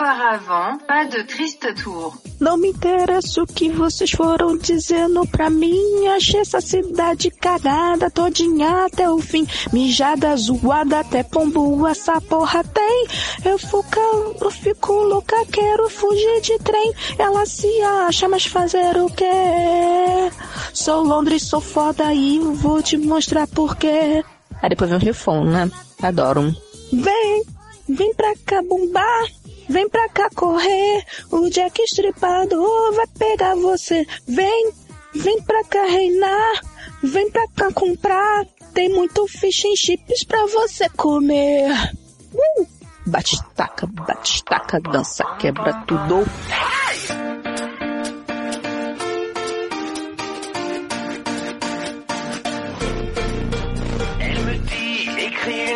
[0.00, 2.14] auparavant, pas de triste tour.
[2.40, 6.06] Não me interessa o que vocês foram dizendo pra mim.
[6.08, 9.46] Achei essa cidade cagada, todinha até o fim.
[9.72, 13.06] Mijada, zoada, até pombo, essa porra tem.
[13.44, 16.94] Eu fico, eu fico louca, quero fugir de trem.
[17.18, 20.32] Ela se acha, mas fazer o quê?
[20.72, 24.24] Sou Londres, sou foda e vou te mostrar porquê.
[24.62, 25.70] Aí depois vem o refrão, né?
[26.02, 26.54] Adoro.
[26.90, 27.44] Vem,
[27.88, 29.39] vem pra cá bombar.
[29.70, 34.04] Vem pra cá correr, o Jack Estripador vai pegar você.
[34.26, 34.72] Vem,
[35.14, 36.60] vem pra cá reinar,
[37.00, 38.44] vem pra cá comprar.
[38.74, 41.70] Tem muito fish and chips pra você comer.
[42.34, 42.66] Uh!
[43.06, 46.26] Bate, taca, bate, taca, dança, quebra tudo.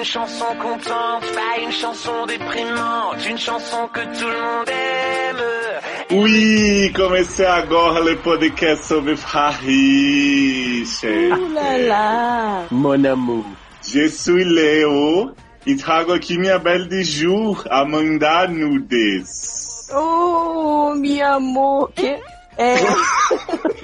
[0.04, 6.20] Une chanson contente, pas une chanson déprimante, une chanson que tout le monde aime.
[6.20, 11.06] Ui, comecei agora o podcast sobre Harriche.
[11.06, 12.66] Ulala.
[12.70, 13.46] Mon amour.
[13.82, 15.32] Je suis Leo
[15.66, 19.88] e trago aqui minha belle de jour, Amanda Nudes.
[19.90, 21.90] Oh, meu amor.
[21.94, 22.20] Que...
[22.56, 22.74] É,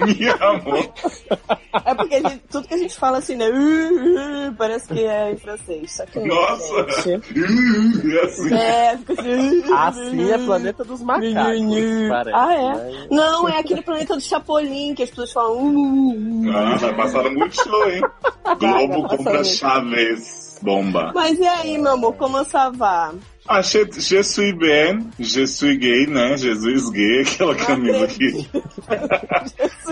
[0.05, 0.89] Minha amor.
[1.85, 3.49] é porque a gente- tudo que a gente fala assim, né?
[3.49, 5.91] uh, uh, parece que é em francês.
[5.91, 7.01] Só que Nossa.
[7.01, 7.33] gente.
[8.23, 8.53] assim.
[8.53, 9.59] É, fica assim.
[9.59, 11.33] uh, Assim é uh, Planeta dos Macacos.
[12.09, 12.73] parece, Ah, é?
[12.91, 13.07] né?
[13.11, 15.57] Não, é aquele planeta do Chapolin que as pessoas falam.
[15.57, 16.51] Uh, uh, uh.
[16.55, 18.01] Ah, vai passar no Multishow, hein?
[18.59, 19.43] Globo passar.
[19.45, 20.59] Chaves.
[20.61, 21.11] Bomba.
[21.15, 23.13] Mas e aí, meu amor, como ça va?
[23.53, 26.37] Ah, je, je suis bien, je suis gay, né?
[26.37, 28.47] Jesus gay, aquela camisa que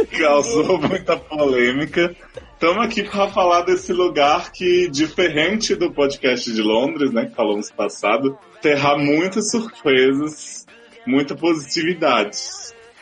[0.18, 2.16] causou muita polêmica.
[2.54, 7.70] Estamos aqui para falar desse lugar que, diferente do podcast de Londres, né, que falamos
[7.70, 10.66] passado, terá muitas surpresas,
[11.06, 12.38] muita positividade.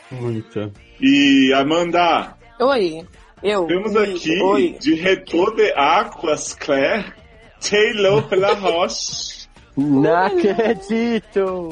[0.09, 0.72] Muita.
[1.00, 3.05] E, Amanda, Oi.
[3.44, 3.67] Eu.
[3.67, 4.75] temos aqui, Oi.
[4.81, 7.13] de Retour de Aquas Claire,
[7.62, 9.37] Taylor Laroche.
[9.77, 11.69] Não acredito!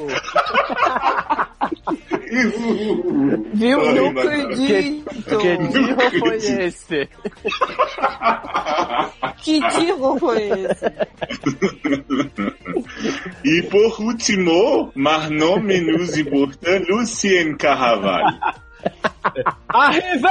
[3.54, 3.82] Viu?
[3.82, 5.38] Ai, Não acredito.
[5.40, 7.10] Que tiro foi esse?
[9.38, 10.86] Que tiro foi esse?
[13.44, 18.24] E por último, mas não menos importante, Lucien Carraval.
[19.70, 20.30] Arrivé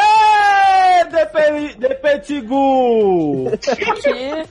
[1.11, 3.51] de, pe de Petigu!
[3.61, 4.47] Que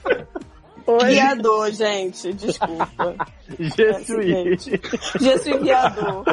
[1.06, 2.32] viador, gente.
[2.32, 3.16] Desculpa.
[3.58, 4.56] Jesuí.
[5.20, 6.24] Je suis viador.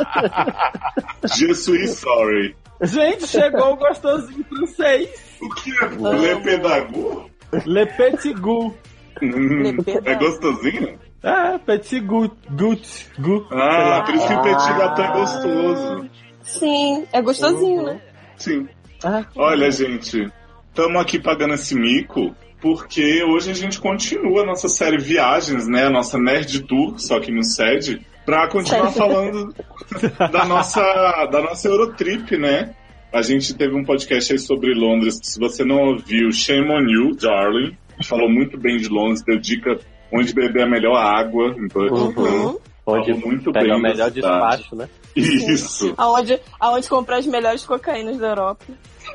[1.24, 2.56] Je suis sorry.
[2.82, 5.10] Gente, chegou o gostosinho francês.
[5.42, 5.88] O que é?
[5.90, 7.30] Le Pedagogo?
[7.66, 8.76] Le Petigu.
[9.22, 10.10] Hum, Pedagogo.
[10.10, 11.00] É gostosinho?
[11.24, 12.32] É, Petigu.
[12.50, 13.08] Gut.
[13.20, 13.48] Gut.
[13.52, 16.10] Ah, por isso que o petit gâteau é gostoso.
[16.44, 18.02] Sim, é gostosinho, né?
[18.38, 18.68] Sim.
[19.04, 20.32] Ah, Olha, gente,
[20.70, 25.86] estamos aqui pagando esse mico porque hoje a gente continua a nossa série Viagens, né?
[25.86, 28.98] A nossa Nerd Tour, só que no SED, pra continuar Sério?
[28.98, 29.56] falando
[30.32, 30.82] da nossa,
[31.32, 32.74] da nossa Eurotrip, né?
[33.12, 36.88] A gente teve um podcast aí sobre Londres, que se você não ouviu, shame on
[36.88, 37.76] you, darling.
[37.90, 39.78] A gente falou muito bem de Londres, deu dica
[40.14, 41.54] onde beber a melhor água.
[41.58, 42.58] Então, Uhum.
[42.86, 44.88] onde Falou muito pega bem o melhor despacho, né?
[45.16, 45.94] Isso.
[45.98, 48.66] Aonde, aonde comprar as melhores cocaínas da Europa.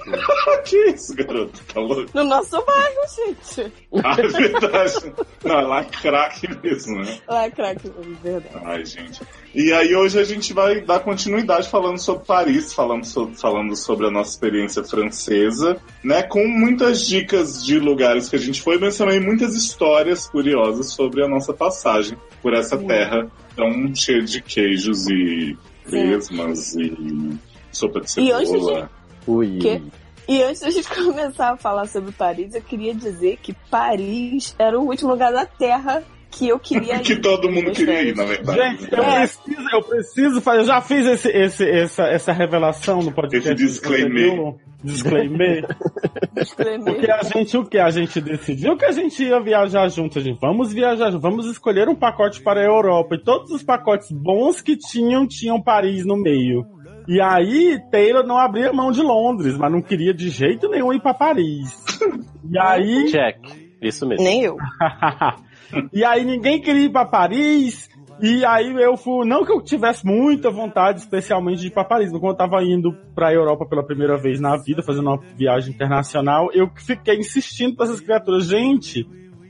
[0.65, 1.63] que isso, garoto?
[1.73, 2.11] Tá louco?
[2.15, 3.73] No nosso bairro, gente.
[4.05, 5.13] Ah, é verdade.
[5.45, 7.19] Não, é lá craque mesmo, né?
[7.29, 7.91] Lá é craque,
[8.23, 8.65] verdade.
[8.65, 9.23] Ai, gente.
[9.55, 14.07] E aí hoje a gente vai dar continuidade falando sobre Paris, falando sobre, falando sobre
[14.07, 16.23] a nossa experiência francesa, né?
[16.23, 21.25] Com muitas dicas de lugares que a gente foi, mas também muitas histórias curiosas sobre
[21.25, 27.39] a nossa passagem por essa terra tão cheia de queijos e cresmas e
[27.73, 28.91] sopa de E antes cebola.
[29.27, 29.59] Ui.
[29.59, 29.83] Que?
[30.29, 34.79] E antes da gente começar a falar sobre Paris, eu queria dizer que Paris era
[34.79, 37.01] o último lugar da Terra que eu queria ir.
[37.03, 38.59] Que todo mundo queria ir, na verdade.
[38.81, 39.19] Gente, eu É.
[39.21, 40.61] preciso, eu preciso fazer.
[40.61, 43.49] Eu já fiz esse, esse, essa, essa revelação no podcast.
[43.53, 44.55] Esse disclaimer.
[44.85, 45.67] Disclaimer.
[46.35, 46.95] Disclaimer.
[46.95, 47.79] Porque a gente, o que?
[47.79, 50.19] A gente decidiu que a gente ia viajar junto.
[50.19, 53.15] A gente, vamos viajar, junto, vamos escolher um pacote para a Europa.
[53.15, 56.65] E todos os pacotes bons que tinham, tinham Paris no meio.
[57.09, 61.01] E aí, Taylor não abria mão de Londres, mas não queria de jeito nenhum ir
[61.01, 61.73] para Paris.
[62.51, 63.37] E aí, Check.
[63.81, 64.25] Isso mesmo.
[64.25, 64.57] Nem eu.
[65.93, 67.89] e aí ninguém queria ir pra Paris.
[68.21, 72.11] E aí eu fui, não que eu tivesse muita vontade, especialmente de ir pra Paris,
[72.11, 75.75] mas quando eu tava indo pra Europa pela primeira vez na vida, fazendo uma viagem
[75.75, 79.07] internacional, eu fiquei insistindo pra essas criaturas, gente,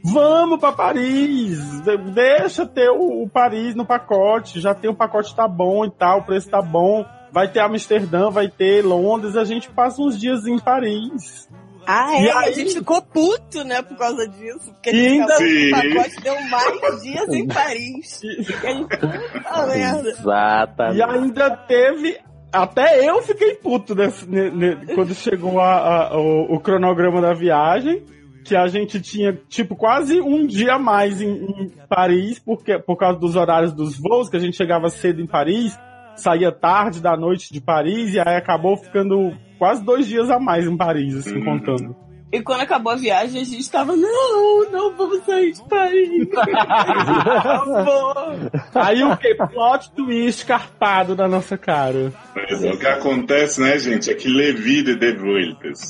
[0.08, 1.80] Vamos pra Paris!
[1.82, 4.60] De- Deixa ter o, o Paris no pacote.
[4.60, 7.04] Já tem o pacote tá bom e tal, o preço tá bom.
[7.36, 11.46] Vai ter Amsterdã, vai ter Londres, a gente passa uns dias em Paris.
[11.86, 12.32] Ah, E é?
[12.32, 14.72] aí- A gente ficou puto, né, por causa disso.
[14.72, 18.22] Porque a E gente ainda- o pacote deu mais dias em Paris.
[18.24, 20.08] E a gente puta merda.
[20.08, 20.96] Exatamente.
[20.96, 22.18] E ainda teve.
[22.50, 27.34] Até eu fiquei puto nesse- ne- ne- quando chegou a- a- o, o cronograma da
[27.34, 28.02] viagem.
[28.46, 32.96] Que a gente tinha, tipo, quase um dia a mais em, em Paris, porque, por
[32.96, 35.76] causa dos horários dos voos, que a gente chegava cedo em Paris,
[36.16, 40.66] saía tarde da noite de Paris, e aí acabou ficando quase dois dias a mais
[40.66, 41.44] em Paris, assim, Uhum.
[41.44, 41.96] contando.
[42.32, 46.26] E quando acabou a viagem, a gente tava, não, não vamos sair de Paris.
[46.28, 48.50] Por favor.
[48.74, 49.34] Aí o que?
[49.36, 52.12] Plot twist carpado na nossa cara.
[52.34, 55.80] Mas o que acontece, né, gente, é que Levi de Devueltas.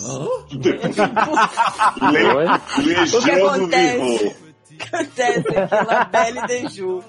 [2.13, 2.47] Le, Oi?
[2.47, 3.99] O que acontece?
[3.99, 4.35] Vivô.
[4.93, 7.03] Acontece aqui, La Belle de Ju.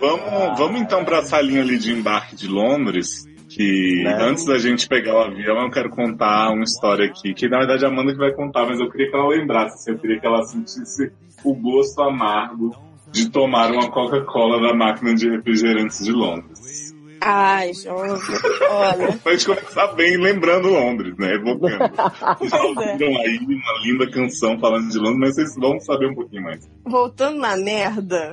[0.00, 3.24] Vamos, vamos então pra salinha ali de embarque de Londres.
[3.48, 4.18] Que Né?
[4.20, 7.32] antes da gente pegar o avião, eu quero contar uma história aqui.
[7.34, 9.74] Que na verdade a Amanda que vai contar, mas eu queria que ela lembrasse.
[9.74, 11.12] assim, Eu queria que ela sentisse
[11.44, 12.74] o gosto amargo
[13.12, 16.83] de tomar uma Coca-Cola da máquina de refrigerantes de Londres.
[17.26, 18.32] Ai, Josi,
[18.68, 19.12] olha.
[19.24, 21.34] Pra gente começar bem lembrando Londres, né?
[21.34, 21.78] Evocando.
[22.38, 22.62] Vocês é.
[22.62, 26.68] ouviram aí uma linda canção falando de Londres, mas vocês vão saber um pouquinho mais.
[26.84, 28.32] Voltando na merda,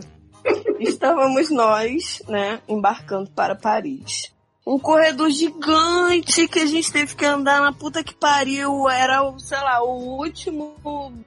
[0.77, 4.33] estávamos nós, né, embarcando para Paris.
[4.67, 8.89] Um corredor gigante que a gente teve que andar na puta que pariu.
[8.89, 10.75] Era, o, sei lá, o último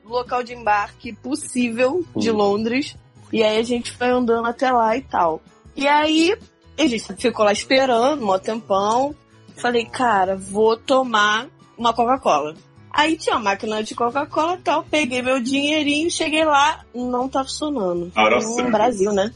[0.05, 2.31] local de embarque possível de.
[2.31, 2.95] Londres.
[3.33, 5.43] E aí a gente foi andando até lá e tal.
[5.75, 6.37] E aí,
[6.83, 9.15] a gente ficou lá esperando, um tempão.
[9.57, 11.47] Falei, cara, vou tomar
[11.79, 12.55] uma Coca-Cola.
[12.93, 18.13] Aí tinha uma máquina de Coca-Cola tal, peguei meu dinheirinho, cheguei lá, não tá funcionando.
[18.15, 18.73] Out of No service.
[18.73, 19.33] Brasil, né?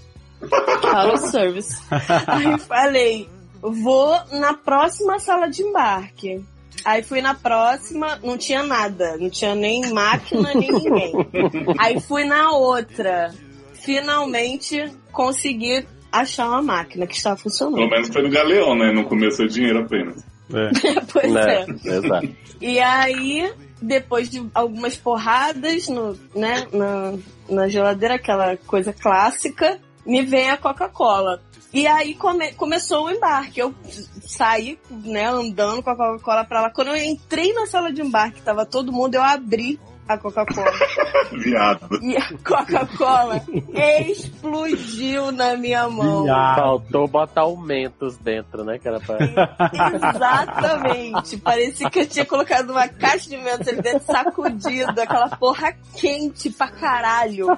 [0.95, 1.81] Out of service.
[2.27, 3.29] Aí falei,
[3.61, 6.45] vou na próxima sala de embarque.
[6.85, 11.13] Aí fui na próxima, não tinha nada, não tinha nem máquina, nem ninguém.
[11.79, 13.35] Aí fui na outra.
[13.75, 17.89] Finalmente consegui achar uma máquina que estava Pelo funcionando.
[17.91, 18.93] menos foi no Galeão, né?
[18.93, 20.25] Não comeu seu dinheiro apenas.
[21.13, 21.67] pois Né?
[21.85, 21.89] é.
[21.97, 22.29] Exato.
[22.61, 27.15] E aí, depois de algumas porradas no, né, na,
[27.49, 31.41] na geladeira, aquela coisa clássica, me vem a Coca-Cola.
[31.73, 33.61] E aí come- começou o embarque.
[33.61, 33.75] Eu
[34.23, 36.71] saí, né, andando com a Coca-Cola pra lá.
[36.71, 39.79] Quando eu entrei na sala de embarque, tava todo mundo, eu abri
[40.09, 40.73] a Coca-Cola.
[41.33, 42.03] Viado.
[42.03, 43.43] e a Coca-Cola
[44.09, 46.25] explodiu na minha mão.
[46.25, 46.57] Viado.
[46.57, 48.79] Faltou botar aumentos dentro, né?
[48.79, 49.19] Que era pra...
[49.95, 51.37] Exatamente.
[51.37, 56.51] Parecia que eu tinha colocado uma caixa de mentos ali dentro, sacudido, aquela porra quente
[56.51, 57.49] pra caralho.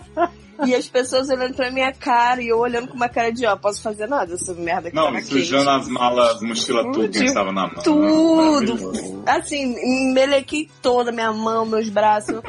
[0.67, 3.57] E as pessoas olhando pra minha cara e eu olhando com uma cara de, ó,
[3.57, 5.81] posso fazer nada, essa merda que Não, tava sujando quente.
[5.81, 7.25] as malas, mochila tudo que Tudo.
[7.25, 7.83] estava na mão.
[7.83, 9.23] Tudo.
[9.27, 12.41] Assim, melequei toda minha mão, meus braços.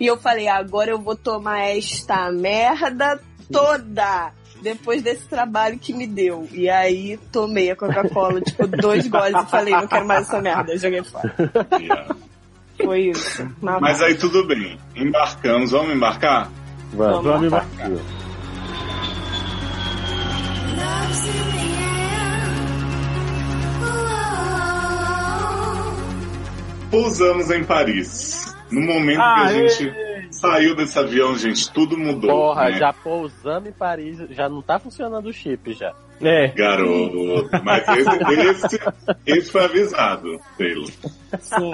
[0.00, 3.20] E eu falei, agora eu vou tomar esta merda
[3.52, 4.32] toda.
[4.62, 6.48] Depois desse trabalho que me deu.
[6.52, 10.72] E aí tomei a Coca-Cola, tipo, dois goles e falei, não quero mais essa merda.
[10.72, 11.32] Eu joguei fora.
[11.78, 12.16] Viado.
[12.82, 13.48] Foi isso.
[13.60, 14.78] Mas aí tudo bem.
[14.96, 16.50] Embarcamos, vamos embarcar?
[16.92, 17.24] Vamos.
[17.24, 17.90] Vamos embarcar.
[26.90, 28.56] Pousamos em Paris.
[28.70, 29.68] No momento que a Aê!
[29.68, 32.30] gente saiu desse avião, gente, tudo mudou.
[32.30, 32.78] Porra, né?
[32.78, 35.94] já pousamos em Paris, já não tá funcionando o chip já.
[36.20, 36.48] É.
[36.48, 37.48] Garoto.
[37.62, 38.80] Mas esse, esse,
[39.26, 40.90] esse foi avisado, Taylor.
[41.38, 41.72] Sim.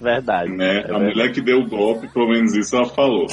[0.00, 0.50] Verdade.
[0.50, 0.76] Né?
[0.76, 1.04] É a verdade.
[1.04, 3.26] mulher que deu o golpe, pelo menos isso ela falou.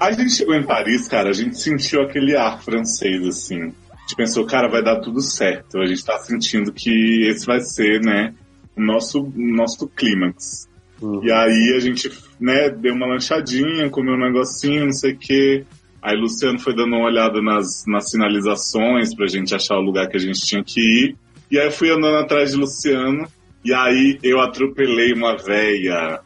[0.00, 3.72] A gente chegou em Paris, cara, a gente sentiu aquele ar francês, assim.
[3.90, 5.78] A gente pensou, cara, vai dar tudo certo.
[5.78, 8.34] A gente tá sentindo que esse vai ser, né,
[8.76, 10.68] o nosso, nosso clímax.
[11.00, 11.24] Uhum.
[11.24, 12.10] E aí a gente,
[12.40, 15.64] né, deu uma lanchadinha, comeu um negocinho, não sei o quê.
[16.02, 20.16] Aí Luciano foi dando uma olhada nas, nas sinalizações pra gente achar o lugar que
[20.16, 21.16] a gente tinha que ir.
[21.50, 23.26] E aí eu fui andando atrás de Luciano.
[23.64, 26.20] E aí eu atropelei uma véia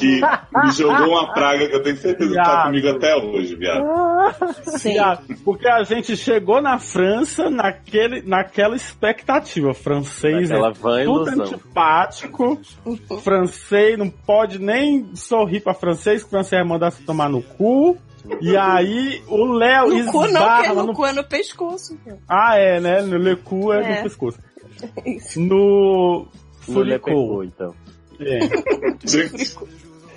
[0.00, 0.20] que
[0.64, 2.64] me jogou uma praga que eu tenho certeza que tá Viado.
[2.66, 3.84] comigo até hoje, viado.
[4.78, 4.92] Sim.
[4.94, 9.74] Viado, Porque a gente chegou na França naquele, naquela expectativa.
[9.74, 11.44] Francês Aquela é van tudo ilusão.
[11.44, 12.60] antipático.
[13.22, 17.42] francês não pode nem sorrir pra francês, que o francês vai mandar se tomar no
[17.42, 17.98] cu.
[18.40, 21.98] E aí o Léo No cu não, esbarra porque no no- cu é no pescoço.
[22.28, 23.02] Ah, é, né?
[23.02, 23.96] No Le cu é, É.
[23.98, 24.38] no pescoço.
[25.36, 26.26] No
[26.72, 27.44] Furicou.
[27.44, 27.74] Então.
[28.18, 28.40] É.
[29.06, 29.56] Gente,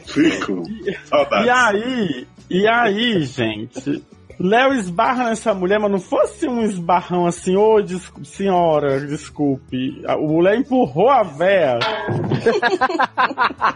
[0.06, 0.63] fico.
[1.06, 1.46] Saudades.
[1.46, 4.03] E aí, e aí, gente,
[4.39, 10.01] Léo esbarra nessa mulher, mas não fosse um esbarrão assim, ô, desculpe, senhora, desculpe.
[10.17, 11.79] O Léo empurrou a véia.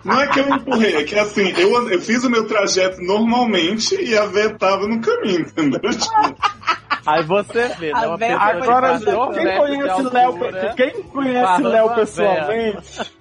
[0.06, 3.94] Não é que eu empurrei, é que assim, eu, eu fiz o meu trajeto normalmente
[4.02, 5.82] e a véia tava no caminho, entendeu?
[7.06, 8.00] Aí você vê, né?
[8.00, 13.12] A Uma véia pessoa de Agora, gente, quem conhece Léo, altura, quem conhece Léo pessoalmente,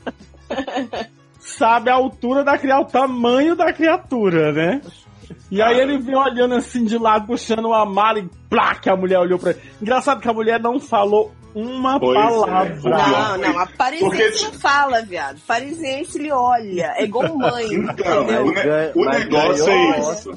[1.41, 4.81] sabe a altura da criatura, o tamanho da criatura, né?
[5.51, 8.97] E aí ele vem olhando assim de lado, puxando uma mala e plá, que a
[8.97, 9.61] mulher olhou pra ele.
[9.81, 12.77] Engraçado que a mulher não falou uma Pois é, palavra.
[12.77, 15.39] foi Não, não, a Porque- parisiense não fala, viado.
[15.47, 16.95] Parisiense ele olha.
[16.97, 18.47] É igual mãe, Então, entendeu?
[18.47, 20.31] o, ne- o negócio é a isso.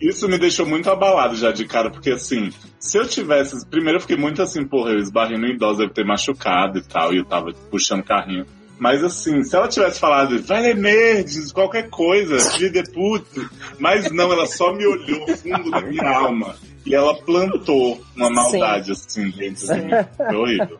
[0.00, 3.64] Isso me deixou muito abalado já de cara, porque assim, se eu tivesse.
[3.70, 7.14] Primeiro eu fiquei muito assim, porra, eu esbarrei no idoso, deve ter machucado e tal,
[7.14, 8.44] e eu tava puxando carrinho.
[8.78, 13.48] Mas assim, se ela tivesse falado, vai ler merdes, qualquer coisa, filho de puta.
[13.78, 16.54] Mas não, ela só me olhou fundo da minha alma.
[16.84, 19.90] E ela plantou uma maldade assim dentro de mim.
[20.16, 20.78] Foi horrível.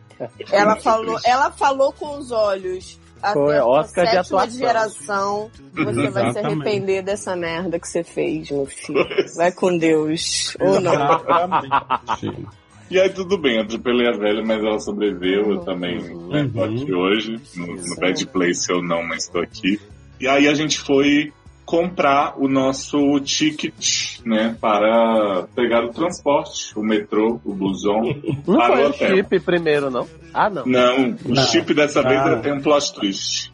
[0.51, 1.29] Ela falou, triste.
[1.29, 2.99] ela falou com os olhos.
[3.23, 4.59] Até Foi a Oscar de atuação.
[4.59, 6.39] geração, você vai se Exatamente.
[6.39, 9.05] arrepender dessa merda que você fez, meu filho.
[9.35, 10.55] Vai com Deus.
[10.61, 10.93] Ou não.
[12.91, 15.97] E aí tudo bem, eu atropelei a velha, mas ela sobreviveu, eu também
[16.29, 16.65] né, tô Uhum.
[16.83, 19.81] aqui hoje, no, no Bad Place eu não, mas tô aqui.
[20.21, 21.33] E aí a gente foi
[21.65, 28.03] comprar o nosso ticket, né, para pegar o transporte, o metrô, o busão,
[28.47, 29.17] Não para foi o hotel.
[29.17, 30.07] chip primeiro, não?
[30.33, 30.65] Ah, não.
[30.65, 31.43] Não, o Não.
[31.43, 32.27] chip dessa vez Ah.
[32.29, 33.51] era tem um plot twist.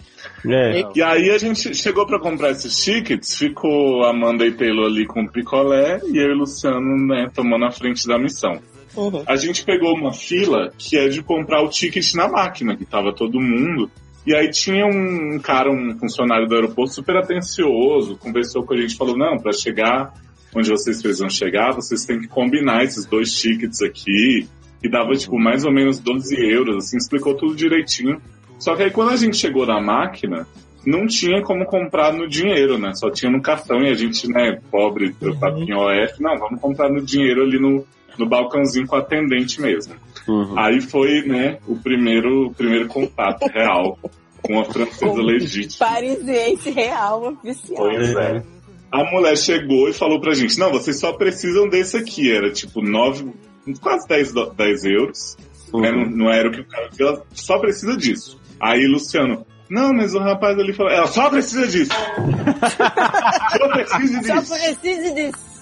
[0.46, 0.82] É.
[0.94, 5.06] E aí a gente chegou pra comprar esses tickets, ficou a Amanda e Taylor ali
[5.06, 8.60] com o picolé e eu e o Luciano, né, tomando a frente da missão.
[8.96, 9.22] Uhum.
[9.26, 13.12] A gente pegou uma fila que é de comprar o ticket na máquina, que tava
[13.14, 13.90] todo mundo.
[14.26, 18.96] E aí tinha um cara, um funcionário do aeroporto super atencioso, conversou com a gente,
[18.96, 20.12] falou, não, pra chegar
[20.54, 24.46] onde vocês precisam chegar, vocês têm que combinar esses dois tickets aqui.
[24.82, 28.20] E dava, tipo, mais ou menos 12 euros, assim, explicou tudo direitinho.
[28.58, 30.46] Só que aí quando a gente chegou na máquina,
[30.84, 32.92] não tinha como comprar no dinheiro, né?
[32.94, 36.90] Só tinha no cartão e a gente, né, pobre, preocupado em OF, não, vamos comprar
[36.90, 37.86] no dinheiro ali no,
[38.18, 39.94] no balcãozinho com o atendente mesmo.
[40.28, 40.58] Uhum.
[40.58, 43.98] Aí foi, né, o primeiro, o primeiro contato real
[44.42, 45.88] com a francesa legítima.
[45.90, 47.76] Parisiense real, oficial.
[47.84, 48.42] Pois é.
[48.90, 52.30] A mulher chegou e falou pra gente, não, vocês só precisam desse aqui.
[52.30, 53.32] Era tipo 9,
[53.80, 55.36] quase 10, do- 10 euros.
[55.72, 55.90] né?
[55.90, 58.38] Não, não era o que o cara viu, ela só precisa disso.
[58.60, 61.90] Aí Luciano, não, mas o rapaz ali falou, ela só precisa disso.
[63.56, 64.54] só precisa Só disso.
[64.54, 65.52] precisa disso.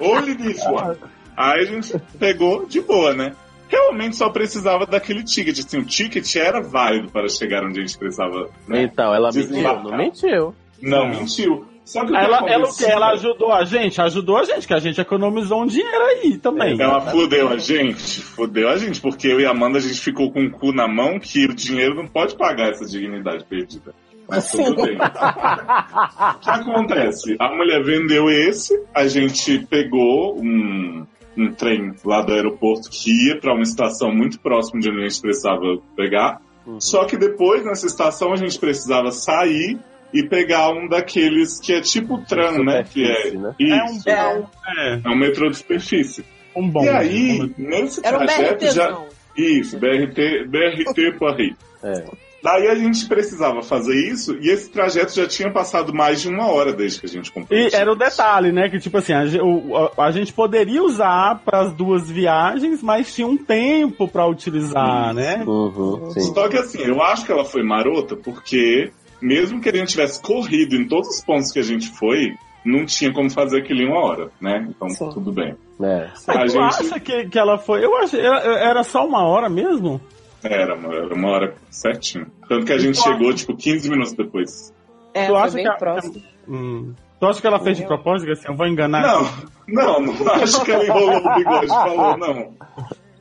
[0.00, 0.64] Olhe disso.
[1.36, 3.32] Aí a gente pegou de boa, né?
[3.68, 5.58] Realmente só precisava daquele ticket.
[5.58, 8.50] Assim, o ticket era válido para chegar onde a gente precisava.
[8.68, 8.82] Né?
[8.82, 10.54] Então, ela mentiu, não mentiu.
[10.82, 11.66] Não, mentiu.
[11.84, 12.84] Só que o que Ela, ela, o quê?
[12.84, 14.00] ela ajudou a gente?
[14.00, 16.80] Ajudou a gente, que a gente economizou um dinheiro aí também.
[16.80, 20.30] Ela fudeu a gente, fudeu a gente, porque eu e a Amanda a gente ficou
[20.30, 23.92] com o cu na mão que o dinheiro não pode pagar essa dignidade perdida.
[24.28, 24.96] Mas tudo bem.
[24.96, 27.36] O que acontece?
[27.38, 31.04] A mulher vendeu esse, a gente pegou um,
[31.36, 35.08] um trem lá do aeroporto que ia para uma estação muito próxima de onde a
[35.08, 36.40] gente precisava pegar.
[36.78, 39.78] Só que depois, nessa estação, a gente precisava sair
[40.12, 42.84] e pegar um daqueles que é tipo o tram, né?
[42.84, 43.54] Que é, né?
[43.58, 44.46] Isso, é um,
[44.78, 46.24] é, é um metrô de superfície.
[46.54, 46.84] um bom.
[46.84, 48.86] E aí, nesse Era um trajeto já.
[48.88, 49.06] BRTzão.
[49.36, 51.56] Isso, BRT, BRT Paris.
[51.84, 52.04] É.
[52.42, 56.46] Daí a gente precisava fazer isso e esse trajeto já tinha passado mais de uma
[56.50, 57.58] hora desde que a gente comprou.
[57.58, 58.68] E o era o detalhe, né?
[58.68, 63.26] Que tipo assim, a, a- a gente poderia usar para as duas viagens, mas tinha
[63.28, 65.44] um tempo para utilizar, né?
[65.46, 66.34] Uhum, sim.
[66.34, 70.20] Só que assim, eu acho que ela foi marota porque, mesmo que a gente tivesse
[70.20, 72.34] corrido em todos os pontos que a gente foi,
[72.64, 74.66] não tinha como fazer aquilo em uma hora, né?
[74.68, 75.10] Então Sim.
[75.10, 75.54] tudo bem.
[75.80, 76.08] É.
[76.28, 77.84] A Mas tu gente- acha que, que ela foi?
[77.84, 80.00] Eu achei, era, era só uma hora mesmo?
[80.44, 82.26] Era uma, era uma hora certinho.
[82.48, 84.72] Tanto que a gente chegou, tipo, 15 minutos depois.
[85.14, 86.22] É, Tu acha bem que a- próximo.
[86.48, 86.94] Hum.
[87.20, 88.32] Tu acha que ela fez de propósito?
[88.32, 89.02] Assim, eu vou enganar.
[89.68, 92.54] Não, não, não acho que ela enrolou o bigode e falou, não.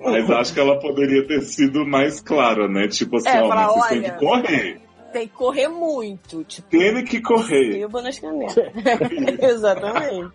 [0.03, 2.87] Mas acho que ela poderia ter sido mais clara, né?
[2.87, 4.81] Tipo assim, É, ó, falar, têm olha- que correr.
[5.13, 6.43] Tem que correr muito.
[6.45, 7.69] Tipo, Tem que correr.
[7.71, 8.55] tribo nas canetas.
[9.43, 10.31] Exatamente.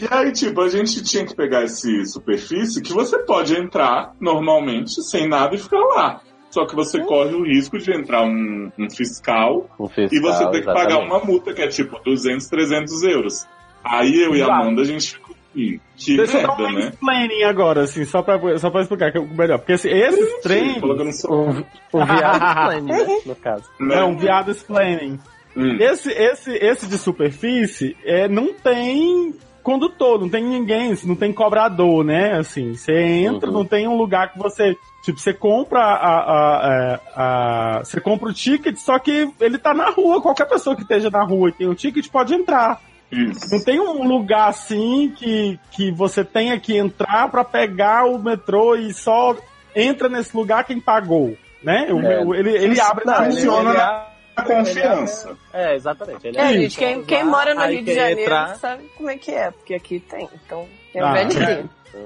[0.00, 5.02] E aí, tipo, a gente tinha que pegar esse superfície que você pode entrar normalmente,
[5.02, 6.20] sem nada, e ficar lá.
[6.50, 10.50] Só que você corre o risco de entrar um, um fiscal Um fiscal, e você
[10.50, 11.10] tem que pagar exatamente.
[11.10, 13.46] uma multa que é tipo 200, 300 euros.
[13.82, 14.46] Aí eu e a.
[14.46, 16.88] Amanda, a gente ficou Ih, que Deixa eu dar merda, um né?
[16.88, 19.58] explaining agora, assim, só pra, só pra explicar que é melhor.
[19.58, 20.82] Porque assim, esses trens.
[20.82, 21.64] Não.
[21.92, 22.42] O, o viado
[22.74, 23.64] explain, né, no caso.
[23.78, 23.94] Né?
[23.96, 25.18] É um viado explaining.
[25.56, 25.76] Hum.
[25.78, 29.32] Esse, esse, esse de superfície é, não tem
[29.64, 32.38] condutor, não tem ninguém, não tem cobrador, né?
[32.38, 33.54] Assim, você entra, Uhum.
[33.56, 34.76] não tem um lugar que você.
[35.02, 39.74] Tipo, você compra a, a, a, a- Você compra o ticket, só que ele tá
[39.74, 40.22] na rua.
[40.22, 42.80] Qualquer pessoa que esteja na rua e tem o ticket pode entrar.
[43.12, 43.50] Isso.
[43.54, 48.74] Não tem um lugar assim que, que você tenha que entrar pra pegar o metrô
[48.76, 49.36] e só
[49.76, 51.86] entra nesse lugar quem pagou, né?
[51.88, 52.38] É.
[52.38, 55.36] ele, ele abre na Não, ele- funciona ele na- é- A confiança.
[55.52, 56.26] É, exatamente.
[56.26, 59.08] Ele É, é gente, quem, quem mora no Aí Rio de Janeiro entrar- sabe como
[59.10, 60.28] é que é, porque aqui tem.
[60.44, 61.10] Então, é Ah.
[61.10, 61.64] o velho dizer.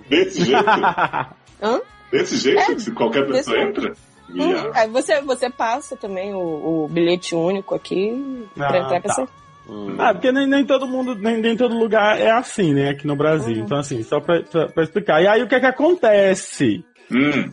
[0.08, 0.64] Desse jeito?
[1.62, 1.80] Hã?
[2.12, 2.60] Desse jeito?
[2.60, 3.92] É, que se qualquer pessoa entra?
[4.30, 4.70] Hum.
[4.74, 9.14] Aí você, você passa também o, o bilhete único aqui pra Ah, entrar pra tá.
[9.14, 9.28] você.
[9.70, 9.96] Hum.
[9.98, 13.16] Ah, porque nem, nem todo mundo, nem, nem todo lugar é assim, né, aqui no
[13.16, 13.56] Brasil.
[13.56, 13.62] Uhum.
[13.64, 15.22] Então, assim, só pra, pra, pra explicar.
[15.22, 16.84] E aí, o que é que acontece?
[17.10, 17.50] Hum.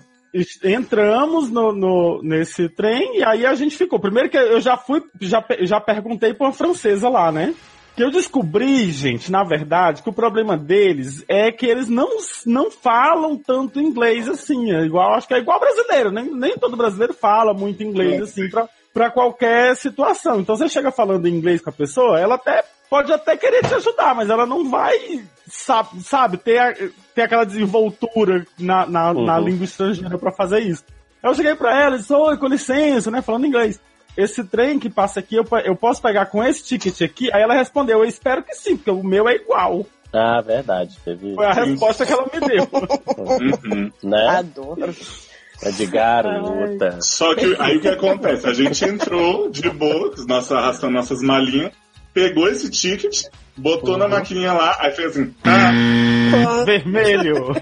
[0.63, 4.00] Entramos no, no- nesse trem e aí a gente ficou.
[4.00, 7.54] Primeiro que eu já fui, já, já perguntei pra uma francesa lá, né?
[7.96, 12.10] Que eu descobri, gente, na verdade, que o problema deles é que eles não,
[12.46, 14.74] não falam tanto inglês assim.
[14.74, 18.50] É igual, acho que é igual brasileiro, nem, nem todo brasileiro fala muito inglês assim
[18.50, 20.42] pra, pra qualquer situação.
[20.42, 24.13] Então você chega falando inglês com a pessoa, ela até pode até querer te ajudar,
[24.15, 26.74] mas ela não vai, sabe, sabe ter, a-
[27.13, 29.46] ter aquela desenvoltura na, na, na Uhum.
[29.46, 30.84] língua estrangeira pra fazer isso.
[31.24, 33.80] Eu cheguei pra ela e disse, oi, com licença, né, falando inglês.
[34.15, 37.30] Esse trem que passa aqui, eu, eu posso pegar com esse ticket aqui?
[37.34, 39.86] Aí ela respondeu, eu espero que sim, porque o meu é igual.
[40.13, 40.98] Ah, verdade.
[41.04, 41.34] Teve.
[41.36, 42.65] Foi a resposta que ela me deu.
[43.18, 43.92] Uhum.
[44.04, 44.27] Né?
[44.30, 44.96] Adoro.
[45.63, 47.00] É de garota.
[47.01, 48.48] Só que aí o que acontece?
[48.48, 51.72] A gente entrou de boa, nossa, arrastando nossas malinhas,
[52.15, 53.24] pegou esse ticket,
[53.57, 57.53] botou na maquininha lá, aí fez assim, ah, Vermelho.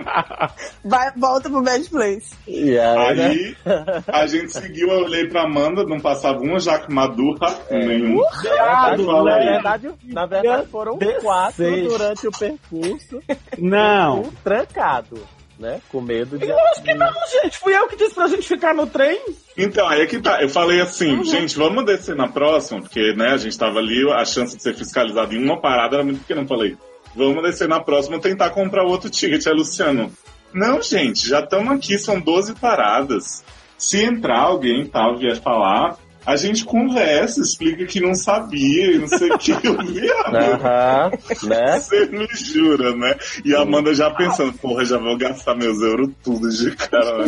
[0.84, 2.34] Vai, volta pro Bad Place.
[2.46, 4.02] E aí, né?
[4.06, 8.20] a gente seguiu, eu olhei pra Amanda, não passava uma jaque madura nenhum.
[8.20, 11.22] Na verdade, Fala na verdade, na verdade foram Dezesseis.
[11.22, 13.22] quatro durante o percurso,
[13.58, 14.20] Não.
[14.20, 15.18] um trancado,
[15.60, 15.80] né?
[15.90, 16.48] Com medo de.
[16.48, 17.58] Eu acho que não, gente.
[17.58, 19.20] Fui eu que disse pra gente ficar no trem.
[19.56, 20.42] Então, aí é que tá.
[20.42, 24.24] Eu falei assim, gente, vamos descer na próxima, porque, né, a gente tava ali, a
[24.24, 26.40] chance de ser fiscalizado em uma parada era muito pequena.
[26.40, 26.76] Eu falei,
[27.14, 29.46] vamos descer na próxima e tentar comprar outro ticket.
[29.46, 30.10] Aí, Luciano,
[30.52, 33.44] não, gente, já estamos aqui, são 12 paradas.
[33.76, 38.98] Se entrar alguém e tal, vier falar, a gente conversa, explica que não sabia e
[38.98, 39.50] não sei o que.
[39.50, 40.36] Eu viado.
[40.36, 41.10] Aham,
[41.44, 41.80] né?
[41.80, 43.16] Você me jura, né?
[43.44, 47.24] E a Amanda já pensando, porra, já vou gastar meus euros tudo de cara.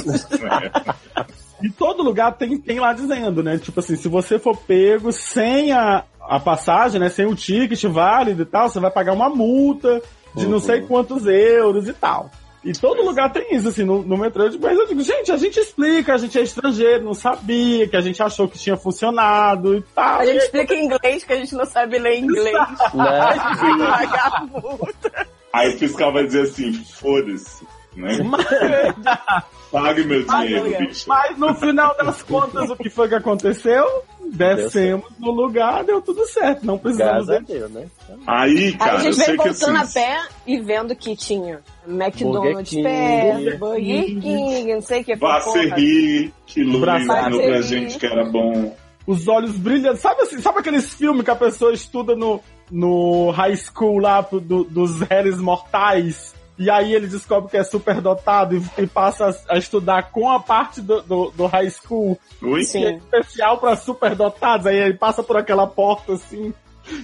[1.62, 3.56] E todo lugar tem, tem lá dizendo, né?
[3.56, 7.08] Tipo assim, se você for pego sem a, a passagem, né?
[7.08, 10.02] Sem o ticket válido e tal, você vai pagar uma multa
[10.34, 12.30] de não sei quantos euros e tal.
[12.64, 14.48] E todo lugar tem isso, assim, no, no metrô.
[14.48, 17.96] de- Mas eu digo, gente, a gente explica, a gente é estrangeiro, não sabia, que
[17.96, 20.20] a gente achou que tinha funcionado e tal.
[20.20, 22.52] A E gente aí, explica em inglês, que a gente não sabe ler inglês.
[22.54, 22.60] né?
[22.94, 25.26] A gente pagar multa.
[25.52, 28.16] Aí o fiscal vai dizer assim, foda-se, né?
[29.72, 31.08] Pague meu dinheiro, bicho.
[31.08, 33.84] Mas no final das contas, o que foi que aconteceu?
[34.32, 36.64] Descemos no lugar, deu tudo certo.
[36.64, 37.86] Não precisamos Graças a de Deus, né?
[38.26, 40.00] Aí, Aí cara, a gente veio voltando assim...
[40.00, 42.82] a pé e vendo que tinha McDonald's King.
[42.82, 45.16] perto, Burger King, não sei o que.
[45.16, 45.32] porra.
[45.40, 48.74] Vasserri, que ensinou pra gente que era bom.
[49.06, 49.96] os olhos brilhando.
[49.98, 54.64] Sabe assim, sabe aqueles filmes que a pessoa estuda no, no high school lá do-
[54.64, 56.34] dos réis mortais?
[56.62, 60.38] E aí ele descobre que é superdotado e, e passa a, a estudar com a
[60.40, 62.64] parte do, do, do high school Ui?
[62.64, 64.66] que é especial para superdotados.
[64.66, 66.52] Aí ele passa por aquela porta assim.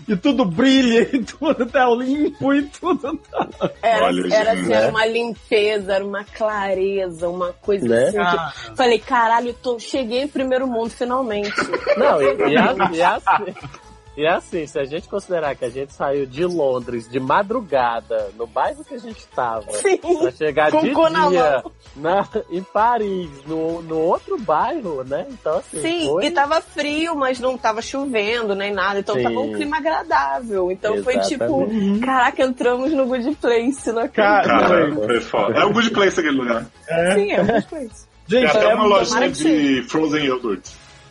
[0.08, 3.48] E tudo brilha, e tudo tá limpo, e tudo tá...
[3.80, 4.74] Era, Olha, era, gente, assim, né?
[4.76, 8.08] era uma limpeza, era uma clareza, uma coisa Né?
[8.08, 8.18] assim.
[8.18, 8.52] Ah.
[8.70, 8.76] Que...
[8.76, 9.78] Falei, caralho, tô...
[9.78, 11.54] cheguei em primeiro mundo finalmente.
[11.96, 13.54] Não, e, e, a- e assim,
[14.18, 18.48] e assim, se a gente considerar que a gente saiu de Londres de madrugada, no
[18.48, 19.96] bairro que a gente tava, Sim.
[19.96, 21.72] pra chegar de dia mão.
[21.94, 25.24] na, em Paris, no, no outro bairro, né?
[25.31, 26.26] Então, assim, Sim, foi...
[26.26, 29.22] e tava frio, mas não tava chovendo nem nada, então Sim.
[29.22, 30.72] tava um clima agradável.
[30.72, 32.00] Então foi tipo, Exatamente.
[32.00, 34.96] caraca, entramos no Good Place, não Cara, acredito.
[34.98, 35.20] Cara, Foi.
[35.20, 35.61] foda.
[35.61, 36.66] É o Good Place aquele lugar.
[37.14, 38.09] Sim, é o Good Place.
[38.28, 40.66] Tem Gente, até é uma lojinha de frozen yogurt.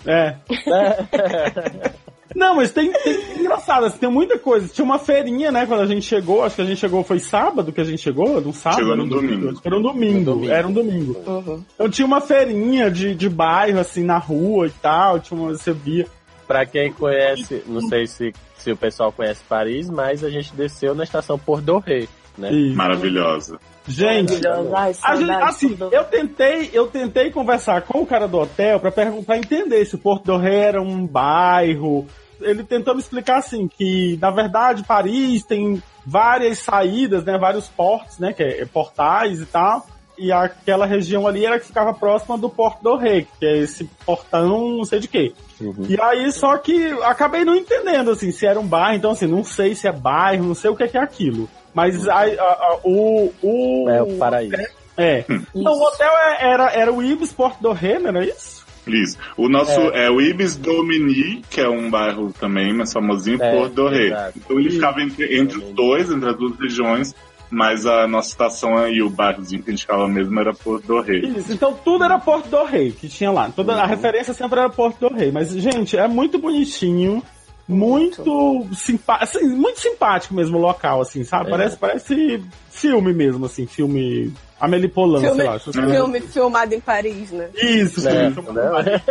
[0.05, 0.35] É.
[2.37, 4.67] Não, mas tem, tem engraçado, assim, tem muita coisa.
[4.67, 7.71] Tinha uma feirinha, né, quando a gente chegou, acho que a gente chegou, foi sábado
[7.71, 8.37] que a gente chegou?
[8.37, 8.77] Era um sábado?
[8.77, 9.49] Chegou era no domingo.
[9.49, 10.53] Acho que Era um domingo, domingo.
[10.53, 11.17] era um domingo.
[11.25, 11.63] Uhum.
[11.73, 15.73] Então tinha uma feirinha de, de bairro, assim, na rua e tal, tinha uma, você
[15.73, 16.05] via.
[16.47, 20.95] Pra quem conhece, não sei se, se o pessoal conhece Paris, mas a gente desceu
[20.95, 22.53] na estação Port do Rei, né?
[22.53, 22.77] Isso.
[22.77, 23.59] Maravilhosa.
[23.87, 24.33] Gente,
[24.73, 28.91] Ai, a gente, assim, eu tentei, eu tentei conversar com o cara do hotel pra
[28.91, 32.05] perguntar, entender se o Porto do Rei era um bairro.
[32.41, 38.17] Ele tentou me explicar assim que, na verdade, Paris tem várias saídas, né, vários portos,
[38.19, 39.85] né, que é, é portais e tal.
[40.17, 43.83] E aquela região ali era que ficava próxima do Porto do Rei, que é esse
[44.03, 45.31] portão, não sei de quê.
[45.61, 45.85] Uhum.
[45.87, 49.43] E aí, só que acabei não entendendo, assim, se era um bairro, então, assim, não
[49.43, 51.47] sei se é bairro, não sei o que é, que é aquilo.
[51.71, 53.89] Mas a- a- a- o, o.
[53.91, 54.55] É o paraíso.
[54.97, 55.23] É.
[55.53, 58.56] Então, o hotel é- era, era o Ibis Porto do Rei, não era isso?
[58.95, 59.17] Isso.
[59.35, 63.73] O nosso é, o Ibis Domini, que é um bairro também mais famosinho, É, Porto
[63.73, 64.07] do Rei.
[64.07, 64.33] exato.
[64.37, 67.15] Então ele ficava entre, entre os dois, entre as duas regiões,
[67.49, 70.99] mas a nossa estação e o bairrozinho que a gente ficava mesmo era Porto do
[71.01, 71.19] Rei.
[71.21, 71.53] Isso.
[71.53, 73.49] Então, tudo era Porto do Rei que tinha lá.
[73.55, 75.31] Toda a referência sempre era Porto do Rei.
[75.31, 77.23] Mas, gente, é muito bonitinho.
[77.69, 81.47] Muito, simpá assim, muito simpático mesmo o local, assim, sabe?
[81.47, 81.49] É.
[81.51, 85.59] Parece, parece filme mesmo, assim, filme Amélie Polan, Filme, sei lá.
[85.59, 87.47] filme filmado em Paris, né?
[87.55, 88.51] Isso, É, filme.
[88.53, 89.01] né?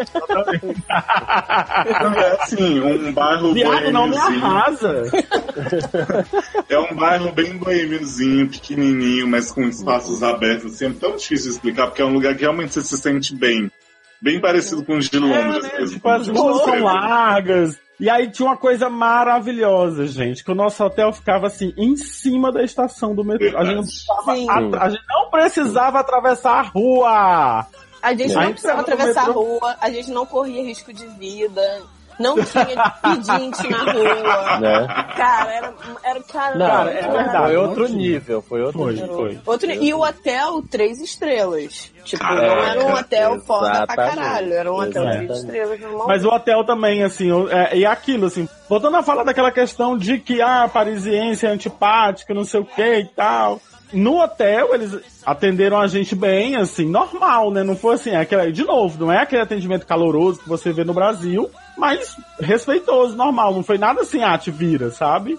[2.17, 5.03] É assim, um bairro Viado não me arrasa.
[6.69, 10.75] É um bairro bem boêmiozinho, pequenininho, mas com espaços abertos.
[10.75, 13.35] Assim, é tão difícil de explicar, porque é um lugar que realmente você se sente
[13.35, 13.71] bem.
[14.21, 15.79] Bem parecido com os de Londres É, né?
[15.79, 15.95] mesmo.
[15.97, 17.79] Tipo, as ruas são largas.
[17.99, 22.53] E aí tinha uma coisa maravilhosa, gente, que o nosso hotel ficava assim, em cima
[22.53, 23.57] da estação do metrô.
[23.57, 27.67] A gente a gente não precisava atravessar a rua.
[28.03, 31.83] A gente não precisava atravessar a rua, a gente não corria risco de vida,
[32.19, 34.61] não tinha pedinte na rua.
[34.61, 34.87] né?
[35.17, 38.93] Cara, era, era cara, Não, Cara, é verdade, Foi não outro nível, foi outro Foi,
[38.93, 39.15] nível.
[39.15, 39.39] foi.
[39.47, 41.93] Outro, e o hotel, três estrelas.
[42.05, 45.27] Tipo, não Caraca, era um hotel foda pra caralho, era um hotel Exatamente.
[45.27, 46.07] três estrelas normal.
[46.09, 50.19] Mas o hotel também, assim, é, e aquilo, assim, voltando a falar daquela questão de
[50.19, 53.61] que ah, a parisiense é antipática, não sei o que e tal.
[53.93, 57.63] No hotel, eles atenderam a gente bem, assim, normal, né?
[57.63, 60.83] Não foi assim, é aquela, de novo, não é aquele atendimento caloroso que você vê
[60.85, 63.55] no Brasil, mas respeitoso, normal.
[63.55, 65.39] Não foi nada assim, ah, te vira, sabe?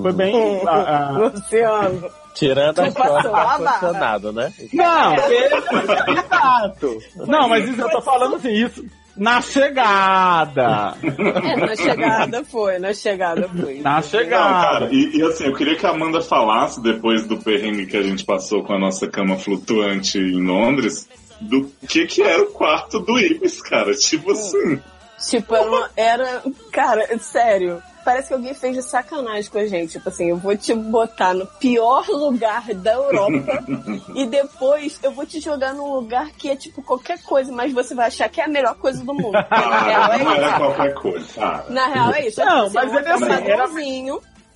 [0.00, 0.62] Foi bem.
[0.66, 2.10] a- a- Luciano.
[2.34, 3.70] Tirando a Tu passou história do a barra.
[3.70, 4.52] ar-condicionado, né?
[4.72, 5.14] Não,
[6.16, 6.98] exato.
[7.26, 8.84] Não, mas isso eu tô falando assim, isso
[9.16, 10.94] na chegada.
[11.02, 13.80] É, na chegada foi, na chegada foi.
[13.80, 14.66] Na Não, chegada.
[14.66, 18.02] cara, e, e assim, eu queria que a Amanda falasse, depois do perrengue que a
[18.02, 21.08] gente passou com a nossa cama flutuante em Londres,
[21.40, 23.92] do que que era o quarto do Ibis, cara.
[23.94, 24.80] Tipo assim,
[25.28, 26.42] Tipo, era, uma- era.
[26.72, 27.82] Cara, sério.
[28.04, 29.92] Parece que alguém fez de sacanagem com a gente.
[29.92, 33.64] Tipo assim, eu vou te botar no pior lugar da Europa
[34.14, 37.94] e depois eu vou te jogar num lugar que é tipo qualquer coisa, mas você
[37.94, 39.32] vai achar que é a melhor coisa do mundo.
[39.32, 40.56] Porque na real ah, não é era isso.
[40.58, 41.64] qualquer coisa, cara.
[41.68, 42.40] Na real é isso.
[42.40, 43.64] É Não, mas um ele assim, era-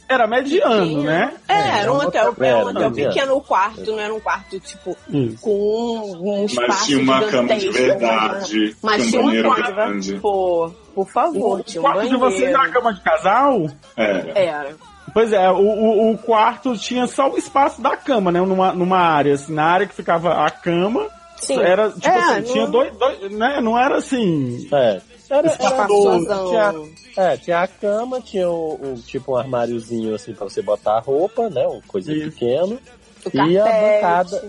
[0.09, 1.33] Era mediano, né?
[1.49, 4.97] É, era um hotel, era um hotel pequeno, o quarto, não era um quarto, tipo,
[5.11, 5.41] Isso.
[5.41, 5.51] com
[6.21, 8.77] um, um espaço Mas tinha uma cama de verdade?
[8.83, 10.15] Mas tinha uma banheiro coisa, grande.
[10.21, 13.67] pô, por favor, O tinha um quarto de vocês era cama de casal?
[13.97, 14.39] Era.
[14.39, 14.77] Era.
[15.13, 18.41] Pois é, o, o, o quarto tinha só o espaço da cama, né?
[18.41, 21.07] Numa, numa área, assim, na área que ficava a cama.
[21.39, 21.61] Sim.
[21.61, 23.61] Era, tipo É, assim, não- tinha dois, dois, né?
[23.61, 24.69] Não era assim.
[24.73, 25.01] É.
[25.29, 26.49] Era, era, Espaçosão.
[26.49, 26.75] tinha,
[27.17, 31.01] é, tinha a cama, tinha o, o- tipo um armáriozinho assim pra você botar a
[31.01, 31.67] roupa, né?
[31.67, 32.31] Uma coisa Isso.
[32.31, 32.77] pequena.
[33.25, 34.45] O E a bancada.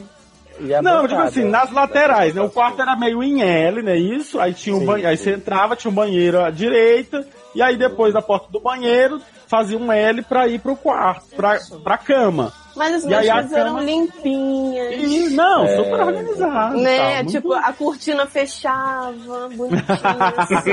[0.60, 2.42] E a Não, bancada, tipo assim, nas laterais, né?
[2.42, 3.96] O quarto era meio em L, né?
[3.98, 4.40] Isso.
[4.40, 5.10] Aí tinha um Sim, banheiro.
[5.10, 7.26] Aí você entrava, tinha um banheiro à direita.
[7.56, 11.60] E aí depois da porta do banheiro, fazia um L pra ir pro quarto, pra,
[11.84, 12.52] pra cama.
[12.76, 14.94] Mas as E aí minhas a coisas eram cama- limpinhas.
[15.04, 16.78] E, não, É, super organizado.
[16.78, 19.88] Né, muito- tipo, a cortina fechava, bonitinha,
[20.38, 20.72] assim.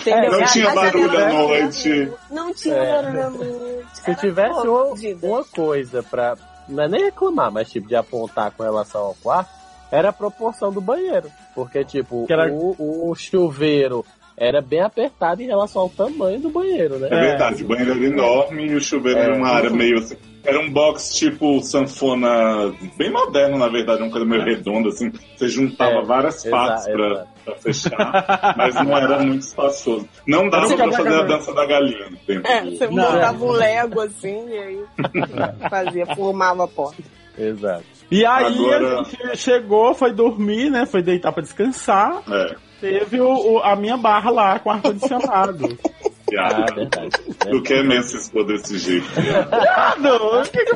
[0.00, 0.32] Entendeu?
[0.32, 2.12] Não tinha a barulho à noite.
[2.30, 3.02] Não tinha É.
[3.02, 3.86] barulho à noite.
[3.92, 6.36] Se Era, tivesse uma, uma coisa pra.
[6.68, 9.50] Não é nem reclamar, mas tipo, de apontar com relação ao quarto,
[9.92, 11.30] era a proporção do banheiro.
[11.54, 14.04] Porque, tipo, era- o, o chuveiro
[14.36, 17.08] era bem apertado em relação ao tamanho do banheiro, né?
[17.10, 19.38] É verdade, o banheiro era enorme e o chuveiro era É.
[19.38, 20.16] uma área meio assim.
[20.46, 25.10] Era um box tipo sanfona, bem moderno, na verdade, uma coisa meio redonda, assim.
[25.36, 30.06] Você juntava É, várias partes pra, pra fechar, mas não era muito espaçoso.
[30.26, 32.92] Não dava Você pra fazer a dança da galinha dentro É, você Não.
[33.10, 34.84] montava um Lego assim e aí
[35.70, 37.02] fazia, formava a porta.
[37.38, 37.84] Exato.
[38.10, 40.84] E aí Agora- a gente chegou, foi dormir, né?
[40.84, 42.22] Foi deitar pra descansar.
[42.30, 42.54] É,
[42.90, 45.78] Teve o, o- a minha barra lá com ar-condicionado.
[46.36, 46.74] Ah, viado.
[46.74, 47.10] verdade.
[47.48, 49.52] Tu quer mesmo se expor desse jeito, viado.
[49.52, 50.74] ah, não, o que que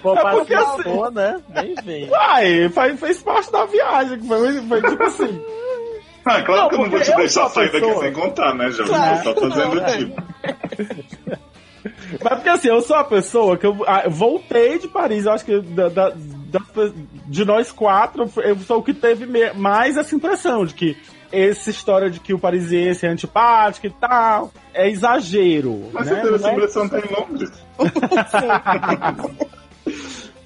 [0.00, 1.40] for É porque assim- né?
[1.50, 2.08] Nem vem.
[2.10, 5.42] Uai, faz, fez parte da viagem, que foi, foi tipo assim.
[6.24, 8.70] Ah, claro Não, que eu não vou te deixar sair daqui pessoa- sem contar, né,
[8.70, 8.86] Jovem?
[8.86, 9.28] Claro.
[9.28, 10.22] Eu tô fazendo Não, tipo.
[12.22, 15.32] Mas porque assim, eu sou a pessoa que eu, ah, eu voltei de Paris, eu
[15.32, 16.62] acho que da- da- da-
[17.26, 20.96] de nós quatro, eu sou o que teve me- mais essa impressão de que
[21.32, 25.90] essa história de que o parisiense é antipático e tal, é exagero.
[25.92, 26.14] Mas né?
[26.16, 27.50] você teve essa é- impressão até em Londres.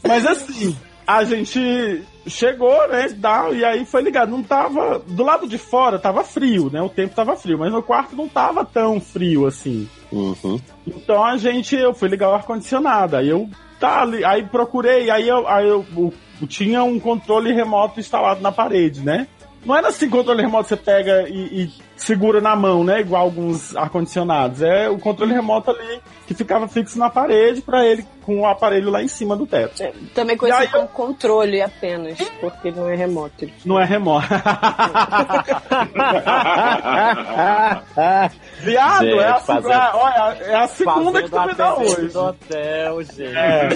[0.06, 4.30] Mas assim, a gente chegou, né, tal, e aí foi ligado.
[4.30, 4.98] Não tava.
[5.06, 6.80] Do lado de fora tava frio, né?
[6.82, 9.88] O tempo tava frio, mas no quarto não tava tão frio assim.
[10.12, 10.58] Uhum.
[10.86, 13.16] Então a gente, eu fui ligar o ar-condicionado.
[13.16, 13.48] Aí eu
[13.80, 16.12] tá ali, aí procurei, aí eu, aí eu, o-
[16.48, 19.26] tinha um controle remoto instalado na parede, né?
[19.68, 23.00] Não era assim controle remoto você pega e, e segura na mão, né?
[23.00, 24.62] Igual alguns ar-condicionados.
[24.62, 28.90] É o controle remoto ali que ficava fixo na parede pra ele com o aparelho
[28.90, 29.76] lá em cima do teto.
[30.14, 33.46] Também E aí conhecido eu- controle apenas, porque não é remoto.
[33.64, 34.26] Não é remoto.
[38.61, 42.09] Viado, Gente, é, a, fazendo- segunda- olha, é a segunda que tu me dá hoje.
[42.09, 43.37] do hotel, gente.
[43.37, 43.68] É.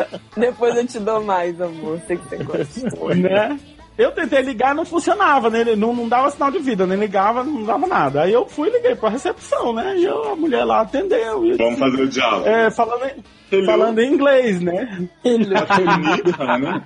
[0.36, 2.00] Depois eu te dou mais, amor.
[2.06, 3.14] Sei que você gosta.
[3.14, 3.58] né?
[3.96, 5.60] Eu tentei ligar não funcionava, né?
[5.60, 8.22] Ele Não, não dava sinal de vida, nem ligava, não dava nada.
[8.22, 9.96] Aí eu fui e liguei pra recepção, né?
[9.96, 11.44] E eu- a mulher lá atendeu.
[11.44, 12.48] E, Vamos fazer o diálogo.
[12.48, 13.66] é, falando, em, Hello.
[13.66, 15.08] falando em inglês, né?
[15.22, 16.84] Bonita, né?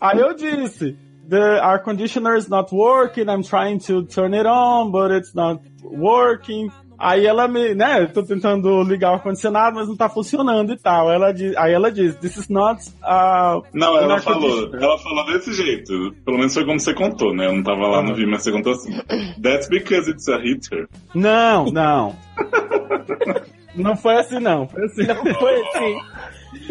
[0.00, 0.96] Aí eu disse:
[1.28, 5.60] The air conditioner is not working, I'm trying to turn it on, but it's not
[5.82, 6.70] working.
[6.98, 10.78] Aí ela me, né, eu tô tentando ligar o ar-condicionado, mas não tá funcionando e
[10.78, 11.10] tal.
[11.10, 15.26] Ela diz, aí ela diz, this is not uh, Não, ela falou, conditioner." ela falou
[15.26, 16.14] desse jeito.
[16.24, 17.46] Pelo menos foi como você contou, né?
[17.46, 18.92] Eu não tava lá no vídeo, mas você contou assim.
[19.42, 20.88] That's because it's a heater.
[21.14, 22.16] Não, não.
[23.76, 24.66] não foi assim, não.
[24.68, 25.06] Foi assim.
[25.06, 25.98] Não Foi assim.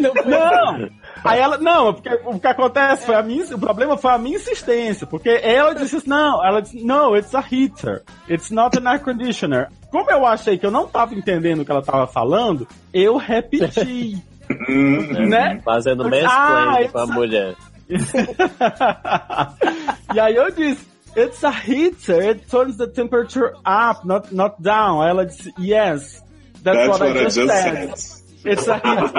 [0.00, 0.90] Não!
[1.24, 4.36] Aí ela, não, porque o que acontece foi a minha, o problema foi a minha
[4.36, 9.00] insistência, porque ela disse não, ela disse, no, it's a heater, it's not an air
[9.00, 9.68] conditioner.
[9.90, 14.22] Como eu achei que eu não tava entendendo o que ela tava falando, eu repeti,
[14.68, 15.60] Hum, né?
[15.64, 17.54] Fazendo Ah, mansplaining com a mulher.
[20.14, 25.02] e aí eu disse, it's a heater, it turns the temperature up, not, not down.
[25.02, 26.22] Aí ela disse, yes,
[26.62, 27.96] that's, That's what, I just, said.
[27.96, 28.25] said.
[28.46, 29.10] It's a heater.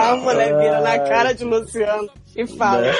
[0.00, 2.82] A mulher vira na cara de Luciano e fala.
[2.82, 2.92] Né?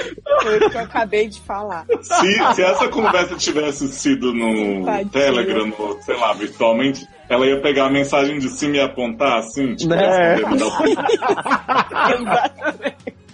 [0.42, 1.84] Foi o que eu acabei de falar.
[2.02, 5.10] Se, se essa conversa tivesse sido no Tadinha.
[5.10, 9.74] Telegram, no, sei lá, virtualmente, ela ia pegar a mensagem de cima e apontar assim,
[9.74, 10.36] tipo, Né?
[10.36, 11.00] Exatamente.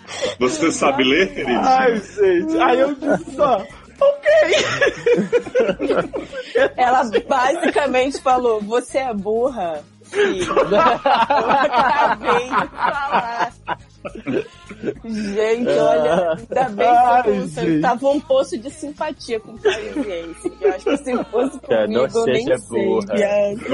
[0.39, 1.61] Você sabe ler, querido?
[1.63, 2.59] Ai, gente.
[2.59, 3.63] Aí eu disse só,
[4.01, 4.27] ok.
[6.77, 9.83] Ela basicamente falou: Você é burra.
[10.05, 10.55] Filho.
[10.55, 13.53] Eu acabei de falar.
[15.05, 17.81] Gente, olha, ainda bem Ai, que você gente.
[17.83, 20.53] tava um poço de simpatia com o parisiense.
[20.61, 22.85] Eu acho que se fosse Que comigo, não eu nem seja sei.
[22.85, 23.15] burra.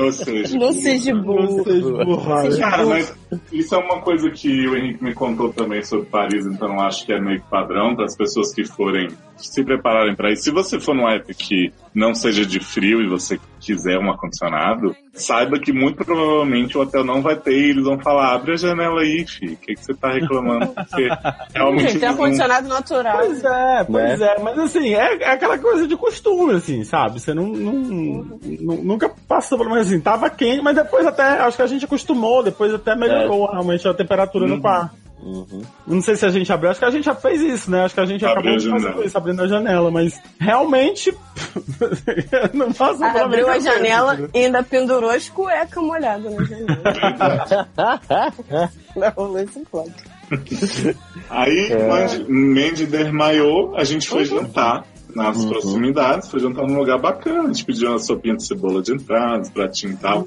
[0.02, 1.64] Ou seja, Não seja burro.
[2.04, 2.58] Burraram.
[2.58, 3.14] Cara, mas
[3.52, 7.04] isso é uma coisa que o Henrique me contou também sobre Paris, então eu acho
[7.04, 9.08] que é meio padrão para as pessoas que forem
[9.46, 10.42] se prepararem para isso.
[10.44, 14.94] Se você for num app que não seja de frio e você quiser um ar-condicionado,
[15.12, 18.56] saiba que muito provavelmente o hotel não vai ter e eles vão falar, abre a
[18.56, 20.68] janela aí, filho, o que, que você tá reclamando?
[20.68, 21.08] Porque
[21.54, 23.16] realmente Gente, tem eles não- ar-condicionado natural.
[23.18, 27.20] Pois é, pois é, mas assim, é, é aquela coisa de costume, assim, sabe?
[27.20, 31.56] Você não, não, nu- nunca passou por mas assim, tava quente, mas depois até, acho
[31.56, 35.01] que a gente acostumou, depois até melhorou realmente a temperatura no quarto.
[35.22, 35.62] Uhum.
[35.86, 37.84] Não sei se a gente abriu, acho que a gente já fez isso, né?
[37.84, 39.04] Acho que a gente Abriu acabou a de fazer janela.
[39.06, 41.16] isso, abrindo a janela, mas realmente
[42.52, 47.68] não minha Abriu a janela e ainda pendurou as cuecas molhadas na janela.
[48.94, 49.92] Não, não se pode.
[51.30, 57.44] Aí, Mandy- Mandy desmaiou, a gente foi jantar nas proximidades, foi jantar num lugar bacana,
[57.44, 60.26] a gente pediu uma sopinha de cebola de entrada, pratinho e tal.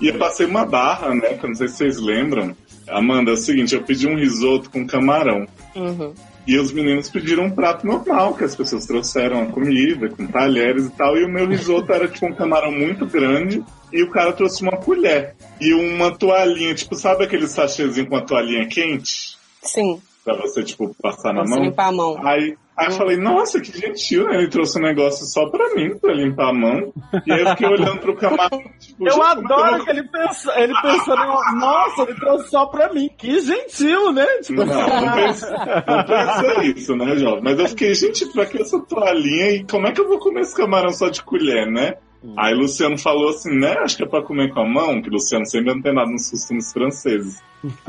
[0.00, 2.56] E eu passei uma barra, né, que eu não sei se vocês lembram.
[2.92, 5.46] Amanda, é o seguinte, eu pedi um risoto com camarão.
[5.74, 6.12] Uhum.
[6.46, 10.86] E os meninos pediram um prato normal, que as pessoas trouxeram a comida, com talheres
[10.86, 11.16] e tal.
[11.16, 13.62] E o meu risoto era tipo um camarão muito grande.
[13.92, 15.36] E o cara trouxe uma colher.
[15.60, 19.36] E uma toalhinha, tipo, sabe aquele sachêzinho com a toalhinha quente?
[19.62, 21.64] Sim, Pra você, tipo, passar na pra você mão?
[21.64, 22.26] limpar a mão.
[22.26, 24.36] Aí, aí eu falei, nossa, que gentil, né?
[24.38, 26.92] Ele trouxe um negócio só pra mim, pra limpar a mão.
[27.26, 31.16] E aí eu fiquei olhando pro camarão, tipo, Eu adoro que ele pensou, ele pensou,
[31.16, 34.26] nossa, ele trouxe só pra mim, que gentil, né?
[34.42, 35.50] Tipo, Não, não pensa,
[35.86, 37.42] não pensa isso, né, jovem?
[37.42, 40.40] Mas eu fiquei, gente, pra que essa toalhinha e como é que eu vou comer
[40.40, 41.94] esse camarão só de colher, né?
[42.36, 43.72] Aí Luciano falou assim, né?
[43.78, 46.30] Acho que é pra comer com a mão, que Luciano sempre não tem nada nos
[46.30, 47.40] costumes franceses.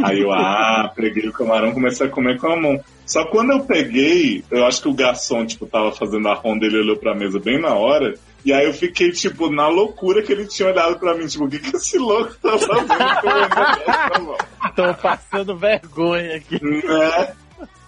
[0.03, 2.79] Aí eu, ah, peguei o camarão comecei a comer com a mão.
[3.05, 6.65] Só que quando eu peguei, eu acho que o garçom, tipo, tava fazendo a ronda,
[6.65, 8.13] ele olhou pra mesa bem na hora.
[8.45, 11.49] E aí eu fiquei, tipo, na loucura que ele tinha olhado pra mim, tipo, o
[11.49, 14.35] que, que esse louco tá fazendo?
[14.75, 16.59] Tô passando vergonha aqui.
[16.63, 17.33] Né?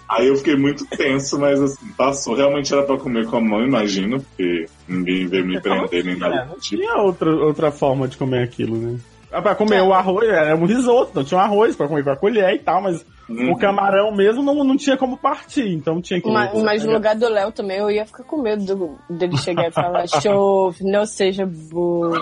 [0.07, 2.35] Aí eu fiquei muito tenso, mas assim, passou.
[2.35, 6.17] Realmente era pra comer com a mão, imagino, porque ninguém veio me prender nem É,
[6.17, 6.81] nada não do tipo.
[6.81, 8.99] tinha outra, outra forma de comer aquilo, né?
[9.35, 12.09] Ah, Pra comer o arroz, era um risoto, não tinha um arroz pra comer com
[12.11, 13.53] a colher e tal, mas Uhum.
[13.53, 16.29] o camarão mesmo não, não tinha como partir, então tinha que.
[16.31, 19.67] Mas, mas no lugar do Léo também eu ia ficar com medo do- dele chegar
[19.67, 22.13] e falar: chove, não seja burro.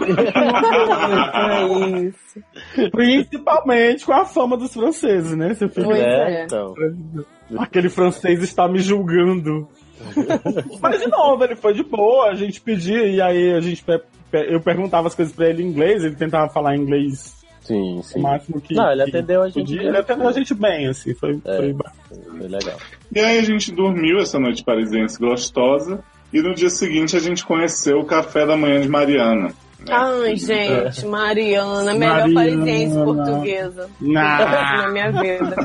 [1.33, 2.89] é isso.
[2.91, 5.53] Principalmente com a fama dos franceses, né?
[5.53, 5.91] Você fica.
[5.93, 6.43] É, é.
[6.45, 6.73] então.
[7.57, 9.67] Aquele francês está me julgando.
[10.81, 13.83] Mas de novo, ele foi de boa, a gente pedia, e aí a gente
[14.37, 18.19] eu perguntava as coisas pra ele em inglês, ele tentava falar inglês Sim, o sim.
[18.19, 18.73] máximo que.
[18.73, 19.77] Não, ele que atendeu a gente podia.
[19.77, 19.87] bem.
[19.87, 21.55] Ele atendeu a gente bem, assim, foi, É.
[21.57, 21.75] foi.
[22.37, 22.77] Foi legal.
[23.15, 26.03] E aí a gente dormiu essa noite parisiense gostosa.
[26.33, 29.53] E no dia seguinte a gente conheceu o café da manhã de Mariana.
[29.87, 29.95] Né?
[29.95, 33.89] Ai, gente, Mariana, melhor parisiense portuguesa.
[33.99, 34.83] Nah.
[34.83, 35.55] Na minha vida.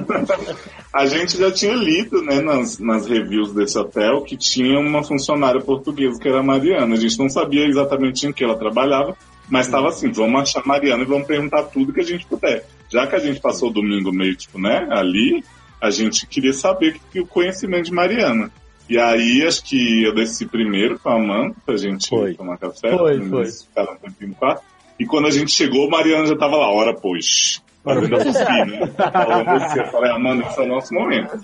[0.92, 5.60] A gente já tinha lido, né, nas, nas reviews desse hotel que tinha uma funcionária
[5.60, 6.94] portuguesa que era a Mariana.
[6.94, 9.16] A gente não sabia exatamente em que ela trabalhava,
[9.48, 12.64] mas estava assim, vamos achar Mariana e vamos perguntar tudo que a gente puder.
[12.90, 15.44] Já que a gente passou o domingo meio, tipo, né, ali,
[15.80, 18.50] a gente queria saber o conhecimento de Mariana.
[18.88, 22.34] E aí, acho que eu desci primeiro com a Amanda pra gente Foi.
[22.34, 22.96] tomar café.
[22.96, 23.44] Foi, foi.
[23.46, 24.62] Ficaram um tempinho quarto.
[24.98, 27.62] E quando a gente chegou, Mariana já tava lá, hora pois.
[27.84, 28.86] Fazendo a tosquinha, né?
[28.96, 31.38] Falando assim, eu falei, Amanda, esse é o nosso momento.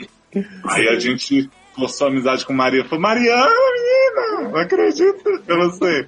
[0.69, 2.85] Aí a gente forçou a amizade com Maria.
[2.85, 6.07] Falou, Mariana, menina, não acredito, eu não sei.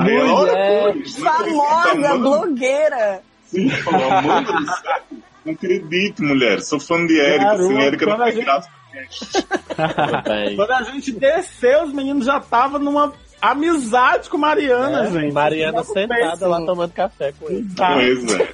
[0.00, 0.92] Aí ela, hora Mulher.
[0.92, 1.18] pois.
[1.18, 2.18] Famosa, Amanda.
[2.18, 3.20] blogueira.
[3.46, 4.52] Sim, falou, Amanda.
[5.44, 6.60] Não acredito, mulher.
[6.60, 8.68] Sou fã de Érica, assim, Érica não tem gente- graça.
[10.56, 15.32] Quando a gente desceu, os meninos já estavam numa amizade com Mariana, É, gente.
[15.32, 17.66] Mariana sentada lá tomando café com ele.
[17.74, 17.94] Tá.
[17.94, 18.52] Pois é.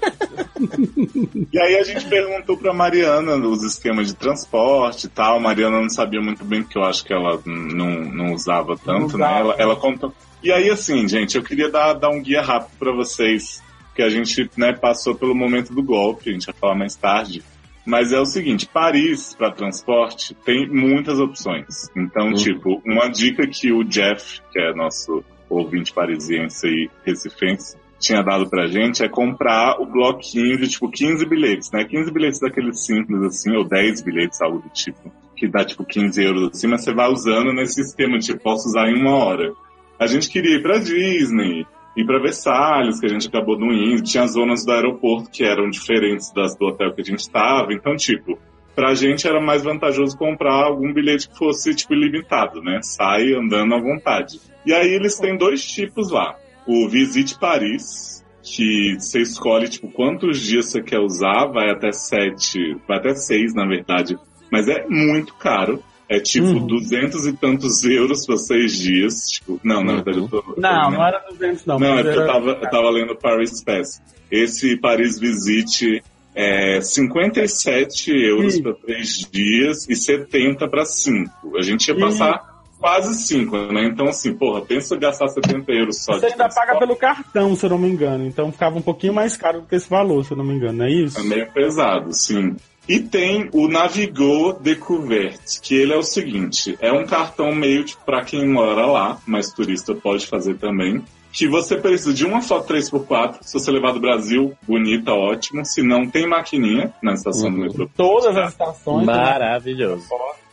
[1.53, 5.38] e aí a gente perguntou pra Mariana os esquemas de transporte e tal.
[5.38, 9.27] Mariana não sabia muito bem, porque eu acho que ela não, não usava tanto, Não
[9.27, 9.27] né?
[9.27, 9.38] usava.
[9.40, 10.12] Ela, ela contou.
[10.42, 13.62] E aí, assim, gente, eu queria dar, dar um guia rápido pra vocês,
[13.94, 17.42] que a gente né, passou pelo momento do golpe, a gente vai falar mais tarde.
[17.88, 21.88] Mas é o seguinte, Paris para transporte tem muitas opções.
[21.96, 28.22] Então, tipo, uma dica que o Jeff, que é nosso ouvinte parisiense e recifense, tinha
[28.22, 31.83] dado pra gente é comprar o bloquinho de tipo 15 bilhetes, né?
[31.83, 36.22] 15 bilhetes daqueles simples assim, ou 10 bilhetes, algo do tipo, que dá tipo 15
[36.22, 39.51] euros assim, mas você vai usando nesse sistema de tipo, posso usar em uma hora.
[39.98, 41.66] A gente queria ir pra Disney,
[42.00, 45.68] ir pra Versalhes, que a gente acabou não indo, tinha zonas do aeroporto que eram
[45.68, 48.38] diferentes das do hotel que a gente estava, então tipo,
[48.74, 52.80] pra gente era mais vantajoso comprar algum bilhete que fosse tipo ilimitado, né?
[52.82, 54.40] Sai andando à vontade.
[54.64, 56.37] E aí eles têm dois tipos lá
[56.68, 62.76] o Visite Paris, que você escolhe tipo quantos dias você quer usar, vai até sete,
[62.87, 64.18] vai até seis na verdade,
[64.52, 65.82] mas é muito caro.
[66.09, 66.66] É tipo Uhum.
[66.66, 69.27] duzentos e tantos euros para seis dias.
[69.31, 70.38] Tipo, não, na verdade eu tô.
[70.38, 71.79] eu Não, não era 200 não.
[71.79, 74.01] Não, é porque eu era- tava, eu tava lendo Paris Pass.
[74.31, 76.03] Esse Paris Visite
[76.35, 81.57] é 57 euros para três dias e 70 para cinco.
[81.57, 82.42] A gente ia passar
[82.79, 83.85] quase cinco, né?
[83.87, 87.66] Então, assim, porra, pensa em gastar 70 euros só Você ainda paga pelo cartão, se
[87.66, 88.25] eu não me engano.
[88.27, 90.79] Então ficava um pouquinho mais caro do que esse valor, se eu não me engano,
[90.79, 91.18] não é isso?
[91.18, 92.57] É meio pesado, sim.
[92.88, 98.03] E tem o Navigo Découverte, que ele é o seguinte, é um cartão meio tipo
[98.05, 102.72] para quem mora lá, mas turista pode fazer também, que você precisa de uma foto
[102.72, 107.59] 3x4, se você levar do Brasil, bonita, ótimo, se não tem maquininha na estação do
[107.59, 107.62] Uhum.
[107.64, 107.88] metrô.
[107.94, 109.07] Todas as estações.
[109.07, 109.12] né?
[109.14, 110.07] Maravilhoso.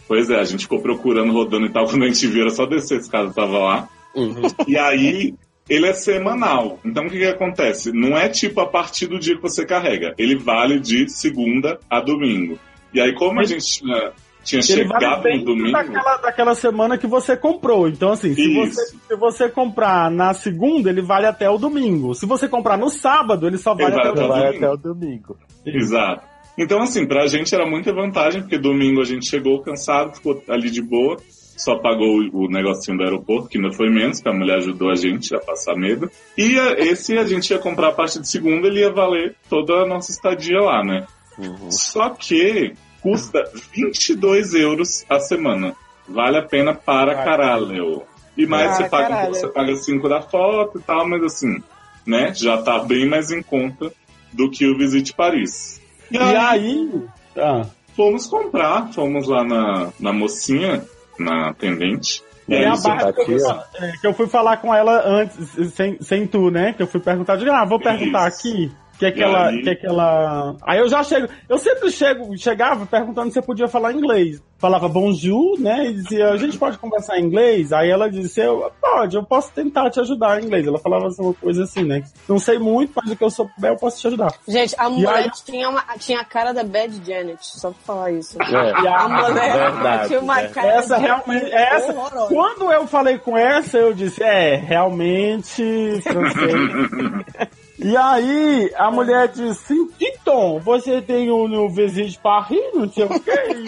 [0.08, 2.66] Pois é, a gente ficou procurando, rodando e tal, quando a gente viu era só
[2.66, 3.90] descer, esse cara tava lá.
[4.14, 4.42] Uhum.
[4.68, 5.34] E aí,
[5.70, 6.80] ele é semanal.
[6.86, 7.92] Então, o que, que acontece?
[7.92, 10.14] Não é tipo a partir do dia que você carrega.
[10.18, 12.58] Ele vale de segunda a domingo.
[12.94, 14.12] E aí, como Mas- a gente tinha,
[14.44, 15.72] tinha Ele vale chegado no bem domingo...
[15.72, 17.88] daquela, daquela semana que você comprou.
[17.90, 22.14] Então, assim, se você, se você comprar na segunda, ele vale até o domingo.
[22.14, 24.56] Se você comprar no sábado, ele só Ele vale vale até o domingo.
[24.58, 25.38] até o domingo.
[25.66, 26.22] Exato.
[26.58, 30.70] Então, assim, pra gente era muita vantagem, porque domingo a gente chegou cansado, ficou ali
[30.72, 31.18] de boa,
[31.58, 34.96] só pagou o negocinho do aeroporto, que ainda foi menos, que a mulher ajudou a
[34.96, 36.10] gente a passar medo.
[36.38, 39.74] E a- esse a gente ia comprar a partir de segunda, ele ia valer toda
[39.82, 41.06] a nossa estadia lá, né?
[41.38, 41.72] Uhum.
[41.72, 45.76] Só que custa 22 euros a semana.
[46.08, 48.04] Vale a pena para caralho.
[48.38, 49.34] E mais Ah, você, paga, caralho.
[49.34, 51.62] você paga 5 da foto e tal, mas assim,
[52.06, 52.34] né?
[52.36, 53.92] Já tá bem mais em conta
[54.34, 55.82] do que o Visite Paris.
[56.12, 57.02] E, E aí, aí.
[57.38, 57.66] Ah,
[57.96, 60.84] fomos comprar, fomos lá na, na mocinha,
[61.20, 62.24] na atendente.
[62.48, 63.88] E aí, a você- barra que eu, fui, simpatia.
[63.88, 66.74] é, que eu fui falar com ela antes, sem, sem tu, né?
[66.74, 68.40] Que eu fui perguntar, digo, ah, vou perguntar Isso.
[68.48, 68.72] aqui.
[68.98, 69.62] Que é que ela, aí?
[69.62, 70.56] que é que ela.
[70.64, 74.42] Aí eu já chego, eu sempre chego, chegava perguntando se eu podia falar inglês.
[74.58, 75.88] Falava bonjour, né?
[75.88, 77.74] E dizia, a gente pode conversar em inglês?
[77.74, 80.66] Aí ela disse, eu, pode, eu posso tentar te ajudar em inglês.
[80.66, 82.02] Ela falava assim, uma coisa assim, né?
[82.28, 84.32] Não sei muito, mas o que eu souber eu posso te ajudar.
[84.48, 88.12] Gente, a mulher aí- tinha, uma, tinha a cara da Bad Janet, só pra falar
[88.14, 88.42] isso.
[88.42, 90.54] É, A mulher verdade, tinha uma verdade.
[90.54, 92.34] cara Essa de- realmente, essa, horrorosa.
[92.34, 97.50] quando eu falei com essa, eu disse, é, realmente francês.
[97.78, 103.20] e aí, a mulher disse, então, você tem um no Visite Paris, não sei o
[103.20, 103.66] quê.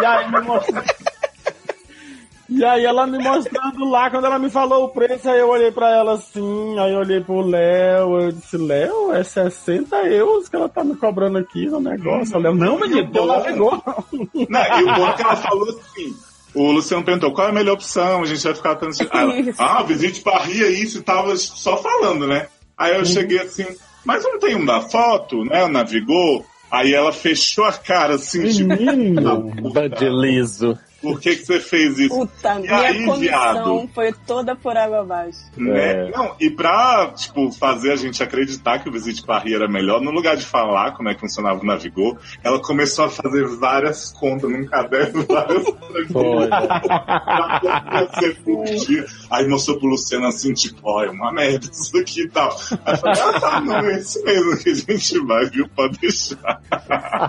[0.00, 0.82] E aí me mostrou.
[2.54, 5.72] E aí ela me mostrando lá, quando ela me falou o preço, aí eu olhei
[5.72, 10.56] pra ela assim, aí eu olhei pro Léo, eu disse, Léo, é 60 euros que
[10.56, 12.36] ela tá me cobrando aqui no negócio.
[12.36, 13.82] O Léo, não, menino, deu lá, pegou.
[14.12, 16.14] Não, e o bom é que ela falou assim.
[16.54, 18.96] O Luciano perguntou qual é a melhor opção, a gente vai ficar tanto.
[19.10, 19.56] Ah, ela, Isso.
[19.62, 22.48] ah, visite Paris é isso e tava só falando, né?
[22.82, 23.64] Aí eu cheguei assim,
[24.04, 25.68] mas não tem um da foto, né?
[25.68, 26.44] Navigou.
[26.68, 29.52] Aí ela fechou a cara assim, tipo, Menino.
[30.20, 30.76] Liso.
[31.02, 32.16] Por que, que você fez isso?
[32.16, 33.90] Puta, E minha aí, comissão viado?
[33.92, 35.38] foi toda por água abaixo.
[35.56, 36.06] Né?
[36.06, 36.10] É.
[36.10, 40.10] Não, e pra, tipo, fazer a gente acreditar que o Visite Paris era melhor, no
[40.10, 44.48] lugar de falar como é que funcionava o Navigou, ela começou a fazer várias contas
[44.48, 45.64] num caderno, várias
[48.44, 49.04] fugir.
[49.30, 52.56] Aí mostrou pro Luciano assim, tipo, ó, é uma merda isso aqui e tal.
[52.84, 55.68] Aí eu falei, ah, tá, não, é isso mesmo que a gente vai, viu?
[55.68, 56.60] Pode deixar.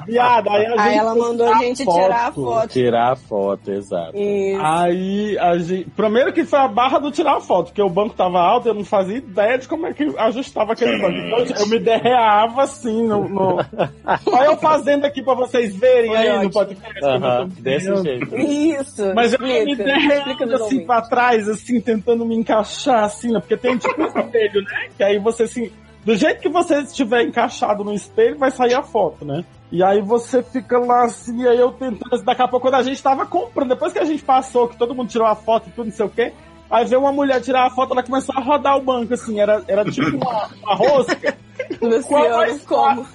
[0.06, 2.70] Viado, aí a gente Aí ela mandou a gente tirar a foto.
[2.70, 4.18] Tirar a foto, exato.
[4.18, 4.62] Isso.
[4.62, 5.90] Aí a gente.
[5.92, 8.74] Primeiro que foi a barra do tirar a foto, porque o banco tava alto, eu
[8.74, 11.18] não fazia ideia de como é que ajustava aquele banco.
[11.18, 13.28] Então eu me derreava assim no.
[13.28, 13.58] no...
[14.32, 16.52] Olha eu fazendo aqui pra vocês verem Foi aí no ótimo.
[16.54, 16.96] podcast.
[16.96, 18.36] eu tô Aham, me desse jeito.
[18.36, 19.14] Isso.
[19.16, 23.40] Mas eu me explica, derreando nos assim pra trás, assim, tentando me encaixar assim, né?
[23.40, 24.88] Porque tem tipo um espelho, né?
[24.98, 25.72] Que aí você assim.
[26.06, 29.44] Do jeito que você estiver encaixado no espelho, vai sair a foto, né?
[29.74, 32.24] E aí você fica lá assim, aí eu tentando.
[32.24, 34.94] Daqui a pouco, quando a gente tava comprando, depois que a gente passou, que todo
[34.94, 36.32] mundo tirou a foto e tudo, não sei o quê.
[36.70, 39.64] Aí veio uma mulher tirar a foto, ela começou a rodar o banco, assim, era,
[39.68, 41.36] era tipo uma, uma rosca.
[41.82, 43.08] Luciano, como?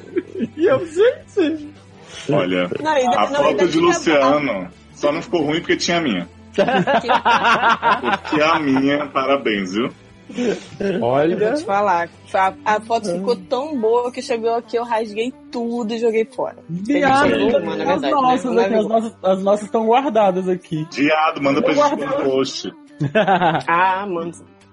[0.56, 1.68] E eu, gente.
[2.28, 6.00] Olha, Não, ainda- a não, foto de Luciano só não ficou ruim porque tinha a
[6.00, 6.28] minha.
[8.10, 9.90] Porque a minha, parabéns, viu?
[11.00, 11.36] Olha.
[11.36, 12.08] Vou te falar.
[12.34, 16.56] A, a foto ficou tão boa que chegou aqui, eu rasguei tudo e joguei fora.
[16.68, 18.64] Viado, Teve as verdade, nossas né?
[18.64, 20.86] aqui, as nossas, as nossas estão guardadas aqui.
[20.92, 22.72] Viado, manda pra gente no post.
[23.68, 24.32] Ah, mano.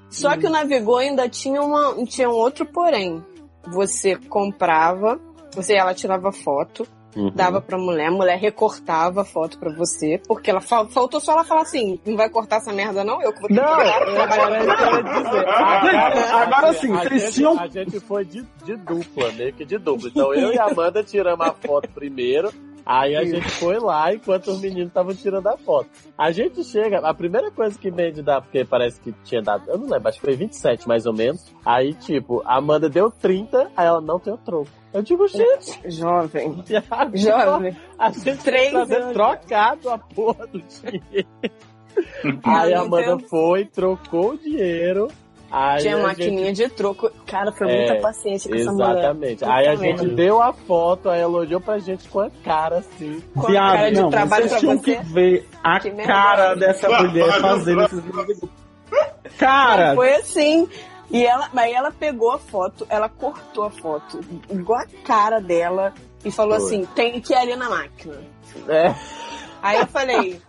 [0.10, 3.24] Só que o Navegou ainda tinha, uma, tinha um outro porém.
[3.68, 5.20] Você comprava,
[5.54, 7.32] você ela tirava foto, Uhum.
[7.34, 11.32] dava pra mulher, a mulher recortava a foto pra você, porque ela fal- faltou só
[11.32, 13.22] ela falar assim, não vai cortar essa merda não?
[13.22, 15.48] Eu que vou ter que Não, trabalhar que ia dizer.
[15.48, 19.64] Agora, Agora sim, a vocês gente, tinham- A gente foi de, de dupla, meio que
[19.66, 20.10] de dupla.
[20.10, 22.52] Então eu e a Amanda tiramos a foto primeiro.
[22.86, 25.90] Aí a gente foi lá enquanto os meninos estavam tirando a foto.
[26.16, 29.64] A gente chega, a primeira coisa que vem de dar, porque parece que tinha dado,
[29.68, 31.44] eu não lembro, acho que foi 27 mais ou menos.
[31.66, 34.68] Aí, tipo, a Amanda deu 30, aí ela não tem o troco.
[34.96, 36.54] Eu digo, gente, Jovem.
[36.66, 37.76] viado, Jovem.
[38.00, 39.14] a gente Três tem que fazer anos.
[39.14, 41.28] trocado a porra do dinheiro.
[42.44, 45.10] aí a Amanda foi, trocou o dinheiro.
[45.52, 47.10] Aí Tinha a maquininha de troco.
[47.28, 48.90] Cara, foi É, muita paciência com essa mulher.
[48.98, 49.46] Exatamente.
[49.46, 53.22] Aí a gente deu a foto, aí ela olhou pra gente com a cara assim.
[53.34, 54.96] Com a cara de não, trabalho vocês pra tinham você.
[54.96, 58.02] que ver a Que cara dessa mulher fazendo esses.
[59.38, 60.68] Cara, Foi assim.
[61.10, 65.94] E ela, mas ela pegou a foto, ela cortou a foto, igual a cara dela,
[66.24, 66.66] e falou Foi.
[66.66, 68.18] assim: tem que ir ali na máquina.
[68.68, 68.96] É.
[69.62, 70.42] Aí eu falei: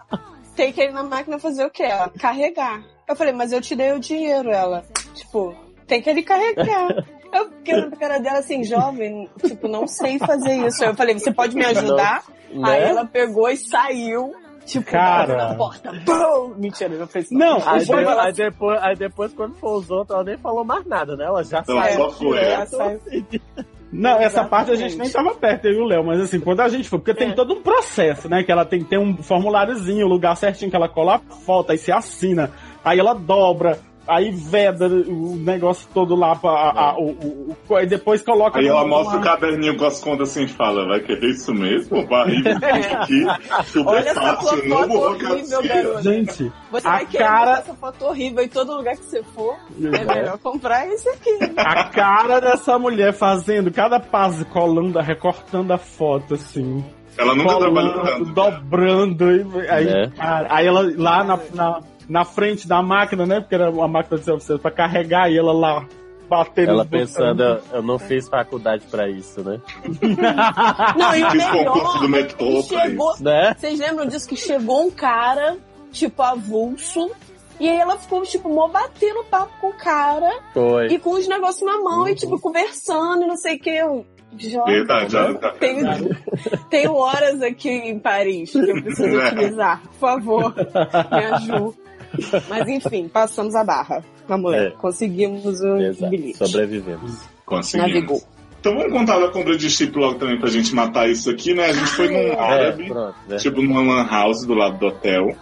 [0.56, 1.84] tem que ir na máquina fazer o quê?
[1.84, 2.82] Ela, carregar.
[3.06, 4.50] Eu falei: mas eu te dei o dinheiro.
[4.50, 4.84] Ela,
[5.14, 5.54] tipo,
[5.86, 7.04] tem que ir carregar.
[7.32, 10.82] Eu fiquei olhando cara dela assim, jovem, tipo, não sei fazer isso.
[10.82, 12.24] Eu falei: você pode me ajudar?
[12.50, 12.70] Né?
[12.70, 14.34] Aí ela pegou e saiu.
[14.66, 15.54] Tipo, Cara.
[15.54, 15.92] porta.
[16.04, 16.54] Bum!
[16.58, 17.36] Mentira, eu falei assim.
[17.38, 20.24] Não, Aí, o bom de- é- aí depois, aí depois, quando for os outros, ela
[20.24, 21.24] nem falou mais nada, né?
[21.24, 21.96] Ela já Ela saiu.
[21.96, 22.38] só foi.
[22.38, 23.00] É, saiu.
[23.92, 24.50] Não, essa Exatamente.
[24.50, 26.88] parte a gente nem tava perto, eu e o Léo, mas assim, quando a gente
[26.88, 28.42] foi, porque tem todo um processo, né?
[28.42, 31.70] Que ela tem que ter um formuláriozinho, o lugar certinho que ela cola a foto,
[31.70, 32.50] aí se assina,
[32.84, 36.50] aí ela dobra, aí veda o negócio todo lá pra.
[36.50, 38.58] a- a- o, o- o- depois coloca.
[38.58, 39.20] Aí ela mostra lá.
[39.20, 42.06] o caderninho com as contas assim e fala, vai querer isso mesmo?
[42.06, 42.56] Barriga
[43.02, 43.24] aqui,
[43.64, 46.02] super Olha essa tua fácil, horrível, garoto.
[46.02, 49.56] Gente, Você a cara- essa foto horrível em todo lugar que você for.
[49.82, 51.38] É melhor comprar esse aqui.
[51.56, 56.84] a cara dessa mulher fazendo cada passo, colando, recortando a foto, assim.
[57.18, 58.24] Ela nunca trabalhou tanto.
[58.34, 59.24] dobrando.
[59.70, 60.08] Aí, É.
[60.10, 63.40] cara, aí ela lá na, na, na frente da máquina, né?
[63.40, 65.84] Porque era uma máquina de self pra carregar e ela lá
[66.28, 69.60] batendo Ela pensando, eu, eu não fiz faculdade pra isso, né?
[70.98, 73.54] Não, e o do melhor, metrô pra chegou, Né?
[73.56, 75.56] Vocês lembram disso que chegou um cara,
[75.92, 77.10] tipo, avulso,
[77.60, 80.86] e aí ela ficou, tipo, mó batendo papo com o cara Foi.
[80.88, 83.70] e com os negócios na mão e, tipo, conversando e não sei o que.
[83.70, 84.04] Eu,
[84.36, 85.86] Jovem, Verdade, ela tá- tenho,
[86.68, 89.26] tenho horas aqui em Paris que eu preciso É.
[89.28, 89.80] utilizar.
[89.82, 90.54] Por favor,
[91.12, 91.85] me ajude.
[92.48, 94.04] Mas enfim, passamos a barra.
[94.28, 94.70] Na mulher, É.
[94.70, 96.10] conseguimos o Exato.
[96.10, 96.38] bilhete.
[96.38, 97.22] Sobrevivemos.
[97.44, 97.92] Conseguimos.
[97.94, 98.22] Navegou.
[98.60, 101.66] Então vamos contar da compra de chip logo também pra gente matar isso aqui, né?
[101.66, 103.36] A gente foi num É, árabe, pronto, né?
[103.36, 105.36] tipo numa lan house do lado do hotel,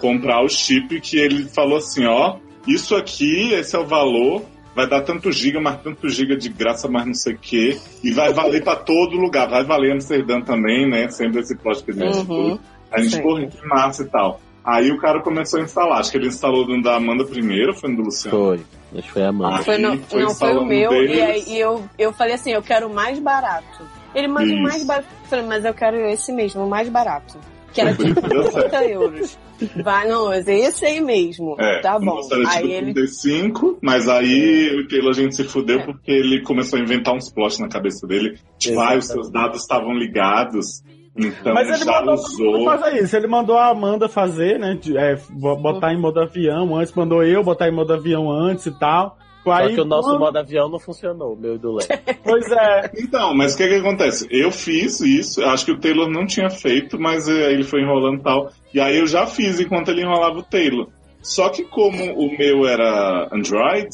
[0.00, 4.42] comprar o chip que ele falou assim, ó, isso aqui, esse é o valor,
[4.76, 8.12] vai dar tanto giga, mas tanto giga de graça, mas não sei o quê, e
[8.12, 11.08] vai valer pra todo lugar, vai valer Amsterdã também, né?
[11.08, 12.58] Sempre esse plot que a gente Uhum.
[12.92, 13.22] A gente, Sim.
[13.22, 14.40] porra, que massa e tal.
[14.70, 17.88] Aí o cara começou a instalar, acho que ele instalou no da Amanda primeiro, foi
[17.90, 18.36] no do Luciano?
[18.36, 18.60] Foi.
[18.98, 19.56] Acho que foi a Amanda.
[19.56, 21.16] Ah, Foi no- Aí foi não, foi o meu, deles.
[21.16, 23.82] e aí e eu, eu falei assim, eu quero o mais barato.
[24.14, 25.06] Ele, mas o mais barato.
[25.22, 27.38] Eu falei, mas eu quero esse mesmo, o mais barato.
[27.72, 28.70] Que era tipo Deu certo.
[28.70, 29.38] 30 euros.
[29.84, 31.54] Vai, não, mas é esse aí mesmo.
[31.58, 32.18] É, tá bom.
[32.30, 32.94] era tipo Aí ele.
[32.94, 37.30] 35, mas aí o Taylor a gente se fudeu porque ele começou a inventar uns
[37.30, 38.38] plots na cabeça dele.
[38.58, 40.82] Tipo, ah, os seus dados estavam ligados,
[41.18, 42.64] então Mas ele já mandou usou.
[42.64, 43.16] fazer isso.
[43.16, 44.78] Ele mandou a Amanda fazer, né?
[44.80, 48.66] de- é, bo- botar em modo avião antes, mandou eu botar em modo avião antes
[48.66, 49.16] e tal.
[49.44, 51.88] Só Aí, que o nosso quando- modo avião não funcionou, o meu e do Léo.
[52.22, 52.90] Pois é.
[52.98, 54.26] Então, mas o que que acontece?
[54.30, 58.18] Eu fiz isso, acho que o Taylor não tinha feito, mas eh, ele foi enrolando
[58.20, 58.50] e tal.
[58.74, 60.88] E aí eu já fiz enquanto ele enrolava o Taylor.
[61.22, 63.88] Só que como o meu era Android,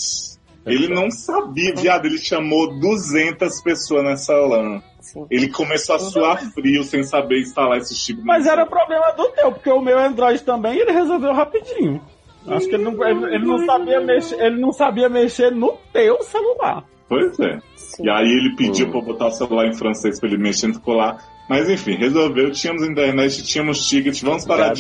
[0.66, 4.82] ele não sabia, viado, ele chamou 200 pessoas nessa LAN.
[5.04, 5.26] Sim.
[5.30, 9.28] Ele começou a suar frio sem saber instalar esse tipo de Mas era problema do
[9.32, 12.00] teu, porque o meu Android também ele resolveu rapidinho.
[12.46, 16.22] Acho que ele não, ele, ele não sabia mexer, ele não sabia mexer no teu
[16.22, 16.84] celular.
[17.08, 17.58] Pois é.
[17.76, 18.04] Sim.
[18.06, 18.90] E aí ele pediu Hum.
[18.90, 21.18] pra eu botar o celular em francês pra ele mexer ficou lá.
[21.48, 24.74] Mas enfim, resolveu, tínhamos internet, tínhamos ticket, vamos para a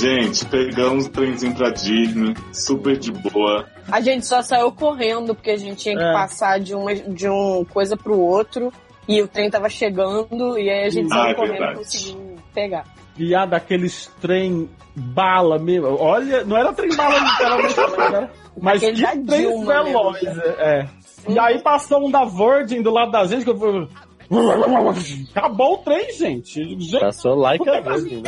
[0.00, 3.66] Gente, pegamos o trenzinho pra Disney, super de boa.
[3.90, 6.12] A gente só saiu correndo porque a gente tinha que É.
[6.12, 8.72] passar de uma de um coisa pro outro
[9.06, 12.36] e o trem tava chegando e aí a gente Ah, saiu é correndo e conseguiu
[12.54, 12.84] pegar.
[13.18, 15.88] E a daqueles trem bala mesmo.
[16.00, 18.30] Olha, não era trem bala literalmente, não, né?
[18.60, 20.22] Mas Aquele que trem Dilma veloz,
[20.58, 20.88] é.
[21.28, 23.86] E aí passou um da Virgin do lado da gente que eu falei.
[25.34, 26.54] Acabou o trem, gente.
[26.78, 28.22] gente Passou like por que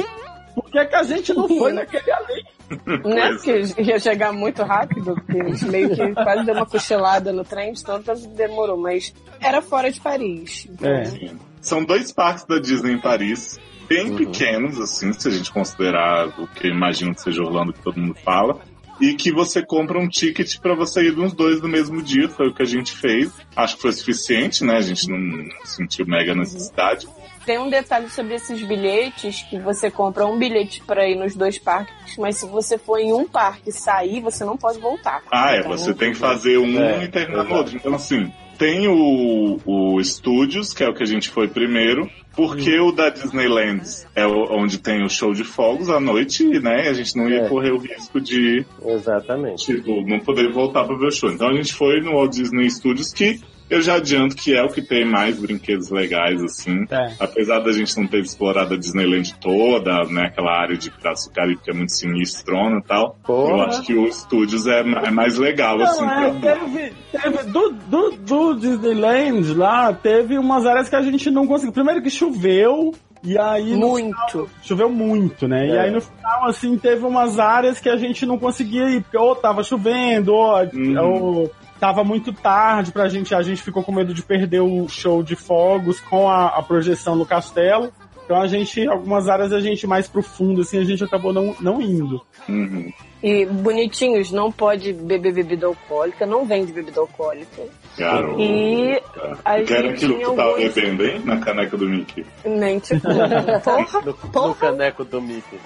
[0.56, 2.44] a que por que, que a gente não foi naquele ali?
[2.86, 3.38] Né?
[3.44, 7.32] Pois Porque ia chegar muito rápido, porque a gente meio que quase deu uma cochilada
[7.32, 10.68] no trem, de tanto demorou, mas era fora de Paris.
[10.82, 11.30] É.
[11.60, 14.16] São dois parques da Disney em Paris, bem Uhum.
[14.16, 18.00] pequenos, assim, se a gente considerar o que eu imagino que seja Orlando, que todo
[18.00, 18.60] mundo fala.
[19.00, 22.48] E que você compra um ticket pra você ir nos dois no mesmo dia, foi
[22.48, 23.32] o que a gente fez.
[23.56, 24.76] Acho que foi suficiente, né?
[24.76, 27.08] A gente não sentiu mega necessidade.
[27.44, 31.58] Tem um detalhe sobre esses bilhetes, que você compra um bilhete pra ir nos dois
[31.58, 35.22] parques, mas se você for em um parque e sair, você não pode voltar.
[35.30, 37.74] Ah, é, Então, você tem que fazer um É, e terminar no outro.
[37.76, 42.78] Então, assim, tem o, o Studios, que é o que a gente foi primeiro, porque
[42.78, 42.88] Hum.
[42.88, 43.82] o da Disneyland
[44.14, 46.84] é o- onde tem o show de fogos à noite, né?
[46.86, 47.48] E a gente não ia É.
[47.48, 49.66] correr o risco de, Exatamente.
[49.66, 51.30] tipo, não poder voltar pra ver o show.
[51.30, 53.40] Então a gente foi no Walt Disney Studios, que
[53.70, 56.84] eu já adianto que é o que tem mais brinquedos legais, assim.
[56.90, 57.12] É.
[57.18, 60.26] Apesar da gente não ter explorado a Disneyland toda, né?
[60.26, 63.16] Aquela área de Piratas do Caribe que é muito sinistrona e tal.
[63.24, 63.50] Porra.
[63.50, 66.04] Eu acho que o Studios é, é mais legal, assim.
[66.04, 71.02] Não, é, pra- teve, teve do, do, do Disneyland lá, teve umas áreas que a
[71.02, 71.72] gente não conseguiu.
[71.72, 72.92] Primeiro que choveu,
[73.24, 74.50] e aí no Muito.
[74.62, 75.66] choveu muito, né?
[75.68, 75.80] E É.
[75.82, 79.34] aí no final, assim, teve umas áreas que a gente não conseguia ir, porque ou
[79.36, 80.98] tava chovendo, ou, Uhum.
[81.00, 81.50] ou
[81.82, 85.34] tava muito tarde pra gente, a gente ficou com medo de perder o show de
[85.34, 87.92] fogos com a, a projeção no castelo.
[88.24, 91.82] Então a gente, algumas áreas a gente mais profundo, assim, a gente acabou não, não
[91.82, 92.22] indo.
[92.48, 92.88] Uhum.
[93.20, 97.62] E bonitinhos, não pode beber bebida alcoólica, não vende bebida alcoólica.
[97.98, 98.40] Garoto.
[98.40, 99.02] E
[99.44, 101.20] a Que era aquilo que tu tava alguns- bebendo, hein?
[101.24, 102.24] Na caneca do Mickey.
[102.44, 103.00] Nem tipo,
[103.64, 104.00] porra,
[104.32, 105.58] No, no caneco do Mickey.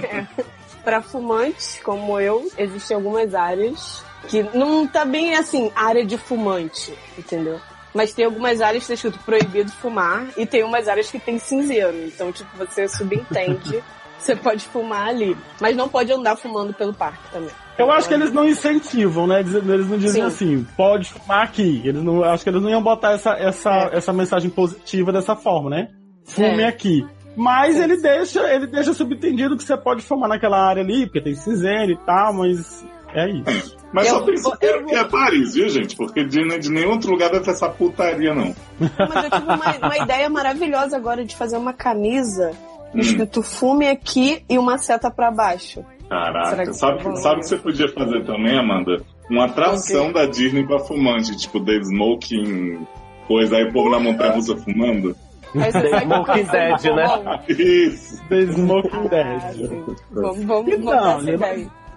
[0.82, 6.92] Para fumantes como eu, existem algumas áreas que não tá bem assim, área de fumante,
[7.18, 7.60] entendeu?
[7.94, 11.38] Mas tem algumas áreas que tá escrito proibido fumar e tem umas áreas que tem
[11.38, 11.96] cinzeiro.
[12.06, 13.82] Então, tipo, você subentende,
[14.16, 15.36] você pode fumar ali.
[15.60, 17.50] Mas não pode andar fumando pelo parque também.
[17.76, 19.40] Eu acho que eles não incentivam, né?
[19.40, 20.28] Eles não dizem Sim.
[20.28, 21.80] assim, pode fumar aqui.
[21.84, 23.96] Eles não, acho que eles não iam botar essa, essa, É.
[23.96, 25.88] essa mensagem positiva dessa forma, né?
[26.26, 26.68] Fume É.
[26.68, 27.04] aqui.
[27.36, 31.34] Mas ele deixa, ele deixa subentendido que você pode fumar naquela área ali, porque tem
[31.34, 32.84] cinzeiro e tal, mas
[33.14, 33.76] é isso.
[33.92, 35.96] Mas Eu- só tem que é Paris, viu, gente?
[35.96, 38.54] Porque de, de nenhum outro lugar deve ter essa putaria, não.
[38.78, 42.52] Mas eu tive uma, uma ideia maravilhosa agora de fazer uma camisa
[42.94, 42.98] Hum.
[42.98, 45.84] escrito fume aqui e uma seta pra baixo.
[46.08, 49.00] Caraca, que sabe, vão- sabe o que você podia fazer também, Amanda?
[49.30, 52.84] Uma atração da Disney pra fumante, tipo The Smoking
[53.28, 55.14] coisa, aí o povo na montanha russa fumando.
[55.54, 57.40] Aí você Walking Dead, né?
[57.48, 58.20] Isso.
[58.28, 59.40] The Smoking Dead.
[59.52, 59.84] sim.
[60.10, 61.20] Vamos, vamos, Então,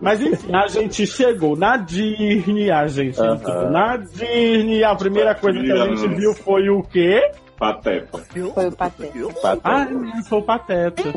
[0.02, 3.36] Mas enfim, a gente chegou na Disney, a gente Aham.
[3.36, 7.22] entrou na Disney, a primeira coisa que a gente viu foi o quê?
[7.58, 8.18] Pateta.
[8.54, 9.60] Foi o pateta.
[9.64, 11.02] Ah, menino, foi o Pateta.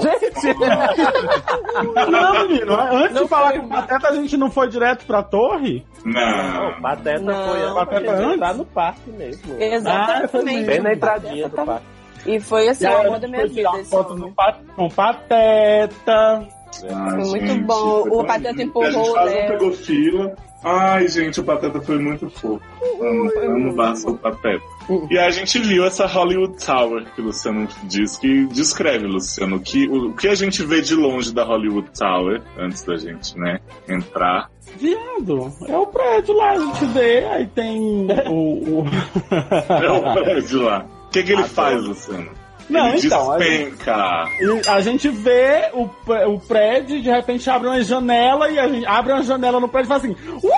[2.10, 5.84] Não, menino, antes de falar com o Pateta, a gente não foi direto pra torre?
[6.04, 6.70] Não.
[6.72, 7.48] Não, Pateta Não.
[7.48, 8.56] foi Pateta antes antes?
[8.58, 9.42] no parque mesmo.
[9.54, 10.44] Ah, foi Exatamente.
[10.44, 10.66] mesmo.
[10.66, 11.86] Bem na entradinha do parque.
[12.26, 13.84] E foi assim, E o a amor gente da minha foi tirar vida.
[13.84, 16.48] foto Pa- com Pateta.
[16.90, 18.02] Ah, Foi muito gente, bom.
[18.02, 19.48] foi O Pateta empurrou A gente Léo.
[19.52, 20.36] pegou fila.
[20.64, 22.60] Ai, gente, o Pateta foi muito fofo.
[23.00, 24.62] Amo, amo basta o Pateta.
[25.10, 29.86] E a gente viu essa Hollywood Tower que o Luciano diz que descreve, Luciano, que,
[29.88, 33.58] o, o que a gente vê de longe da Hollywood Tower, antes da gente, né,
[33.88, 34.50] entrar.
[34.76, 38.80] Viado, é o prédio lá, a gente vê, aí tem o...
[38.80, 38.84] o...
[39.70, 40.84] É o prédio lá.
[41.06, 42.30] O que, que ele faz, Luciano?
[42.68, 44.24] Não, ele então, a- despenca.
[44.40, 45.88] E a gente vê o,
[46.34, 49.86] o prédio, de repente abre uma janela e a gente abre uma janela no prédio
[49.86, 50.16] e faz assim.
[50.42, 50.52] Uau!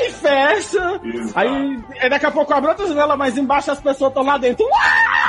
[0.00, 1.00] E fecha.
[1.04, 1.32] Exato.
[1.38, 4.64] Aí, aí daqui a pouco abre outra janela mais embaixo as pessoas estão lá dentro.
[4.64, 5.27] Uau!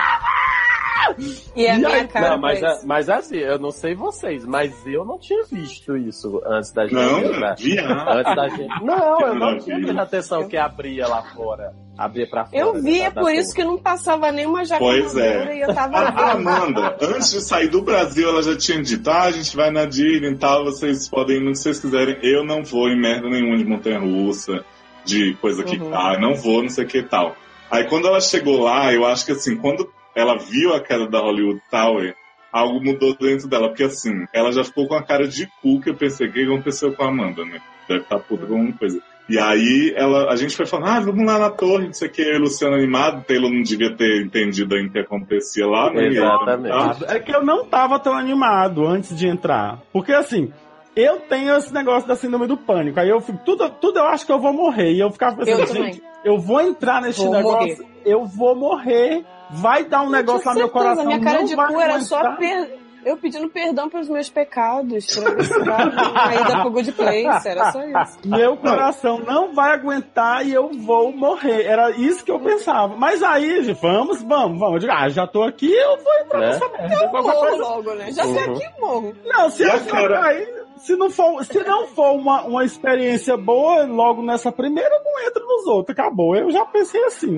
[1.55, 4.45] E a E minha aí- cara Não, mas, a- mas assim, eu não sei vocês,
[4.45, 7.55] mas eu não tinha visto isso antes da gente Não, entrar.
[7.55, 8.09] viado.
[8.09, 8.83] Antes da gente.
[8.83, 9.59] Não, eu não Maravilha.
[9.63, 11.73] tinha prestado atenção que abria lá fora.
[11.97, 12.57] Abria pra fora.
[12.57, 15.57] Eu vi, da- é por isso que não passava nenhuma jaca Pois é.
[15.57, 16.31] e eu tava A.
[16.31, 19.83] Amanda, antes de sair do Brasil, ela já tinha dito: ah, a gente vai na
[19.85, 22.17] Disney e tal, vocês podem ir no que vocês quiserem.
[22.23, 24.63] Eu não vou em merda nenhuma de montanha russa,
[25.03, 25.93] de coisa que Uhum.
[25.93, 27.35] ah, não vou, não sei o que e tal.
[27.69, 29.89] Aí quando ela chegou lá, eu acho que assim, quando
[30.19, 32.15] ela viu a queda da Hollywood Tower,
[32.51, 35.89] algo mudou dentro dela, porque assim, ela já ficou com a cara de cu que
[35.89, 37.61] eu pensei, o que aconteceu com a Amanda, né?
[37.87, 39.01] Deve estar puta com alguma coisa.
[39.29, 42.11] E aí ela, a gente foi falando, ah, vamos lá na torre, não sei o
[42.11, 45.67] que, eu e o Luciano animado, Taylor não devia ter entendido ainda o que acontecia
[45.67, 46.07] lá, né?
[46.07, 47.05] Exatamente.
[47.07, 49.81] É que eu não tava tão animado antes de entrar.
[49.93, 50.51] Porque assim,
[50.95, 52.99] eu tenho esse negócio da síndrome do pânico.
[52.99, 54.93] Aí eu fico, tudo, tudo eu acho que eu vou morrer.
[54.93, 59.23] E eu ficava pensando, Eu gente, eu vou entrar nesse Vou negócio, eu vou morrer.
[59.51, 61.05] Vai dar um negócio Tinha lá no meu coração.
[61.05, 62.37] Minha cara não de vai cu era só aguentar.
[62.37, 62.79] per...
[63.05, 67.47] eu pedindo perdão pelos meus pecados, pra ver se dava uma ida pro Good Place,
[67.47, 68.19] era só isso.
[68.27, 71.65] Meu coração não vai aguentar e eu vou morrer.
[71.65, 72.95] Era isso que eu pensava.
[72.95, 74.73] Mas aí, vamos, vamos, vamos.
[74.73, 76.47] Eu digo, ah, já tô aqui, eu vou entrar Né?
[76.47, 77.07] nessa merda.
[77.09, 78.11] Qualquer Morro coisa- logo, né?
[78.11, 78.53] Já sei Uhum.
[78.55, 79.15] aqui, morro.
[79.25, 80.35] Não, se eu cara?
[80.79, 85.43] Se não for, se não for uma, uma experiência boa, logo nessa primeira, não entra
[85.43, 85.97] nos outros.
[85.97, 86.35] Acabou.
[86.35, 87.37] Eu já pensei assim.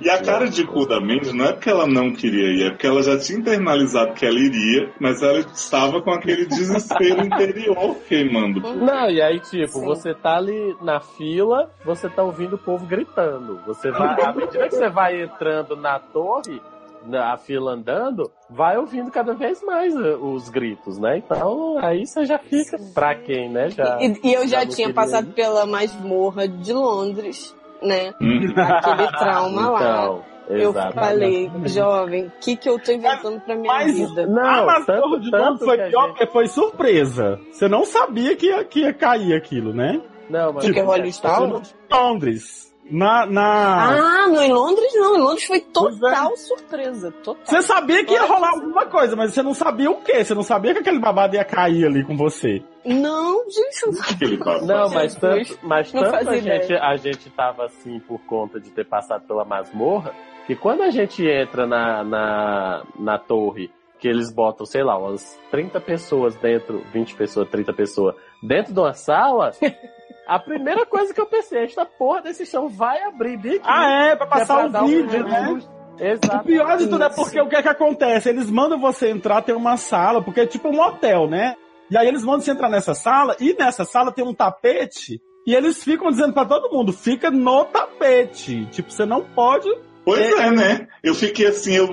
[0.00, 2.70] E a cara de cu da Mandy não é porque ela não queria ir, é
[2.70, 7.96] porque ela já tinha internalizado que ela iria, mas ela estava com aquele desespero interior
[8.08, 8.60] queimando.
[8.74, 9.84] Não, e aí, tipo, Sim.
[9.84, 13.60] você tá ali na fila, você tá ouvindo o povo gritando.
[13.66, 16.60] Você vai, à medida que você vai entrando na torre,
[17.08, 21.18] na fila andando, vai ouvindo cada vez mais eh, os gritos, né?
[21.18, 23.70] Então, aí você já fica, pra quem, né?
[23.70, 25.32] Já, E, e eu já, já tinha passado ir.
[25.34, 28.08] pela masmorra de Londres, né?
[28.56, 29.80] Aquele trauma lá.
[29.80, 30.94] Então, Eu exatamente.
[30.94, 34.22] falei, jovem, o que, que eu tô inventando pra minha Mas- vida?
[34.22, 37.38] a Não, Masmorra tanto, de tanto foi que a pior gente- porque foi surpresa.
[37.52, 40.00] Você não sabia que ia, que ia cair aquilo, né?
[40.30, 41.62] Não, mas Porque é, Hollywood Tower?
[41.90, 42.67] Londres.
[42.90, 44.24] Na, na...
[44.24, 45.16] Ah, no, em Londres não.
[45.16, 45.60] Em Londres foi é.
[45.60, 47.10] total surpresa.
[47.22, 47.44] Total.
[47.44, 50.24] Você sabia que ia rolar alguma coisa, mas você não sabia o quê?
[50.24, 52.62] Você não sabia que aquele babado ia cair ali com você.
[52.84, 54.66] Não, gente, não.
[54.66, 58.70] Não, mas tanto, mas Não tanto a gente, a gente tava assim por conta de
[58.70, 60.14] ter passado pela masmorra,
[60.46, 65.38] que quando a gente entra na, na, na torre, que eles botam, sei lá, umas
[65.50, 69.50] 30 pessoas dentro, 20 pessoas, 30 pessoas, dentro de uma sala,
[70.28, 73.64] a primeira coisa que eu pensei, esta porra desse chão vai abrir bem aqui.
[73.64, 75.46] Ah, é, pra que é passar pra um vídeo, né?
[75.46, 75.70] Jesus.
[75.98, 76.36] Exato.
[76.36, 78.28] O pior de tudo é porque o que é que acontece?
[78.28, 81.56] Eles mandam você entrar, tem uma sala, porque é tipo um hotel, né?
[81.90, 85.54] E aí eles mandam você entrar nessa sala, e nessa sala tem um tapete, e
[85.54, 88.66] eles ficam dizendo pra todo mundo, fica no tapete.
[88.66, 89.68] Tipo, você não pode.
[90.04, 90.88] Pois é, né?
[91.02, 91.88] Eu fiquei assim, eu.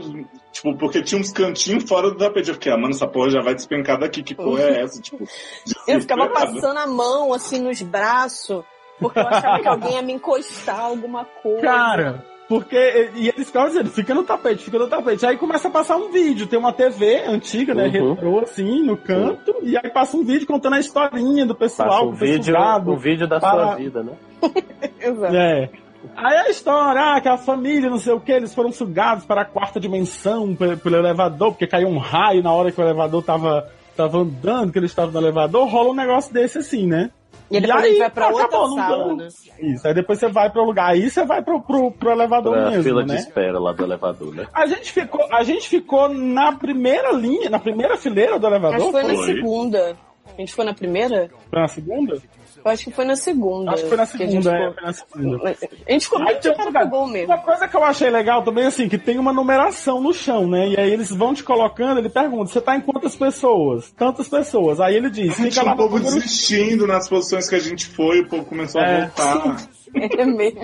[0.55, 2.47] Tipo, porque tinha uns cantinhos fora do tapete.
[2.47, 4.23] Eu fiquei, ah, mano, essa porra já vai despencar daqui.
[4.23, 5.01] Que porra é essa?
[5.01, 5.25] Tipo,
[5.85, 8.63] Eu ficava passando a mão assim nos braços,
[8.97, 11.61] porque eu achava que alguém ia me encostar alguma coisa.
[11.61, 13.11] Cara, porque.
[13.15, 15.25] E eles ficavam dizendo, fica no tapete, fica no tapete.
[15.25, 17.87] Aí começa a passar um vídeo, tem uma TV antiga, né?
[17.87, 18.13] Uhum.
[18.13, 22.07] Retrô, assim, no canto, e aí passa um vídeo contando a historinha do Passa pessoal
[22.07, 22.55] um que foi vídeo,
[22.87, 24.13] um vídeo da para- sua vida, né?
[25.01, 25.35] Exato.
[25.35, 25.69] É.
[26.15, 29.41] Aí a história, ah, que a família, não sei o que, eles foram sugados para
[29.41, 33.23] a quarta dimensão pe- pelo elevador, porque caiu um raio na hora que o elevador
[33.23, 37.09] tava, tava andando, que eles estavam no elevador, rola um negócio desse assim, né?
[37.51, 39.15] E depois a gente vai pra outra acabou, não sala, deu.
[39.17, 39.27] né?
[39.61, 42.69] Isso, aí depois você vai pro lugar, aí você vai pro, pro, pro elevador Pra
[42.71, 43.13] mesmo, fila né?
[43.13, 44.47] de espera lá do elevador, né?
[44.51, 48.85] A gente, ficou, a gente ficou na primeira linha, na primeira fileira do Acho elevador?
[48.87, 49.25] que foi na Foi.
[49.27, 49.95] segunda.
[50.33, 51.29] A gente foi na primeira?
[51.49, 52.21] Foi na segunda?
[52.65, 53.71] Eu acho que foi na segunda.
[53.71, 55.55] Acho que foi na que a gente segunda, é, foi na segunda.
[55.87, 57.27] A gente ficou um cara gol mesmo.
[57.27, 60.69] Uma coisa que eu achei legal também, assim, que tem uma numeração no chão, né?
[60.69, 63.91] E aí eles vão te colocando, ele pergunta, você tá em quantas pessoas?
[63.91, 64.79] Tantas pessoas.
[64.79, 66.15] Aí ele diz, fica Tinha lá um povo número...
[66.15, 68.95] desistindo nas posições que a gente foi, o povo começou É.
[68.95, 69.67] a voltar.
[69.93, 70.61] É mesmo.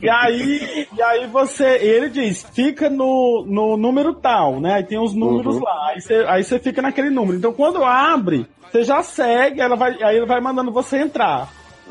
[0.00, 4.74] E aí, e aí você, e ele diz, fica no, no número tal, né?
[4.74, 5.62] Aí tem os números Uhum.
[5.62, 5.88] lá.
[5.90, 7.38] Aí você, aí você fica naquele número.
[7.38, 11.48] Então quando abre, você já segue, ela vai, aí ele vai mandando você entrar.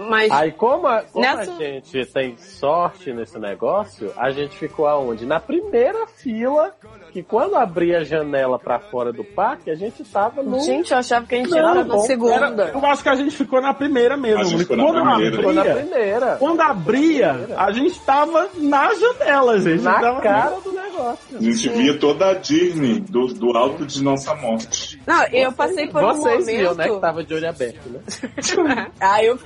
[0.10, 4.88] Mas Aí, como, a, como Nessa- a gente tem sorte nesse negócio, a gente ficou
[4.88, 5.26] aonde?
[5.26, 6.74] Na primeira fila,
[7.12, 10.60] que quando abria a janela pra fora do parque, a gente tava no.
[10.62, 12.34] Gente, eu achava que a gente Não, era na segunda.
[12.34, 14.42] era- eu acho que a gente ficou na primeira mesmo.
[14.42, 15.36] A gente ficou na quando primeira.
[15.38, 16.36] ficou na abria, primeira.
[16.38, 19.82] quando abria, a gente tava na janela, gente.
[19.84, 21.38] Na Tava- cara do negócio.
[21.38, 25.02] A gente via toda a Disney do, do alto de nossa morte.
[25.06, 26.46] Não, eu passei por um Vocês momento.
[26.58, 26.90] viram, né?
[26.90, 28.00] Que tava de olho aberto, né?
[29.00, 29.38] Ah, eu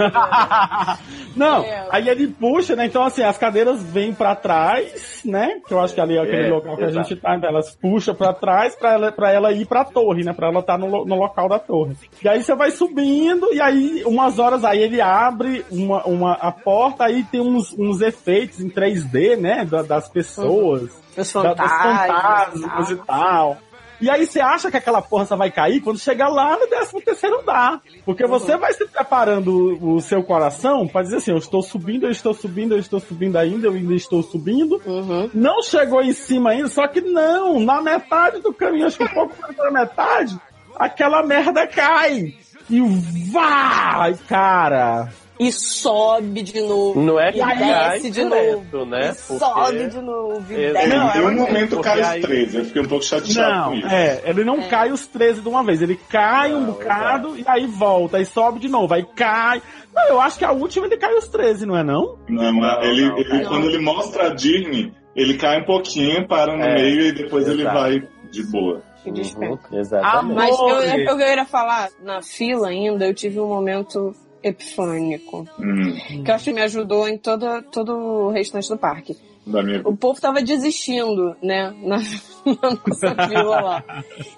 [1.36, 1.88] Não, É.
[1.92, 2.86] aí ele puxa, né?
[2.86, 5.60] Então, assim, as cadeiras vêm pra trás, né?
[5.68, 7.76] Que eu acho que ali é aquele É, local que a gente tá, então elas
[7.76, 10.32] puxam pra trás pra ela, pra ela ir pra torre, né?
[10.34, 11.96] Pra ela estar no, lo- no local da torre.
[12.24, 16.52] E aí você vai subindo, e aí, umas horas aí ele abre uma, uma, a
[16.52, 19.66] porta, aí tem uns, uns efeitos em 3D, né?
[19.66, 20.84] da- das pessoas.
[21.18, 22.62] Os da- dos fantasmas.
[22.62, 23.58] fantasmas e tal.
[24.06, 27.02] E aí você acha que aquela porra só vai cair quando chegar lá no 13
[27.04, 27.82] terceiro andar.
[28.06, 32.12] Porque você vai se preparando o, seu coração pra dizer assim, eu estou subindo, eu
[32.12, 34.80] estou subindo, eu estou subindo ainda, eu ainda estou subindo.
[34.86, 35.32] Uhum.
[35.34, 39.08] Não chegou em cima ainda, só que não, na metade do caminho, acho que um
[39.08, 40.40] pouco mais da metade,
[40.76, 42.36] aquela merda cai.
[42.70, 42.80] E
[43.32, 45.10] vai, cara.
[45.38, 47.02] E sobe de novo.
[47.02, 47.58] Não é e que cai
[47.92, 48.86] desce de direto, novo.
[48.86, 49.10] né?
[49.12, 50.46] E Porque- sobe de novo.
[50.54, 50.56] E.
[50.56, 52.58] Ele Não, em é um momento cai os aí- 13.
[52.58, 53.88] Eu fiquei um pouco chateado Não, com isso.
[53.96, 57.44] é, ele não cai os 13 de uma vez, ele cai um Não, bocado e
[57.48, 59.62] aí volta, aí sobe de novo, aí cai.
[59.94, 62.18] Não, eu acho que a última ele cai os 13, não é não?
[62.30, 63.50] Não, Não, ele, não, ele- não.
[63.50, 67.46] quando ele mostra a Disney, ele cai um pouquinho, para no É, meio e depois
[67.48, 68.82] ele vai de boa.
[69.06, 69.10] E.
[69.10, 70.18] Uhum, exatamente.
[70.18, 70.36] Amor.
[70.36, 71.06] Mas eu, Amore.
[71.06, 74.16] eu, eu ia falar, na fila ainda, eu tive um momento
[74.46, 75.48] epifânico.
[75.60, 79.18] Hum, Que eu acho que me ajudou em toda, todo o restante do parque.
[79.46, 81.74] minha O povo tava desistindo, né?
[81.82, 81.98] Na,
[82.46, 83.84] na nossa fila lá.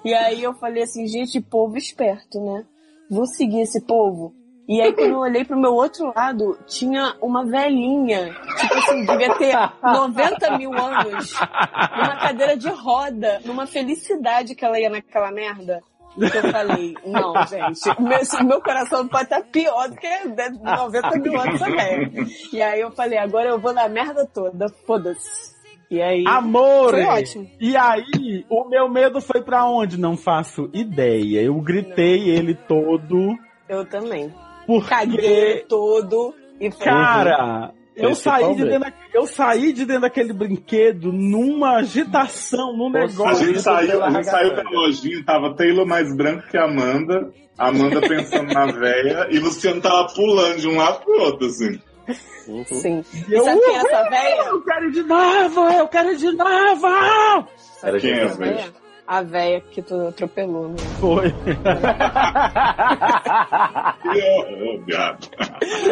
[0.04, 2.64] E aí eu falei assim, gente, povo esperto, né?
[3.10, 4.34] Vou seguir esse povo.
[4.66, 9.34] E aí quando eu olhei pro meu outro lado, tinha uma velhinha, tipo assim, devia
[9.36, 15.82] ter 90 mil anos, numa cadeira de roda, numa felicidade que ela ia naquela merda.
[16.18, 21.18] Que eu falei, não, gente, meu, se- meu coração pode estar pior do que 90
[21.18, 22.10] mil anos também.
[22.52, 25.56] E aí eu falei, agora eu vou na merda toda, foda-se.
[25.90, 26.22] E aí.
[26.26, 26.90] Amor!
[26.90, 27.48] Foi ótimo.
[27.58, 29.98] E aí, o meu medo foi pra onde?
[29.98, 31.40] Não faço ideia.
[31.40, 33.34] Eu gritei ele todo,
[33.68, 34.34] Eu também.
[34.66, 36.84] porque, Caguei todo e foi.
[36.84, 42.90] cara, eu saí, de dentro, da- eu saí de dentro daquele brinquedo numa agitação, num
[42.90, 43.46] Você- A negócio.
[43.46, 48.00] gente saiu, a gente saiu pela lojinha, tava Taylor mais branco que a Amanda, Amanda
[48.00, 51.80] pensando na véia, e Luciano tava pulando de um lado pro outro, assim.
[52.48, 52.64] Uhum.
[52.64, 53.04] Sim.
[53.28, 54.42] E eu, sabe quem é essa "Uhul, véia?
[54.48, 57.48] Eu quero ir de novo, eu quero de novo!
[57.82, 58.72] Era Quem é Jesus essa véia?
[59.10, 60.76] A véia que tu atropelou, né?
[61.00, 61.32] Foi.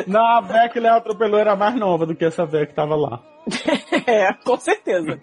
[0.07, 2.95] Não, a véia que ele atropelou era mais nova do que essa véia que tava
[2.95, 3.21] lá.
[4.07, 5.19] É, com certeza.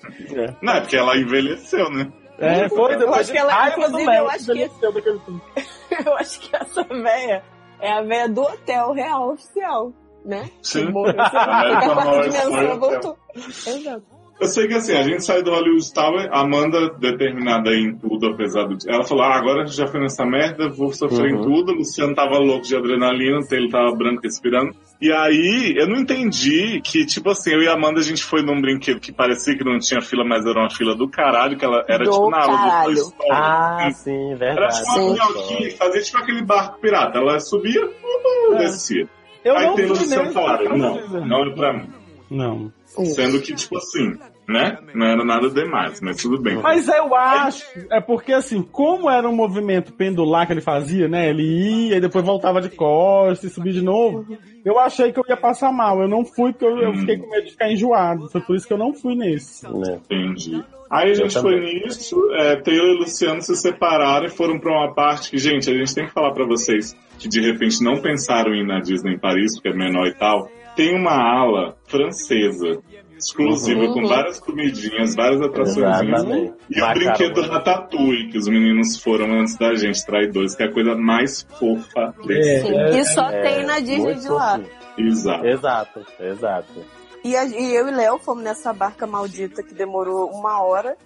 [0.61, 2.11] Não, é porque ela envelheceu, né?
[2.37, 5.41] É, foi depois acho que ela- inclusive, Léo, eu acho que- envelheceu daquele tempo.
[6.05, 7.43] Eu acho que essa véia
[7.79, 9.93] é a véia do hotel real oficial,
[10.25, 10.49] né?
[10.61, 10.87] Sim.
[10.87, 13.17] Que morreu, quarta Horror dimensão, voltou.
[13.35, 14.03] Exato.
[14.41, 18.27] Eu sei que assim, a gente sai do Hollywood Tower, a Amanda, determinada em tudo,
[18.27, 18.75] apesar do.
[18.87, 21.41] Ela falou: ah, agora a gente já foi nessa merda, vou sofrer em Uhum.
[21.43, 21.71] tudo.
[21.71, 24.75] O Luciano tava louco de adrenalina, o Taylor tava branco respirando.
[24.99, 28.41] E aí, eu não entendi que, tipo assim, eu e a Amanda, a gente foi
[28.41, 31.63] num brinquedo que parecia que não tinha fila, mas era uma fila do caralho, que
[31.65, 32.85] ela era Do tipo na aula do caralho.
[32.85, 33.29] Toy Story.
[33.31, 34.75] Ah, sim, Era verdade.
[34.77, 35.13] tipo uma Sim.
[35.33, 37.17] minhoquinha, fazia tipo aquele barco pirata.
[37.19, 38.57] Ela subia, uh, É.
[38.57, 39.07] descia.
[39.43, 40.31] Eu aí não fui Luciano
[40.77, 41.89] não, não é pra mim.
[42.31, 42.71] Não.
[43.15, 44.17] Sendo que, tipo assim,
[44.47, 44.77] né?
[44.93, 46.57] Não era nada demais, mas tudo bem.
[46.57, 51.29] Mas eu acho, é porque assim, como era um movimento pendular que ele fazia, né?
[51.29, 54.25] Ele ia e depois voltava de costas e subia de novo.
[54.63, 56.01] Eu achei que eu ia passar mal.
[56.01, 58.29] Eu não fui porque eu, eu fiquei com medo de ficar enjoado.
[58.29, 59.65] Foi por isso que eu não fui nesse.
[59.65, 59.99] Né?
[60.09, 60.63] Entendi.
[60.89, 64.93] Aí a gente foi nisso, é, Taylor e Luciano se separaram e foram pra uma
[64.93, 68.53] parte que, gente, a gente tem que falar pra vocês que de repente não pensaram
[68.53, 70.47] em ir na Disney em Paris, porque é menor e tal.
[70.75, 72.79] Tem uma ala francesa,
[73.17, 73.93] exclusiva, Uhum.
[73.93, 76.55] com várias comidinhas, várias atrações.
[76.69, 80.71] E o brinquedo Ratatouille, que os meninos foram antes da gente, traidores, que é a
[80.71, 82.67] coisa mais fofa desse.
[82.75, 84.59] É, e só É, tem na Disney de lá.
[84.97, 85.45] Exato.
[85.45, 86.85] Exato, exato.
[87.23, 90.97] E, a- e eu e Léo fomos nessa barca maldita que demorou uma hora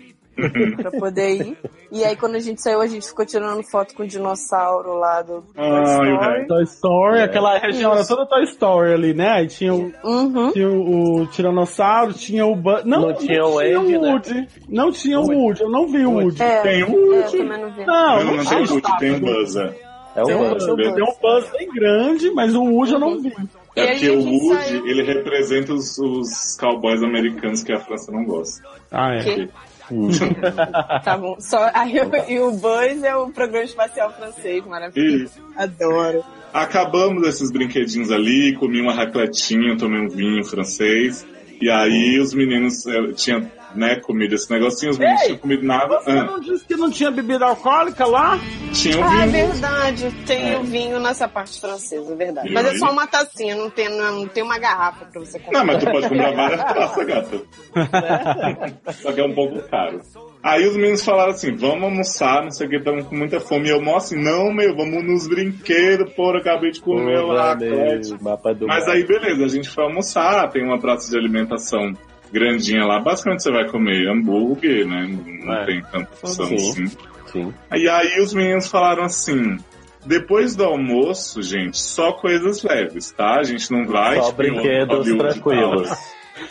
[0.78, 1.58] pra poder ir.
[1.92, 5.22] E aí quando a gente saiu, a gente ficou tirando foto com o dinossauro lá
[5.22, 6.48] do Toy Story.
[6.48, 7.24] Toy Story, É.
[7.24, 9.30] aquela região era toda Toy Story ali, né?
[9.30, 10.52] Aí tinha o, Uhum.
[10.52, 12.84] tinha o, o Tiranossauro, tinha o Buzz.
[12.86, 14.12] Não, Não tinha o tinha Andy, né?
[14.12, 14.48] Woody.
[14.70, 16.42] Não tinha o Woody, eu não vi o Woody.
[16.44, 17.38] É, Tem um é, eu Woody.
[17.38, 17.86] também não vi.
[17.86, 19.34] Não, Não, não tem tinha Woody, tem estátua.
[19.34, 19.88] Buzz, é.
[20.16, 20.66] É Tem um Buzz.
[20.66, 23.30] tem um Buzz bem grande, mas o Woody eu não vi.
[23.76, 28.12] E É porque o Woody, saiu- ele representa os, os cowboys americanos que a França
[28.12, 28.68] não gosta.
[28.92, 29.20] Ah, é.
[29.24, 29.50] Que-.
[31.04, 31.36] Tá bom.
[31.40, 31.96] Só, aí,
[32.28, 35.34] e o Buzz é o programa espacial francês, maravilhoso.
[35.38, 36.24] E Adoro.
[36.54, 41.26] acabamos esses brinquedinhos ali, comi uma racletinha, tomei um vinho francês.
[41.60, 46.00] E aí os meninos eh, tinham, né, comido esse negocinho, os meninos tinham comido nada.
[46.00, 48.40] Você Ah, não disse que não tinha bebida alcoólica lá?
[48.74, 49.48] tinha um Ah, é vinho.
[49.52, 50.12] verdade.
[50.26, 50.58] Tem É.
[50.58, 52.50] o vinho nessa parte francesa, é verdade.
[52.50, 52.78] E Mas é aí?
[52.80, 55.60] só uma tacinha, não tem, não tem uma garrafa pra você comprar.
[55.60, 57.42] Não, mas tu pode comprar várias taças, gata.
[58.94, 60.02] Só que é um pouco caro.
[60.44, 63.68] Aí os meninos falaram assim, vamos almoçar, não sei o que, estamos com muita fome.
[63.68, 68.12] E eu, assim, não, meu, vamos nos brinquedos, porra, acabei de comer lá, raclete.
[68.12, 68.94] Meu, mapa do Mas mar.
[68.94, 71.92] aí, beleza, a gente foi almoçar, tem uma praça de alimentação
[72.32, 73.00] grandinha lá.
[73.00, 75.08] Basicamente você vai comer hambúrguer, né?
[75.44, 75.66] Não É.
[75.66, 76.56] tem tanta opção Sim.
[76.56, 76.98] assim.
[77.28, 77.54] Sim.
[77.74, 79.58] E aí os meninos falaram assim:
[80.06, 83.40] depois do almoço, gente, só coisas leves, tá?
[83.40, 84.16] A gente não vai.
[84.18, 85.90] Só tipo, brinquedos e tranquilos.
[85.90, 85.98] tal,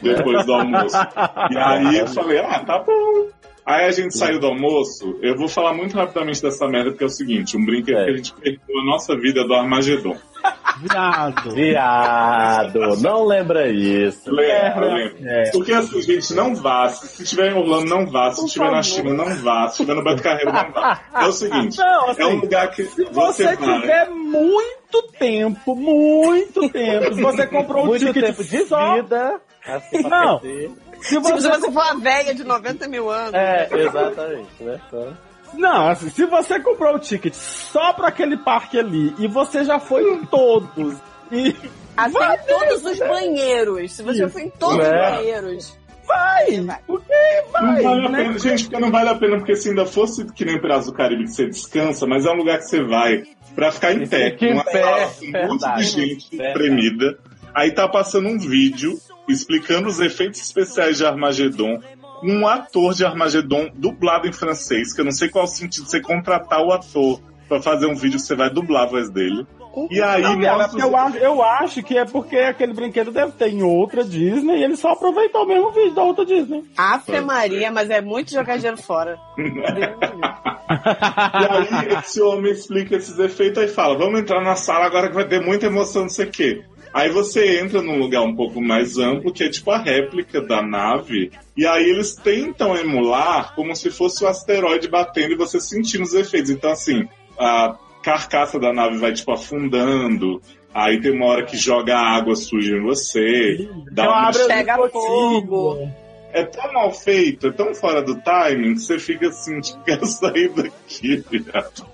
[0.03, 0.97] depois do almoço.
[1.51, 3.29] E aí eu falei: ah, tá bom.
[3.65, 5.19] Aí a gente saiu do almoço.
[5.23, 8.05] Eu vou falar muito rapidamente dessa merda, porque é o seguinte: um brinquedo É.
[8.05, 10.17] que a gente perdeu a nossa vida do Armagedon.
[10.81, 11.51] Viado.
[11.55, 14.31] Viado, não lembra isso.
[14.31, 15.17] Lembra, lembra.
[15.31, 15.51] É.
[15.51, 16.89] Porque assim, gente, não vá.
[16.89, 18.31] Se estiver em Orlando, não vá.
[18.33, 18.83] Se estiver na.
[18.83, 19.67] China, não vá.
[19.69, 21.01] Se estiver no Beto Carreiro, não vá.
[21.15, 23.81] É o seguinte: Não, assim, é um lugar que Se você você vai.
[23.81, 28.95] tiver muito tempo, muito tempo, se você comprou um Muito ticket tempo de só...
[28.95, 29.41] vida.
[29.67, 30.39] Assim, Não.
[30.41, 30.71] Se
[31.01, 31.49] Se você...
[31.51, 33.35] você for a velha de 90 mil anos.
[33.35, 34.81] É, exatamente, né?
[34.91, 35.09] Só-
[35.57, 39.79] Não, assim, se você comprou o ticket só pra aquele parque ali e você já
[39.79, 40.97] foi em todos
[41.33, 41.55] e
[41.97, 43.93] Assim, Vai em todos os banheiros.
[43.93, 44.29] Se você Isso.
[44.35, 44.91] for em todos É.
[44.91, 45.79] os banheiros.
[46.07, 47.13] vai, porque
[47.55, 48.25] Não vai, vale a né?
[48.25, 50.93] pena, gente, porque não vale a pena, porque se ainda fosse que nem Piratas do
[50.93, 54.07] Caribe que você descansa, mas é um lugar que você vai pra ficar em E
[54.09, 56.55] pé, fica em numa pé, sala com um monte de gente Verdade.
[56.59, 57.19] tremida.
[57.55, 58.93] Aí tá passando um vídeo
[59.27, 61.81] explicando os efeitos especiais de Armagedon
[62.23, 65.91] um ator de Armagedon dublado em francês, que eu não sei qual o sentido de
[65.91, 69.47] você contratar o ator pra fazer um vídeo que você vai dublar a voz dele.
[69.91, 73.11] E aí, Não, cara, mostra os- eu, acho, eu acho que é porque aquele brinquedo
[73.13, 76.65] deve ter em outra Disney e ele só aproveitou o mesmo vídeo da outra Disney.
[76.75, 79.19] Afe Maria, mas é muito jogar dinheiro fora.
[80.69, 85.15] E aí esse homem explica esses efeitos e fala, vamos entrar na sala agora que
[85.15, 86.65] vai ter muita emoção, não sei o quê.
[86.97, 90.63] Aí você entra num lugar um pouco mais amplo, que é tipo a réplica da
[90.63, 96.05] nave, e aí eles tentam emular como se fosse o asteroide batendo e você sentindo
[96.05, 96.51] os efeitos.
[96.51, 97.07] Então, assim,
[97.39, 100.41] a carcaça da nave vai, tipo, afundando.
[100.73, 103.69] Aí tem uma hora que joga água suja em você.
[103.93, 104.33] Dá Então uma...
[104.33, 105.05] Pega escotilhas.
[105.05, 106.06] fogo.
[106.33, 110.07] É tão mal feito, é tão fora do timing, que você fica assim, tipo, quero
[110.07, 111.87] sair daqui, viado.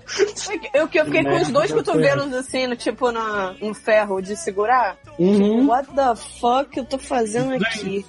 [0.73, 4.35] Eu que eu fiquei com os dois cotovelos assim, no, tipo na, no ferro de
[4.35, 4.97] segurar.
[5.17, 5.67] Uhum.
[5.67, 8.05] What the fuck eu tô fazendo aqui?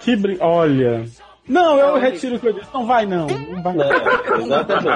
[0.00, 0.38] Que brin...
[0.40, 1.04] Olha.
[1.46, 2.68] Não, eu retiro o que eu disse.
[2.72, 3.26] Não vai, não.
[3.26, 3.86] Não vai, não.
[3.86, 4.86] Não, exatamente.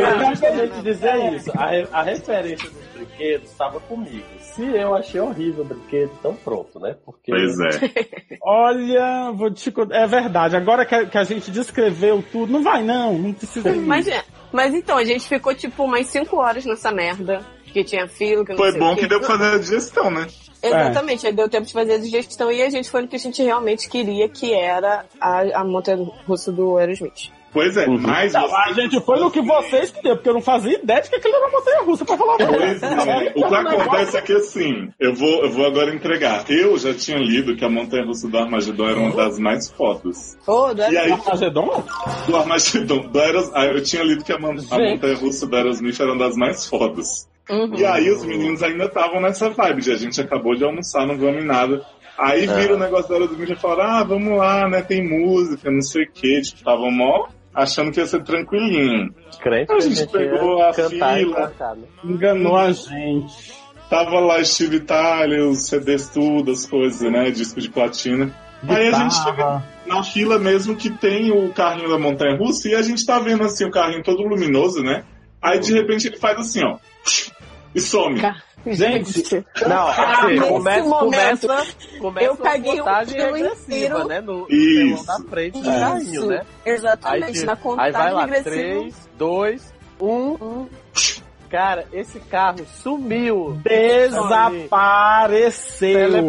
[0.00, 1.52] Eu Não, queria te dizer isso.
[1.54, 4.24] A, a referência dos brinquedos estava comigo.
[4.38, 6.96] Se eu achei horrível o brinquedo, então pronto, né?
[7.04, 8.38] Porque Pois é.
[8.42, 9.96] Olha, vou te contar.
[9.96, 10.56] É verdade.
[10.56, 13.18] Agora que a, que a gente descreveu tudo, não vai, não.
[13.18, 13.70] Não precisa.
[13.70, 13.80] ir.
[13.80, 17.40] Mas, é, mas então, a gente ficou tipo umas 5 horas nessa merda.
[17.66, 20.08] Que tinha filo, que eu não Foi sei bom que deu pra fazer a digestão,
[20.08, 20.28] né?
[20.62, 23.18] Exatamente, aí deu tempo de fazer a digestão e a gente foi no que a
[23.18, 27.32] gente realmente queria, que era a, a montanha russa do Aerosmith.
[27.54, 27.98] Pois é, Uhum.
[28.02, 31.00] mas Não, você a gente foi no que vocês queriam, porque eu não fazia ideia
[31.00, 32.84] de que aquilo era uma montanha russa, pra falar a verdade.
[33.10, 33.32] é.
[33.36, 36.44] O que acontece é que assim, eu vou, eu vou agora entregar.
[36.50, 40.36] Eu já tinha lido que a Montanha Russa do Armagedon era uma das mais fodas.
[40.46, 41.84] Ô, do E aí, Armagedon?
[42.26, 44.38] do Armagedon, do Aeros, ah, eu tinha lido que a, a.
[44.40, 47.28] Montanha Russa do Aerosmith era uma das mais fodas.
[47.48, 47.74] Uhum.
[47.76, 51.16] E aí os meninos ainda estavam nessa vibe de a gente acabou de almoçar, não
[51.16, 51.84] vamos em nada.
[52.18, 55.80] Aí viram o negócio da Aerosmith e falaram, ah, vamos lá, né, tem música, não
[55.82, 56.40] sei o que.
[56.42, 59.14] Tipo, estavam mó achando que ia ser tranquilinho.
[59.40, 61.52] crente A gente pegou a fila.
[61.76, 61.86] né?
[62.04, 63.64] Enganou a gente.
[63.88, 67.30] Tava lá estilo Itália, os CDs tudo, as coisas, né?
[67.30, 68.34] Disco de platina.
[68.66, 72.74] Aí a gente chega na fila mesmo que tem o carrinho da montanha russa e
[72.74, 75.04] a gente tá vendo assim o carrinho todo luminoso, né?
[75.40, 76.78] Aí de repente ele faz assim, ó.
[77.74, 78.18] E some.
[78.66, 81.66] Gente, Não, assim, Nesse começa, momento, começa,
[82.00, 84.20] começa eu caguei uma contagem o pelo regressiva, né?
[84.20, 85.04] No, Isso.
[85.04, 86.40] telão da frente do carrinho, né?
[86.64, 88.50] Aí, Exatamente, tipo, na aí contagem vai lá, regressiva.
[88.56, 90.68] 3, 2, 1.
[91.50, 93.60] Cara, esse carro sumiu.
[93.62, 94.74] desapareceu.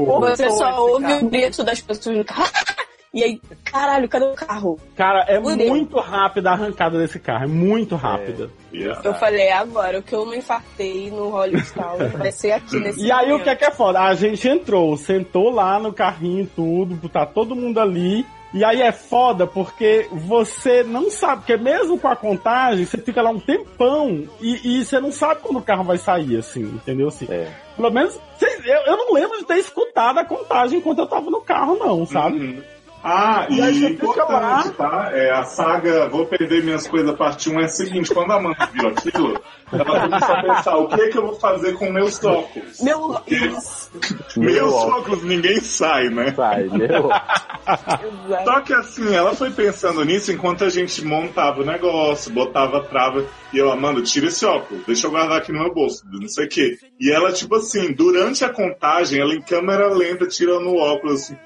[0.05, 2.51] Você só ouve o grito das pessoas no carro.
[3.15, 4.77] E aí, caralho, cadê o carro?
[4.93, 5.69] Cara, é Fudeu.
[5.69, 7.45] muito rápida a arrancada desse carro.
[7.45, 8.49] É muito rápida.
[8.73, 8.99] Yeah.
[9.05, 13.05] Eu falei, agora, o que eu não infartei no Hollywood Tower vai ser aqui nesse
[13.05, 14.01] E aí o que é que é foda?
[14.01, 18.25] A gente entrou, sentou lá no carrinho tudo, tá todo mundo ali.
[18.53, 23.21] E aí é foda porque você não sabe, porque mesmo com a contagem, você fica
[23.21, 27.07] lá um tempão e, e você não sabe quando o carro vai sair, assim, entendeu?
[27.07, 27.49] Assim, É.
[27.77, 31.41] Pelo menos, eu, eu não lembro de ter escutado a contagem enquanto eu tava no
[31.41, 32.39] carro, não, sabe?
[32.39, 32.74] Uhum.
[33.07, 34.63] Ah, E e importante, lá.
[34.75, 35.09] tá?
[35.13, 38.67] É, a saga Vou Perder Minhas Coisas parte 1 é a seguinte, quando a Amanda
[38.73, 39.39] viu aquilo,
[39.71, 42.81] ela começou a pensar, o que é que eu vou fazer com meus óculos?
[42.81, 43.91] Meu Deus.
[44.35, 44.97] Meus óculos.
[44.97, 46.33] óculos ninguém sai, né?
[46.35, 47.11] Sai, meu.
[47.11, 48.43] Exato.
[48.43, 52.83] Só que assim, ela foi pensando nisso enquanto a gente montava o negócio, botava a
[52.83, 56.27] trava, e eu, Amanda, tira esse óculos, deixa eu guardar aqui no meu bolso, não
[56.27, 56.77] sei o quê.
[56.99, 61.37] E ela, tipo assim, durante a contagem, ela em câmera lenta tirando o óculos assim,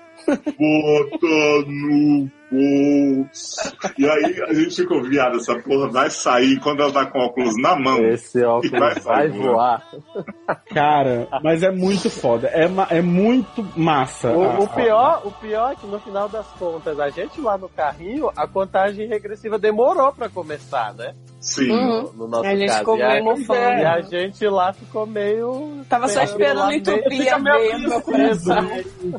[0.58, 3.78] bota no bolso.
[3.98, 7.22] E aí a gente ficou, viado, essa porra vai sair quando ela tá com o
[7.24, 8.00] óculos na mão.
[8.06, 9.84] Esse óculos Vai vai, voar.
[10.74, 12.48] Cara, mas é muito foda.
[12.48, 14.32] É, é muito massa.
[14.32, 17.58] O, a- o pior, o pior é que no final das contas, a gente lá
[17.58, 21.14] no carrinho, a contagem regressiva demorou pra começar, né?
[21.40, 21.72] Sim.
[21.72, 22.02] Uhum.
[22.02, 22.80] No, no nosso A gente caso.
[22.80, 23.60] ficou e, a, meio mofando.
[23.80, 25.82] e a gente lá ficou meio.
[25.88, 27.44] Tava só esperando lá a meio- entupir a do
[27.90, 28.70] meu coração.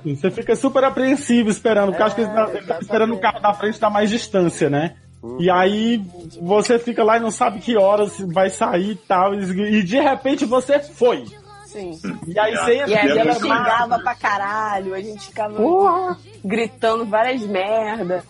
[0.05, 2.83] Você fica super apreensivo esperando, porque acho que ele tá, ele tá exatamente.
[2.83, 4.97] esperando carro da frente dar mais distância, né?
[5.39, 6.03] E aí
[6.41, 10.47] você fica lá e não sabe que horas vai sair e tal, e de repente
[10.47, 11.25] você foi.
[11.71, 11.99] Sim.
[12.27, 16.17] E aí você E aí a E gente ela- xingava pra caralho, a gente ficava
[16.45, 18.25] gritando várias merda.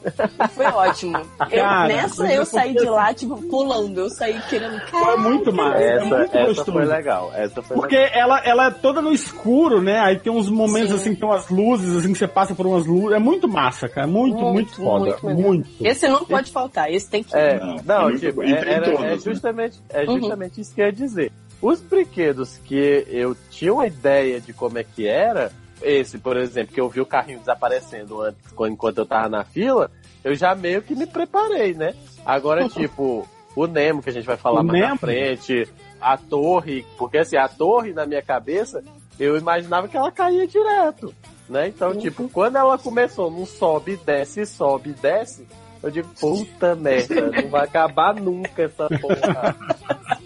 [0.50, 1.16] Foi ótimo.
[1.50, 4.00] Eu- Cara, nessa mas é eu saí porque- de lá, tipo, pulando.
[4.00, 4.78] Eu saí querendo.
[4.88, 5.78] Foi Caralho, muito massa.
[5.82, 6.72] é Essa, muito essa gostoso.
[6.72, 7.32] foi legal.
[7.34, 9.98] Essa foi Porque ela, ela é toda no escuro, né?
[10.00, 10.96] Aí tem uns momentos Sim.
[10.96, 13.12] assim, que tem umas luzes, assim, que você passa por umas luzes.
[13.16, 14.06] É muito massa, cara.
[14.06, 15.04] Muito, muito, Muito, foda.
[15.22, 15.68] muito Muito.
[15.78, 15.92] legal.
[15.92, 18.42] Esse não pode faltar, esse tem que É, Não, não, é muito tipo, bom.
[18.44, 19.18] E é, era- todos, é né?
[19.18, 20.18] justamente, é Uhum.
[20.20, 21.32] justamente isso que eu ia dizer.
[21.60, 25.52] Os brinquedos que eu tinha uma ideia de como é que era,
[25.82, 29.90] esse, por exemplo, que eu vi o carrinho desaparecendo antes, enquanto eu tava na fila,
[30.24, 31.94] eu já meio que me preparei, né?
[32.24, 34.98] Agora, tipo, o Nemo, que a gente vai falar O mais na Nemo?
[34.98, 35.68] frente,
[36.00, 38.82] a torre, porque assim, a torre na minha cabeça,
[39.18, 41.14] eu imaginava que ela caía direto,
[41.48, 41.68] né?
[41.68, 45.46] Então, tipo, quando ela começou num sobe, desce, sobe, desce,
[45.82, 49.56] eu digo, puta merda, não vai acabar nunca essa porra.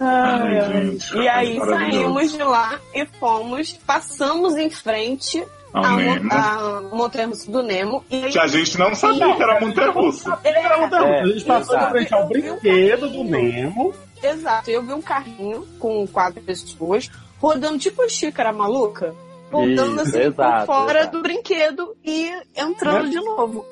[0.00, 6.32] Ai, Ai, gente, E aí saímos de lá e fomos, passamos em frente Ao Nemo.
[6.32, 8.02] à montanha russa do Nemo.
[8.10, 10.38] E Que a gente não sabia que era montanha russa.
[10.42, 11.14] Era montanha russa.
[11.14, 13.94] É, a gente passou de frente ao brinquedo do Nemo.
[14.22, 19.14] Exato, eu vi um carrinho com quatro pessoas rodando tipo xícara maluca,
[19.50, 21.16] voltando Isso, assim exato, por fora exato.
[21.16, 23.10] do brinquedo e entrando É.
[23.10, 23.64] de novo.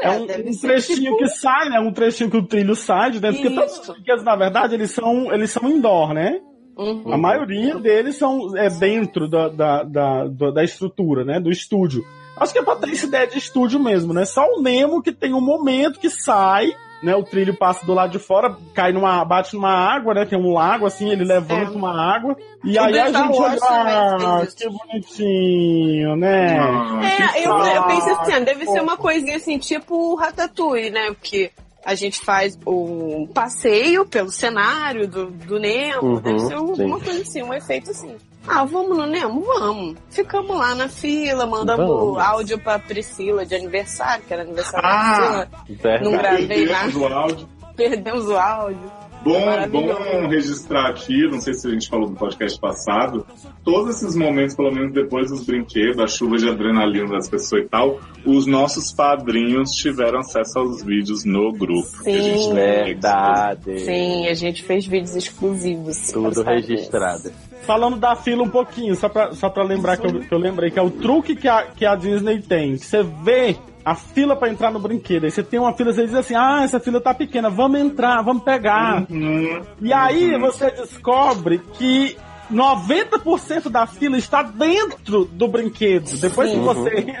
[0.00, 1.78] É Falei, um, um trechinho tipo- que sai, né?
[1.80, 3.40] Um trechinho que o trilho sai de dentro.
[3.42, 3.92] Porque todos Isso.
[4.16, 6.40] os na verdade, eles são, eles são indoor, né?
[6.76, 7.12] Uhum.
[7.12, 11.38] A maioria deles são é dentro da, da, da, da- da estrutura, né?
[11.38, 12.02] Do estúdio.
[12.36, 14.24] Acho que é pra ter essa ideia de estúdio mesmo, né?
[14.24, 16.72] Só o Nemo que tem um momento que sai,
[17.02, 17.14] né?
[17.16, 20.24] O trilho passa do lado de fora, cai numa, bate numa água, né?
[20.24, 21.76] Tem um lago assim, ele levanta É.
[21.76, 22.36] uma água.
[22.64, 26.58] E O aí a gente olha, ah, que bonitinho, né?
[26.58, 30.14] Ah, que É, eu, eu pensei assim, ah, deve ser uma coisinha assim, tipo o
[30.14, 31.06] Ratatouille, né?
[31.12, 31.50] Porque
[31.84, 36.84] a gente faz um passeio pelo cenário do, do Nemo, Uhum, deve ser sim.
[36.84, 38.16] uma coisa assim, um efeito assim.
[38.48, 39.40] Ah, vamos no Nemo?
[39.42, 39.96] Vamos.
[40.10, 42.18] Ficamos lá na fila, mandamos Vamos.
[42.18, 45.18] áudio pra Priscila de aniversário, que era aniversário Ah!
[45.18, 45.78] da Priscila.
[45.82, 46.04] Verdade.
[46.04, 46.98] Não gravei Perdemos nada.
[46.98, 47.48] o áudio.
[47.76, 48.92] Perdemos o áudio.
[49.22, 49.86] Bom, Maravilhoso.
[49.86, 53.26] bom registrar aqui, não sei se a gente falou no podcast passado,
[53.64, 57.68] todos esses momentos, pelo menos depois dos brinquedos, a chuva de adrenalina das pessoas e
[57.68, 62.02] tal, os nossos padrinhos tiveram acesso aos vídeos no grupo.
[62.02, 62.54] que a gente Sim.
[62.54, 63.78] Verdade.
[63.80, 66.12] Sim, a gente fez vídeos exclusivos.
[66.12, 67.30] Tudo registrado.
[67.62, 70.70] Falando da fila um pouquinho, só pra, só pra lembrar que eu, que eu lembrei,
[70.70, 72.76] que é o truque que a, que a Disney tem.
[72.76, 75.24] Que você vê a fila pra entrar no brinquedo.
[75.24, 78.22] Aí você tem uma fila, você diz assim, ah, essa fila tá pequena, vamos entrar,
[78.22, 79.04] vamos pegar.
[79.10, 82.16] Hum, E aí você descobre que
[82.52, 86.16] 90% da fila está dentro do brinquedo.
[86.18, 87.16] Depois que você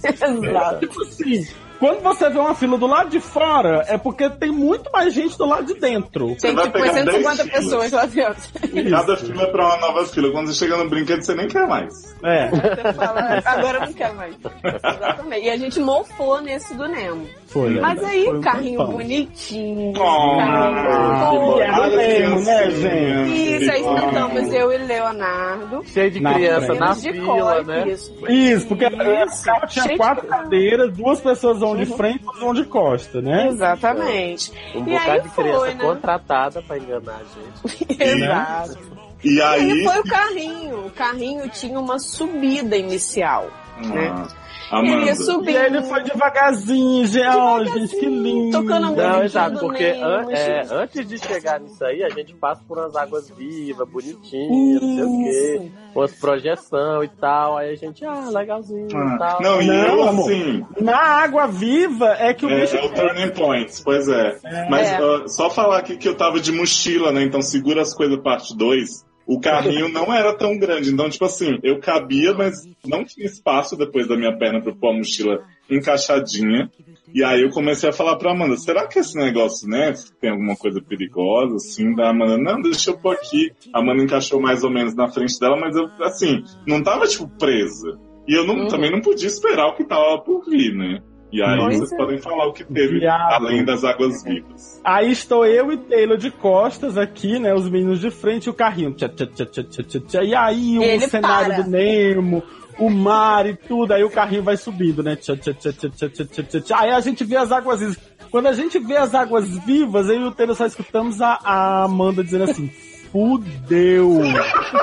[0.02, 0.80] Exato.
[0.86, 1.46] Tipo assim,
[1.80, 5.36] quando você vê uma fila do lado de fora, é porque tem muito mais gente
[5.38, 6.36] do lado de dentro.
[6.36, 8.42] Tem vai tipo pegar 150 10 pessoas lá dentro.
[8.90, 10.30] cada fila é pra uma nova fila.
[10.30, 12.14] Quando você chega no brinquedo, você nem quer mais.
[12.22, 12.50] É.
[12.50, 14.36] Você fala, agora eu não quero mais.
[14.94, 15.46] Exatamente.
[15.46, 17.26] E a gente mofou nesse do Nemo.
[17.50, 17.80] Foi.
[17.80, 19.90] Mas aí, Foi um carrinho bonitinho.
[19.96, 21.60] Oh, carrinho fofo.
[21.60, 23.56] é mesmo, né, gente?
[23.56, 25.82] Isso, aí sentamos eu e Leonardo.
[25.84, 26.78] Cheio de Na criança frente.
[26.80, 27.88] na de fila, né?
[27.88, 28.14] Isso.
[28.28, 28.94] Isso, porque Isso.
[29.42, 32.64] o carro tinha Cheio quatro cadeiras, duas pessoas vão de frente e duas vão de
[32.64, 33.48] costa, né?
[33.48, 34.52] Exatamente.
[34.76, 35.84] Um E aí bocado de criança foi, né?
[35.84, 37.86] contratada pra enganar a gente.
[38.02, 38.78] Exato.
[39.24, 39.84] E E aí aí.
[39.84, 40.86] foi o carrinho.
[40.86, 43.48] O carrinho tinha uma subida inicial.
[43.78, 44.12] né?
[44.14, 44.39] Ah, ia
[44.70, 45.10] Amanda.
[45.10, 45.56] E subindo.
[45.56, 47.36] aí ele foi devagarzinho, gente.
[47.36, 48.58] Oh, gente, que lindo.
[48.58, 48.90] tocando a.
[48.90, 52.94] Não, exato, porque an- é, antes de chegar nisso aí, a gente passa por umas
[52.96, 58.28] águas vivas, bonitinhas, não sei o quê, umas projeção e tal, aí a gente, ah,
[58.32, 59.42] legalzinho e Ah, tal.
[59.42, 60.30] Não, e Não, eu amor.
[60.30, 60.64] assim.
[60.80, 62.76] Na água viva é que o É, bicho.
[62.76, 64.38] é o Turning Points, pois é.
[64.70, 64.96] Mas É.
[64.96, 67.22] ah, só falar aqui que eu tava de mochila, né?
[67.22, 69.04] Então segura as coisas parte 2.
[69.32, 70.90] O carrinho não era tão grande.
[70.92, 74.90] Então, tipo assim, eu cabia, mas não tinha espaço depois da minha perna pra pôr
[74.90, 75.38] a mochila
[75.70, 76.70] encaixadinha.
[77.14, 80.56] E aí eu comecei a falar pra Amanda, será que esse negócio, né, tem alguma
[80.56, 81.94] coisa perigosa, assim?
[81.94, 83.50] Da Amanda, não, deixa eu pôr aqui.
[83.72, 87.28] A Amanda encaixou mais ou menos na frente dela, mas eu, assim, não tava, tipo,
[87.38, 87.98] presa.
[88.28, 88.68] E eu não, Uhum.
[88.68, 91.00] também não podia esperar o que tava por vir, né?
[91.32, 91.78] E aí Nossa.
[91.78, 91.96] vocês é.
[91.96, 93.34] podem falar o que teve, Diabo.
[93.34, 94.80] além das águas vivas.
[94.84, 97.54] Aí estou eu e Taylor de costas aqui, né?
[97.54, 98.92] Os meninos de frente e o carrinho.
[98.92, 100.24] Tchá, tchá, tchá, tchá, tchá, tchá.
[100.24, 101.62] E aí o Ele cenário para.
[101.62, 102.42] do Nemo,
[102.78, 103.92] o mar e tudo.
[103.92, 105.14] Aí o carrinho vai subindo, né?
[105.16, 106.80] Tchá, tchá, tchá, tchá, tchá, tchá, tchá, tchá.
[106.80, 107.98] Aí a gente vê as águas vivas.
[108.30, 112.22] Quando a gente vê as águas vivas, aí o Taylor só escutamos a, a Amanda
[112.24, 112.70] dizendo assim...
[113.12, 114.20] Fudeu!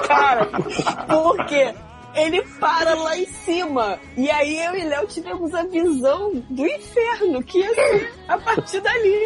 [0.06, 0.46] Cara,
[1.08, 1.74] por quê?
[2.18, 4.00] Ele para lá em cima.
[4.16, 8.82] E aí eu e Léo tivemos a visão do inferno, que ia ser a partir
[8.82, 9.24] dali.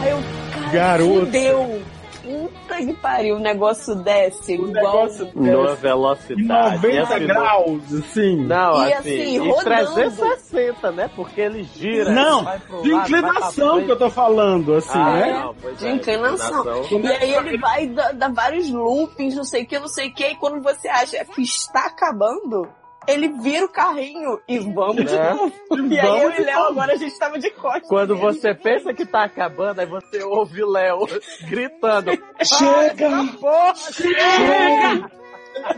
[0.00, 0.18] Aí eu,
[0.52, 1.26] cara, Garoto.
[1.26, 1.82] fudeu.
[2.28, 4.72] Puta que pariu, o negócio desce igual...
[4.74, 6.76] negócio Numa velocidade.
[6.76, 8.36] 90 e assim, graus, assim.
[8.44, 9.64] Não, E assim, assim, e rodando.
[9.64, 11.10] 360, né?
[11.16, 12.10] Porque ele gira.
[12.12, 15.40] Não, vai pro de lado, inclinação que eu tô falando, assim, Ah, né?
[15.40, 16.60] não, pois De é, inclinação.
[16.82, 17.00] inclinação.
[17.00, 20.14] E aí ele vai dar, dar vários loopings, não sei o que, não sei o
[20.14, 22.68] que, e quando você acha que está acabando,
[23.08, 25.32] ele vira o carrinho e vamos de É.
[25.34, 25.52] novo.
[25.72, 27.88] E E aí vamos eu de e Léo agora a gente tava de costas.
[27.88, 28.26] Quando nele.
[28.26, 31.00] você pensa que tá acabando, aí você ouve o Léo
[31.48, 32.10] gritando.
[32.44, 33.10] Chega!
[33.40, 35.10] Porra, Chega!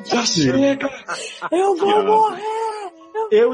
[0.04, 0.90] Já chega!
[1.50, 2.99] Eu vou morrer!
[3.30, 3.52] Eu,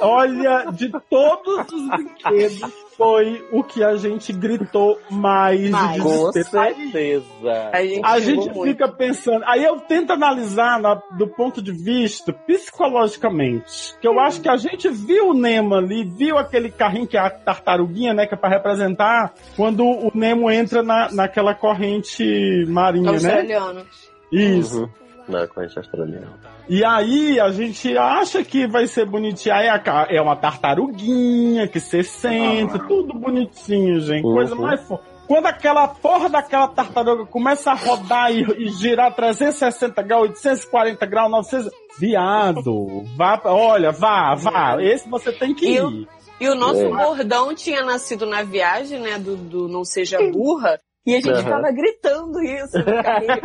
[0.00, 2.60] olha, de todos os brinquedos,
[2.96, 5.70] foi o que a gente gritou mais,
[6.02, 7.24] Com certeza.
[7.72, 8.62] A gente, A gente muito.
[8.62, 14.40] fica pensando, aí eu tento analisar na- do ponto de vista psicologicamente, que eu acho
[14.40, 18.26] que a gente viu o Nemo ali, viu aquele carrinho que é a tartaruguinha, né,
[18.26, 23.42] que é pra representar quando o Nemo entra na, naquela corrente marinha, né?
[24.30, 24.82] Isso.
[24.82, 25.01] Uhum.
[25.28, 26.32] Na corrente australiana.
[26.68, 29.54] E aí a gente acha que vai ser bonitinho.
[29.54, 32.86] Aí a é uma tartaruguinha que você senta, Ah.
[32.86, 34.24] tudo bonitinho, gente.
[34.24, 34.34] Uhum.
[34.34, 34.98] Coisa mais fo...
[35.26, 41.30] Quando aquela porra daquela tartaruga começa a rodar e, e girar 360 graus, 840 graus,
[41.30, 41.70] 900.
[41.98, 44.76] Viado, vá, olha, vá, vá.
[44.82, 46.08] Esse você tem que ir.
[46.40, 46.88] E o nosso É.
[46.88, 49.18] bordão tinha nascido na viagem, né?
[49.18, 50.78] Do, do Não Seja Burra.
[51.04, 51.42] E a gente Aham.
[51.42, 53.40] ficava gritando isso no carrinho.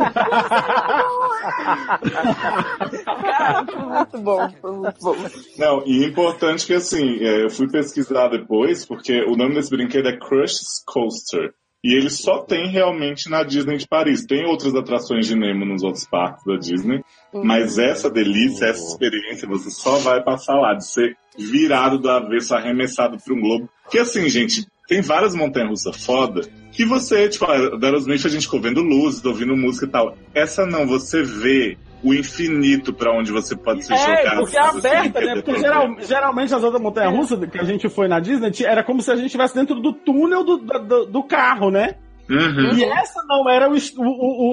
[3.20, 5.16] Cara, foi muito bom, foi muito bom.
[5.58, 10.08] Não, e importante que assim, é, eu fui pesquisar depois, porque o nome desse brinquedo
[10.08, 11.52] é Crush Coaster.
[11.82, 14.26] E ele só tem realmente na Disney de Paris.
[14.26, 17.04] Tem outras atrações de Nemo nos outros parques da Disney.
[17.32, 22.54] Mas essa delícia, essa experiência, você só vai passar lá, de ser virado do avesso,
[22.54, 23.68] arremessado para um globo.
[23.84, 26.40] Porque assim, gente, tem várias montanhas-russas foda
[26.78, 27.44] que você, tipo,
[27.76, 30.14] da Aerosmith a gente ficou vendo luzes, ouvindo música e tal.
[30.32, 34.14] Essa não, você vê o infinito para onde você pode se jogar.
[34.34, 35.42] É, porque é aberta, né?
[35.42, 39.02] Porque geral- geralmente as outras montanhas russas que a gente foi na Disney era como
[39.02, 41.96] se a gente estivesse dentro do túnel do, do, do carro, né?
[42.30, 42.76] Uhum.
[42.76, 43.74] E essa não era o,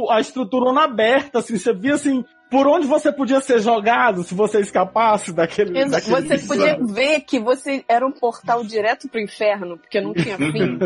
[0.06, 4.34] o- a estruturona aberta, assim, você via assim, por onde você podia ser jogado se
[4.36, 5.78] você escapasse daquele.
[5.78, 10.14] Exa- daquele Você podia ver que você era um portal direto pro inferno, porque não
[10.14, 10.78] tinha fim.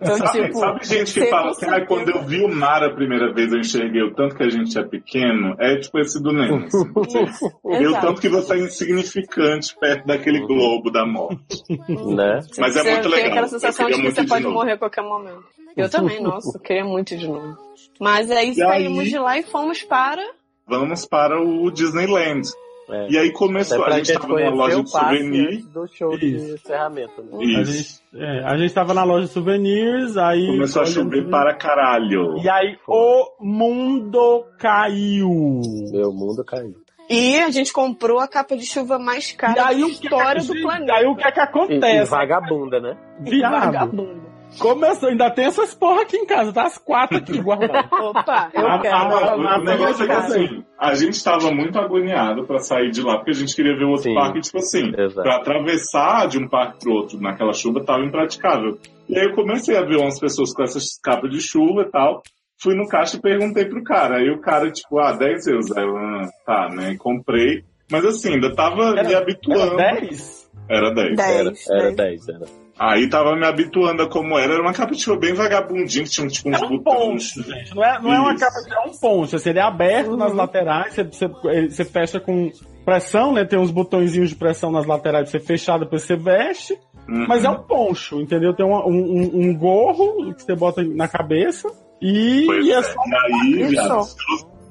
[0.00, 2.92] Então, Sabe, tipo, sabe gente que fala assim, ah, quando eu vi o mar a
[2.94, 6.32] primeira vez eu enxerguei o tanto que a gente é pequeno, é tipo esse do
[6.32, 6.64] Nemo.
[6.66, 7.50] assim.
[7.84, 8.06] Exato.
[8.06, 11.62] tanto que você é insignificante perto daquele globo da morte.
[11.68, 12.40] Né?
[12.58, 13.30] Mas é você muito tem legal.
[13.30, 14.54] aquela Eu sensação de que você de pode novo.
[14.54, 15.44] morrer a qualquer momento.
[15.76, 17.56] Eu também, nossa, eu queria muito de novo.
[18.00, 20.22] Mas aí E aí- saímos de lá e fomos para.
[20.68, 22.42] Vamos para o Disneyland.
[22.90, 23.06] É.
[23.10, 25.46] E aí É começou, pra a gente gente estava numa loja de parque souvenir.
[25.48, 26.54] antes do show de Isso.
[26.54, 27.22] encerramento.
[27.22, 27.28] Né?
[27.32, 27.72] A Isso.
[27.72, 30.46] gente, é, a gente tava na loja de souvenirs, aí.
[30.46, 32.38] Começou a chover para caralho.
[32.38, 35.60] E aí o mundo caiu.
[35.92, 36.74] Meu mundo caiu.
[37.10, 40.04] E a gente comprou a capa de chuva mais E cara aí da o que,
[40.04, 40.92] história que- do planeta.
[40.94, 42.10] Aí o que é que E, e acontece?
[42.10, 42.96] vagabunda, né?
[43.20, 43.52] Viado.
[43.64, 44.27] Vagabundo.
[44.58, 46.64] Começou, ainda tem essas porra aqui em casa, tá?
[46.64, 47.90] As quatro aqui guardadas.
[47.92, 49.08] Opa, eu Ah, quero.
[49.08, 53.02] Não, ah, o negócio é que assim, a gente estava muito agoniado pra sair de
[53.02, 54.14] lá, porque a gente queria ver o outro Sim.
[54.14, 55.22] parque, tipo assim, Exato.
[55.22, 58.78] pra atravessar de um parque pro outro naquela chuva tava impraticável.
[59.08, 62.22] E aí eu comecei a ver umas pessoas com essas capas de chuva e tal.
[62.60, 64.16] Fui no caixa e perguntei pro cara.
[64.16, 65.76] Aí o cara, tipo, ah, 10 euros.
[65.76, 66.96] Aí eu, ah, tá, né?
[66.98, 67.62] Comprei.
[67.90, 69.76] Mas assim, ainda tava me Era habituando.
[69.76, 70.50] 10?
[70.68, 71.18] Era 10.
[71.18, 72.26] Era, Dez, era dez.
[72.26, 72.67] 10, era.
[72.78, 74.52] Aí tava me habituando a como era.
[74.54, 77.32] Era uma capa chuva bem vagabundinha, que tinha tipo, uns É um botões.
[77.34, 77.74] poncho, gente.
[77.74, 79.36] Não é, não é uma capa, é um poncho.
[79.36, 80.36] Assim, ele é aberto nas Uhum.
[80.36, 81.28] laterais, você, você,
[81.68, 82.50] você fecha com
[82.84, 83.44] pressão, né?
[83.44, 86.78] Tem uns botõezinhos de pressão nas laterais, você fechar, depois você veste.
[87.08, 87.26] Uhum.
[87.26, 88.54] Mas é um poncho, entendeu?
[88.54, 91.68] Tem uma- um, um- um gorro que você bota na cabeça
[92.00, 92.82] e, Pois e é é.
[92.82, 93.74] só E aí.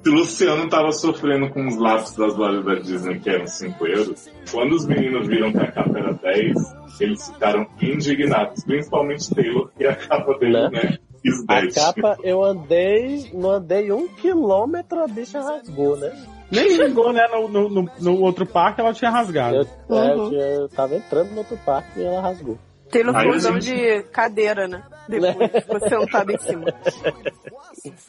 [0.04, 4.30] Se Luciano tava sofrendo com os lápis das lojas da Disney, que eram 5 euros,
[4.52, 9.86] quando os meninos viram que a capa era 10, eles ficaram indignados, principalmente Taylor, e
[9.86, 10.70] a capa dele, Né?
[10.72, 10.98] né?
[11.22, 11.76] Quis A 10.
[11.76, 16.12] capa, eu andei, não andei um quilômetro, a bicha rasgou, né?
[16.50, 17.28] Nem chegou, né?
[17.28, 19.56] No, no, no- no outro parque ela tinha rasgado.
[19.90, 20.24] Eu, é, Uhum.
[20.24, 22.58] eu, tinha- eu tava entrando no outro parque e ela rasgou.
[22.92, 24.82] Tendo Aí a fundão gente- de cadeira, né?
[25.10, 26.66] Depois, ficou sentado em cima.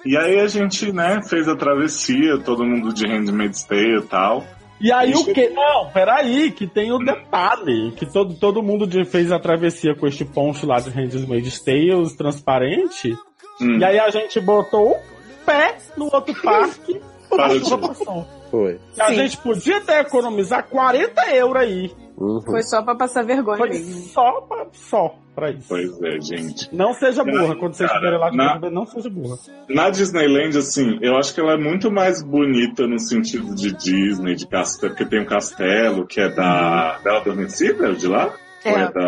[0.05, 4.45] E aí a gente, né, fez a travessia, todo mundo de Handmaid's Tale e tal.
[4.81, 5.49] E aí o que?
[5.49, 10.07] Não, peraí, que tem o detalhe, que todo, todo mundo de- fez a travessia com
[10.07, 13.13] este poncho lá de Handmaid's Tales transparente,
[13.61, 13.79] Hum.
[13.79, 18.27] e aí a gente botou o pé no outro parque passou.
[18.51, 18.79] Foi.
[18.97, 19.15] E A Sim.
[19.17, 21.93] gente podia até economizar 40 euros aí.
[22.21, 22.41] Uhum.
[22.43, 23.95] Foi só pra passar vergonha Foi mesmo.
[24.09, 25.67] só pra, só pra isso.
[25.69, 26.69] Pois é, gente.
[26.75, 27.55] Não seja burra.
[27.55, 29.37] Quando vocês Cara, estiverem lá na- não seja burra.
[29.69, 34.35] Na Disneyland, assim, eu acho que ela é muito mais bonita no sentido de Disney,
[34.35, 38.35] de castelo, porque tem um castelo que é da Bela Adormecida, é de lá?
[38.65, 38.73] É.
[38.73, 39.01] Ou é da,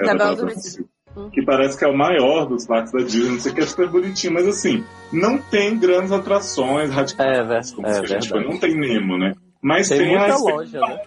[0.00, 0.88] é Da Bela Bela Adormecida.
[1.32, 3.66] Que parece que é o maior dos parques da Disney, não sei o que, é
[3.66, 7.38] super bonitinho, mas assim, não tem grandes atrações radicais.
[7.38, 8.44] É, ver- como é se a gente foi.
[8.44, 9.34] Não tem Nemo, né?
[9.60, 11.02] Mas Tem tem, muita a loja, né?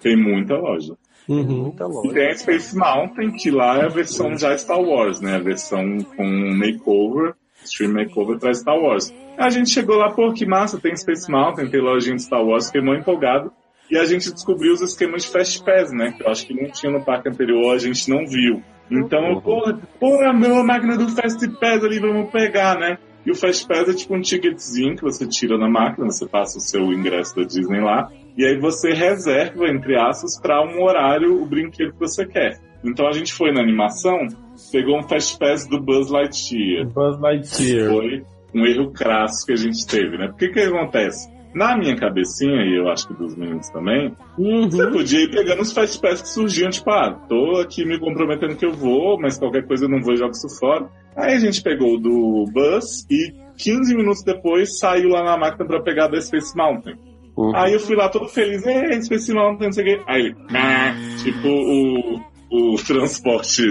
[0.00, 0.94] Tem muita loja.
[0.94, 1.72] Tem Uhum.
[2.04, 5.36] E tem a Space Mountain, que lá é a versão já Star Wars, né?
[5.36, 6.24] A versão com
[6.56, 9.14] makeover, stream makeover pra Star Wars.
[9.38, 12.66] A gente chegou lá, pô, que massa, tem Space Mountain, tem lojinha de Star Wars,
[12.66, 13.52] fiquei muito empolgado.
[13.88, 16.12] E a gente descobriu os esquemas de Fast Pass, né?
[16.12, 18.62] Que eu acho que não tinha no parque anterior, a gente não viu.
[18.90, 22.98] Então, eu, pô, pô, a minha máquina do Fast Pass ali, vamos pegar, né?
[23.24, 26.58] E o Fast Pass é tipo um ticketzinho que você tira na máquina, você passa
[26.58, 31.42] o seu ingresso da Disney lá, e aí você reserva, entre aspas, para um horário
[31.42, 32.58] o brinquedo que você quer.
[32.82, 34.16] Então a gente foi na animação,
[34.72, 36.86] pegou um Fast Pass do Buzz Lightyear.
[36.88, 37.90] Buzz Lightyear.
[37.90, 38.24] Foi
[38.54, 40.28] um erro crasso que a gente teve, né?
[40.28, 41.30] Porque que acontece?
[41.54, 44.70] Na minha cabecinha, e eu acho que dos meninos também, Uhum.
[44.70, 48.54] você podia ir pegando os fast pass que surgiam, tipo, ah, tô aqui me comprometendo
[48.56, 50.88] que eu vou, mas qualquer coisa eu não vou e jogo isso fora.
[51.16, 55.82] Aí a gente pegou do Bus e 15 minutos depois saiu lá na máquina pra
[55.82, 56.94] pegar da Space Mountain.
[57.36, 57.54] Uhum.
[57.56, 60.02] Aí eu fui lá todo feliz, é, Space Mountain, não sei o quê.
[60.06, 62.20] Aí ele, "Ah", tipo o,
[62.50, 63.62] o transporte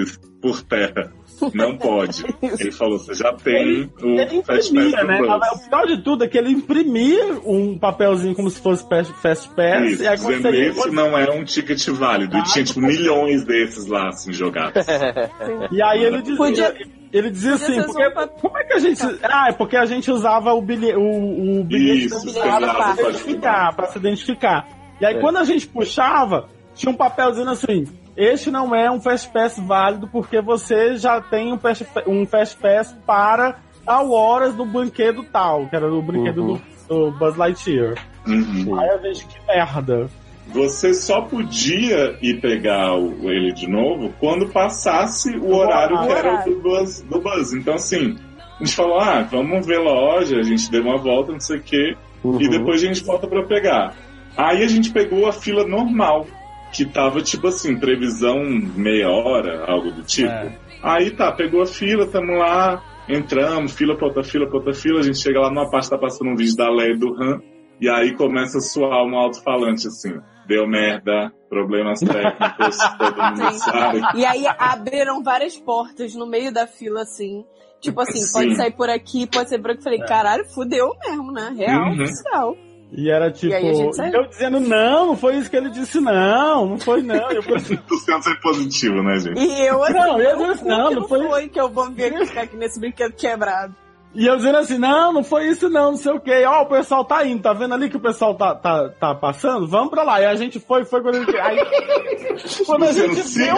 [0.41, 1.11] por terra.
[1.53, 2.23] Não pode.
[2.59, 5.21] Ele falou, você já tem o Ele Fast imprimia, Pass né?
[5.21, 9.49] O pior de tudo é que ele imprimia um papelzinho como se fosse Fast, fast
[9.55, 9.91] Pass.
[9.91, 12.37] Isso, e aí dizendo você esse não é um ticket válido.
[12.37, 14.85] E tinha, tipo, milhões desses lá, assim, jogados.
[15.71, 16.75] E aí ele dizia, Podia-
[17.11, 19.01] ele dizia podia assim, porque, um como é que a gente...
[19.23, 22.93] Ah, é porque a gente usava o, bilhe, o, o bilhete Isso, da bilhete pra
[22.95, 24.67] se identificar, pra se identificar.
[25.01, 25.19] E aí É.
[25.19, 27.85] quando a gente puxava, tinha um papelzinho assim,
[28.17, 32.57] este não é um Fast Pass válido porque você já tem um Fast, um fast
[32.57, 36.61] Pass para tal horas do brinquedo tal, que era o brinquedo Uhum.
[36.87, 37.95] do, do Buzz Lightyear.
[38.27, 38.79] Uhum.
[38.79, 40.09] Aí a gente, que merda.
[40.47, 46.27] Você só podia ir pegar o- ele de novo quando passasse o horário que era
[46.29, 46.55] o horário.
[46.55, 47.53] do Buzz, do Buzz.
[47.53, 48.15] Então, assim,
[48.59, 51.61] a gente falou, ah, vamos ver loja, a gente deu uma volta, não sei o
[51.61, 52.41] quê, Uhum.
[52.41, 53.93] e depois a gente volta pra pegar.
[54.35, 56.25] Aí a gente pegou a fila normal,
[56.73, 58.37] que tava, tipo assim, previsão
[58.75, 60.29] meia hora, algo do tipo.
[60.29, 60.57] É.
[60.83, 64.99] Aí tá, pegou a fila, tamo lá, entramos, fila pra outra fila, pra outra fila,
[64.99, 67.41] a gente chega lá numa parte, tá passando um vídeo da Leia e do Han,
[67.81, 70.13] e aí começa a soar um alto-falante assim,
[70.47, 74.01] deu merda, problemas técnicos, todo mundo sabe.
[74.15, 77.43] E aí abriram várias portas no meio da fila, assim.
[77.81, 78.33] Tipo assim, Sim.
[78.33, 79.81] pode sair por aqui, pode ser por aqui.
[79.83, 81.53] Falei, caralho, fudeu mesmo, né?
[81.57, 82.03] Real, Uhum.
[82.03, 82.57] oficial.
[82.91, 83.53] E era tipo.
[83.53, 87.31] E eu dizendo, não, não foi isso que ele disse, não, não foi não.
[87.31, 87.59] Eu falei,
[88.05, 89.39] sendo ser positivo, né, gente?
[89.39, 91.91] E eu assim, Não, eu meu disse, não, que não foi- foi que eu vou
[91.91, 93.75] ver que ficar aqui nesse brinquedo quebrado.
[94.13, 96.43] E eu dizendo assim, não, não foi isso não, não sei o quê.
[96.45, 99.67] Ó, o pessoal tá indo, tá vendo ali que o pessoal tá, tá, tá passando?
[99.67, 100.19] Vamos pra lá.
[100.19, 101.37] E a gente foi, foi quando a gente.
[101.37, 101.59] Aí,
[102.65, 103.55] quando a gente viu,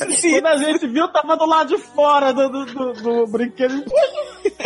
[0.00, 3.84] quando a gente viu, tava do lado de fora do, do, do, do brinquedo.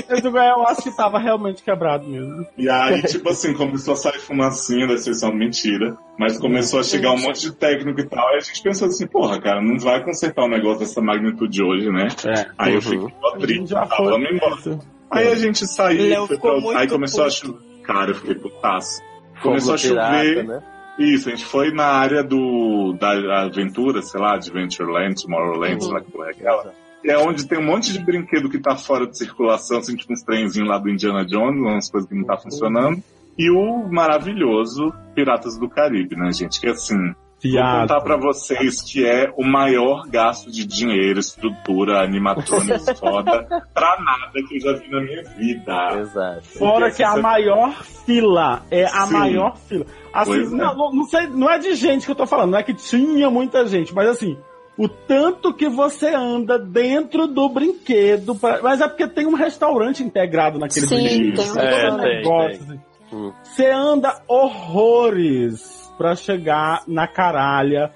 [0.09, 2.47] Eu, digo, é, eu acho que tava realmente quebrado mesmo.
[2.57, 5.97] E aí, tipo assim, começou a sair fumacinha da sessão, mentira.
[6.19, 8.29] Mas começou a chegar um monte de técnico e tal.
[8.33, 11.89] E a gente pensou assim, porra, cara, não vai consertar um negócio dessa magnitude hoje,
[11.91, 12.09] né?
[12.27, 12.47] É.
[12.59, 12.81] Aí eu Uhum.
[12.83, 14.07] fiquei A triste, gente já tá, foi.
[14.11, 14.81] vamos embora.
[15.11, 16.81] Aí a gente saiu, pra...
[16.81, 17.37] aí começou a puto.
[17.47, 17.83] chover.
[17.85, 19.01] Cara, eu fiquei putaço.
[19.43, 20.45] Começou a chover.
[20.45, 20.63] né?
[20.99, 26.01] Isso, a gente foi na área do da aventura, sei lá, Adventureland, Tomorrowland, sei lá
[26.01, 26.75] que porra é aquela.
[27.05, 30.23] É onde tem um monte de brinquedo que tá fora de circulação, assim, tipo uns
[30.25, 33.01] trenzinhos lá do Indiana Jones, umas coisas que não tá funcionando.
[33.39, 36.61] E o maravilhoso Piratas do Caribe, né, gente?
[36.61, 36.97] Que assim,
[37.41, 37.81] Vou Piada.
[37.83, 44.33] contar pra vocês que é o maior gasto de dinheiro, estrutura, animatrônicos foda, pra nada
[44.49, 46.01] que eu já vi na minha vida.
[46.01, 46.43] Exato.
[46.59, 49.13] Fora que a maior fila é a Sim.
[49.13, 49.87] maior fila.
[50.13, 50.45] Assim, é.
[50.49, 52.75] não, não- não sei, não é de gente que eu tô falando, não é que
[52.75, 54.37] tinha muita gente, mas assim,
[54.77, 60.03] o tanto que você anda dentro do brinquedo, pra- mas é porque tem um restaurante
[60.03, 61.37] integrado naquele Sim, brinquedo.
[61.37, 61.75] tem um É,
[62.21, 62.59] restaurante.
[62.67, 62.81] tem.
[63.13, 63.33] Hum.
[63.43, 67.93] Você anda horrores pra chegar na caralha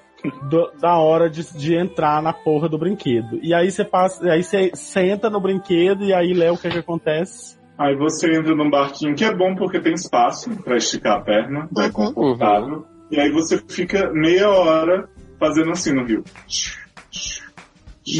[0.49, 3.39] do- da hora de, de entrar na porra do brinquedo.
[3.41, 6.79] E aí você passa, aí você senta no brinquedo e aí, Léo, o que que
[6.79, 7.57] acontece?
[7.77, 11.67] Aí você entra num barquinho que é bom porque tem espaço pra esticar a perna,
[11.77, 12.85] é confortável.
[13.11, 15.09] E aí você fica meia hora
[15.39, 16.23] fazendo assim no rio.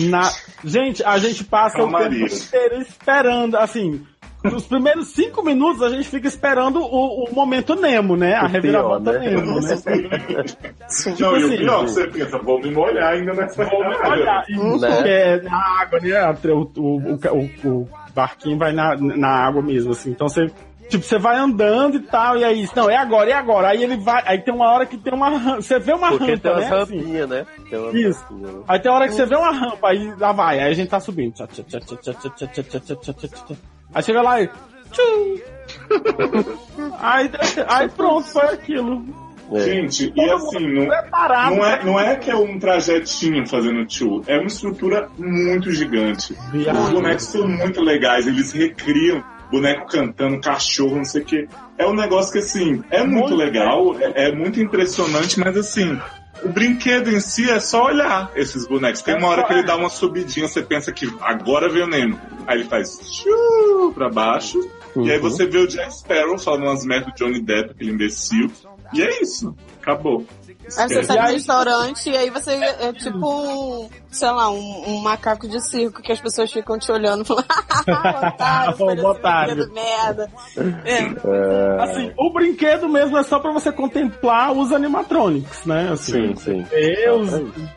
[0.09, 0.29] Na...
[0.63, 2.15] Gente, a gente passa o tempo
[2.45, 4.05] inteiro esperando, assim.
[4.43, 8.35] Nos primeiros cinco minutos a gente fica esperando o, o momento Nemo, né?
[8.35, 9.29] A reviravolta pior, né?
[9.31, 9.75] Nemo, né?
[11.19, 15.03] Não, e o assim, pior, você pensa, vou me molhar ainda nessa Olha, isso Né?
[15.03, 16.35] que é na água, né?
[16.51, 20.11] O, o, o, o barquinho vai na, na água mesmo, assim.
[20.11, 20.51] Então você.
[20.89, 23.69] Tipo, você vai andando e tal, e aí, não, é agora, é agora.
[23.69, 26.51] Aí ele vai, aí tem uma hora que tem uma Você vê uma Porque tem
[26.51, 26.81] rampa, umas né?
[26.81, 26.97] assim.
[26.97, 27.45] rampinhas, né?
[27.69, 28.23] Tem umas Isso.
[28.29, 28.61] rampinhas, né?
[28.67, 30.99] Aí tem hora que você vê uma rampa, aí lá vai, aí a gente tá
[30.99, 31.33] subindo.
[31.33, 33.55] Tchá, tchá, tchá,
[33.93, 34.49] Aí chega lá e.
[34.91, 35.37] Tchum!
[36.99, 37.29] aí,
[37.67, 39.05] aí pronto, foi aquilo.
[39.51, 39.59] É.
[39.59, 40.25] Gente, é.
[40.25, 41.81] e assim, não, não, é, né?
[41.83, 46.35] não é que é um trajetinho fazendo tio, é uma estrutura muito gigante.
[46.51, 46.81] Viagem.
[46.81, 51.47] Os bonecos são muito legais, eles recriam boneco cantando, cachorro, não sei o que.
[51.77, 55.99] É um negócio que, assim, é muito, muito legal, é, é, muito impressionante, mas, assim,
[56.45, 59.01] o brinquedo em si é só olhar esses bonecos.
[59.01, 62.19] Tem uma hora que ele dá uma subidinha, você pensa que agora veio o Nemo.
[62.47, 64.59] Aí ele faz tchiu pra baixo,
[64.95, 65.23] e aí Uhum.
[65.29, 68.51] você vê o Jack Sparrow falando umas merdas do Johnny Depp, aquele imbecil.
[68.93, 69.55] E é isso.
[69.81, 70.25] Acabou.
[70.77, 74.49] Aí você sai E no aí- restaurante e aí você é tipo um, sei lá,
[74.49, 77.45] um, um macaco de circo que as pessoas ficam te olhando e falando,
[78.33, 79.55] otário, ofereceu otário.
[79.55, 80.29] brinquedo merda.
[80.85, 81.83] É.
[81.83, 85.89] Assim, o brinquedo mesmo é só pra você contemplar os animatronics, né?
[85.91, 86.61] Assim, Sim, sim.
[86.63, 87.29] ver os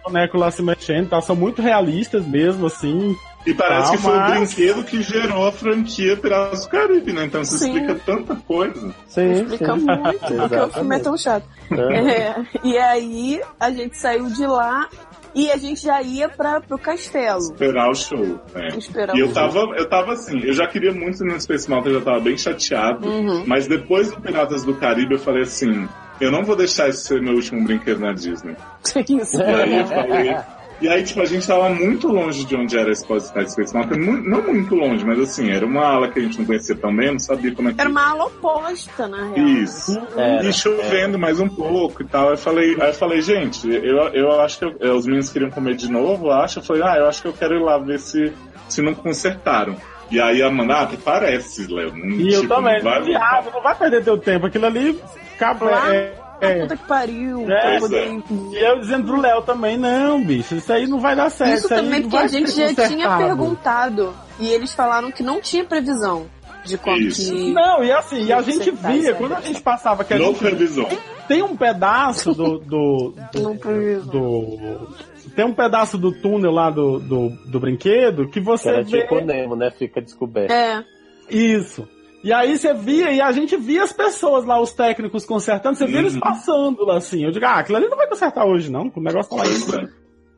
[0.05, 1.21] bonecos lá se mexendo, tá?
[1.21, 3.15] são muito realistas mesmo, assim.
[3.47, 7.27] E parece que foi o brinquedo que gerou a franquia Piratas do Caribe, né?
[7.27, 7.73] Então isso Sim.
[7.73, 8.95] explica tanta coisa.
[9.07, 11.47] Sim, Explica muito, porque o filme é tão chato.
[11.71, 14.89] É, e aí a gente saiu de lá
[15.35, 17.39] e a gente já ia pra, pro castelo.
[17.39, 18.41] Esperar o show.
[18.55, 18.69] né?
[18.77, 21.69] Esperar E o eu tava, eu tava assim, eu já queria muito ir no Space
[21.71, 23.07] Mountain, eu já tava bem chateado.
[23.07, 23.45] Uhum.
[23.47, 25.87] Mas depois do Piratas do Caribe, eu falei assim:
[26.21, 28.57] eu não vou deixar isso ser meu último brinquedo na Disney.
[29.09, 29.41] Isso.
[29.41, 30.37] E aí eu falei.
[30.81, 33.99] E aí, tipo, a gente tava muito longe de onde era a Exposição Space Mountain.
[33.99, 37.13] Não muito longe, mas assim, era uma ala que a gente não conhecia tão bem,
[37.13, 39.47] não sabia como é que Era uma ala oposta, na real.
[39.49, 39.99] Isso.
[40.17, 42.31] Era, e chovendo mais um pouco e tal.
[42.31, 45.77] Eu falei, aí eu falei, gente, eu, eu acho que eu- os meninos queriam comer
[45.77, 46.59] de novo, eu acho.
[46.59, 48.33] Eu falei, ah, eu acho que eu quero ir lá ver se,
[48.69, 49.77] se não consertaram.
[50.11, 51.97] E aí a Amanda, ah, parece, Léo.
[51.97, 54.47] Não, E eu tipo, também, não vai viado, não vai perder teu tempo.
[54.47, 55.01] Aquilo ali.
[55.61, 55.95] Lá?
[55.95, 56.61] É, é.
[56.61, 57.51] Puta que pariu.
[57.51, 58.23] É, poder ir.
[58.53, 61.65] E eu dizendo pro Léo também, não, bicho, isso aí não vai dar certo.
[61.65, 63.25] Isso aí também não porque a gente já tinha consertado.
[63.25, 64.15] perguntado.
[64.39, 66.27] E eles falaram que não tinha previsão
[66.65, 67.33] de quando Isso.
[67.33, 67.53] que.
[67.53, 70.39] Não, e assim, e a gente via, quando a gente passava, que a No gente
[70.41, 70.89] previsão.
[71.29, 72.59] tem um pedaço do.
[72.59, 74.11] do, do, Não previsão.
[74.11, 78.83] do- tem um pedaço do túnel lá do, do, do brinquedo que Que você era
[78.83, 79.03] vê.
[79.03, 79.71] tipo o Nemo, né?
[79.71, 80.51] Fica descoberto.
[80.51, 80.83] É.
[81.31, 81.87] Isso.
[82.27, 85.87] E aí você via, e a gente via as pessoas lá, os técnicos consertando, você
[85.87, 86.21] via eles Uhum.
[86.21, 87.25] passando lá assim.
[87.25, 88.91] Eu digo, ah, aquilo ali não vai consertar hoje, não.
[88.95, 89.89] O negócio tá lá é.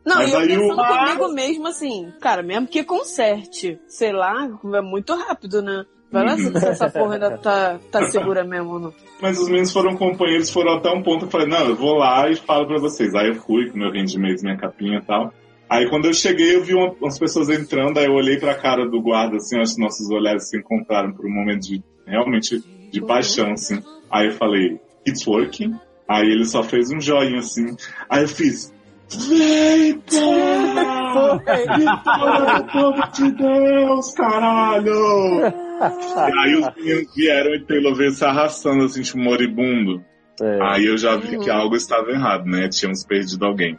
[0.04, 4.48] Não, Mas e eu pensando Mas- comigo mesmo assim, cara, mesmo que conserte, sei lá,
[4.74, 5.84] é muito rápido, né?
[6.12, 8.94] Vai lá se essa porra ainda tá, tá segura mesmo ou não.
[9.20, 11.94] Mas os meninos foram companheiros, foram até um ponto que eu falei, não, eu vou
[11.96, 13.14] lá e falo pra vocês.
[13.14, 15.32] Aí eu fui com meu rendimento, minha capinha e tal.
[15.70, 18.88] Aí quando eu cheguei, eu vi uma- umas pessoas entrando, aí eu olhei pra cara
[18.88, 23.00] do guarda, assim, acho que nossos olhares se encontraram por um momento de, realmente, de
[23.04, 23.82] paixão, assim.
[24.10, 25.74] Aí eu falei, it's working?
[26.08, 27.66] Aí ele só fez um joinha, assim.
[28.08, 28.72] Aí eu fiz,
[29.28, 31.38] vem, porra!
[31.76, 35.40] Vitória, povo de Deus, caralho!
[35.40, 40.02] E aí os meninos vieram e Taylor veio se arrastando, assim, tipo, moribundo.
[40.40, 40.58] É.
[40.62, 42.68] Aí eu já vi que algo estava errado, né?
[42.68, 43.76] Tínhamos perdido alguém.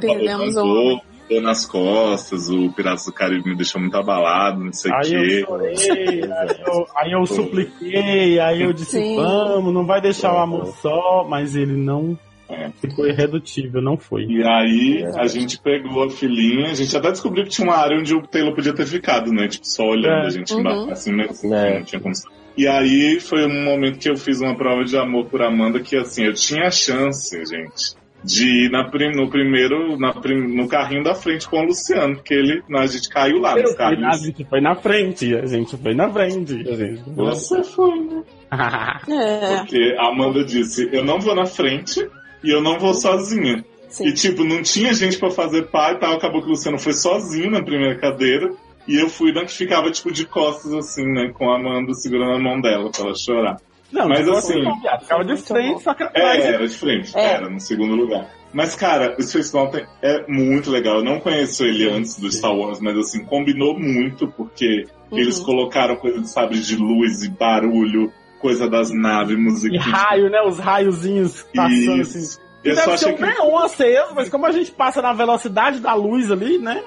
[0.00, 4.94] Perdemos deu nas costas, o Piratas do Caribe me deixou muito abalado, não sei o
[4.96, 5.16] Aí quê.
[5.40, 5.74] eu chorei,
[6.30, 9.16] aí eu, aí eu supliquei, aí eu disse, Sim.
[9.16, 12.18] vamos, não vai deixar o amor só, mas ele não
[12.50, 12.68] É.
[12.82, 14.24] ficou irredutível, não foi.
[14.26, 17.98] E aí a gente pegou a filhinha, a gente até descobriu que tinha uma área
[17.98, 19.48] onde o Taylor podia ter ficado, né?
[19.48, 20.26] Tipo, só olhando É.
[20.26, 20.60] a gente Uhum.
[20.60, 21.28] embaixo, assim, né?
[21.44, 21.78] É.
[21.78, 22.12] Não tinha como.
[22.58, 25.96] E aí foi um momento que eu fiz uma prova de amor por Amanda que
[25.96, 30.68] assim, eu tinha a chance, gente, de ir na, prim- no primeiro, na, prim- no
[30.68, 34.20] carrinho da frente com o Luciano, porque ele, a gente caiu lá nos a carrinhos.
[34.22, 36.52] gente foi na frente, a gente foi na frente.
[36.68, 38.22] A gente Você foi, né?
[39.08, 42.06] É, Porque a Amanda disse, eu não vou na frente
[42.44, 43.64] e eu não vou sozinha.
[43.88, 44.06] sim.
[44.08, 46.92] E tipo, não tinha gente pra fazer pai e tal, acabou que o Luciano foi
[46.92, 48.50] sozinho na primeira cadeira.
[48.86, 51.30] E eu fui na que ficava, tipo, de costas, assim, né?
[51.32, 53.56] Com a Amanda segurando a mão dela pra ela chorar.
[53.92, 56.44] Não, Mas não assim- viado, ficava de frente, só que É, atrás.
[56.44, 57.34] era de frente, É.
[57.34, 58.26] era no segundo lugar.
[58.52, 60.96] Mas, cara, o Space Mountain é muito legal.
[60.98, 65.18] Eu não conheço ele antes do Star Wars, mas assim, combinou muito, porque Uhum.
[65.18, 69.80] eles colocaram coisa de sabre de luz e barulho, coisa das naves, E musiquinha.
[69.80, 70.40] raio, né?
[70.42, 72.38] Os raiozinhos passando assim.
[72.64, 72.68] Isso.
[72.68, 73.22] Eu Deve só ser um que.
[73.22, 76.80] neon aceso, mas como a gente passa na velocidade da luz ali, né?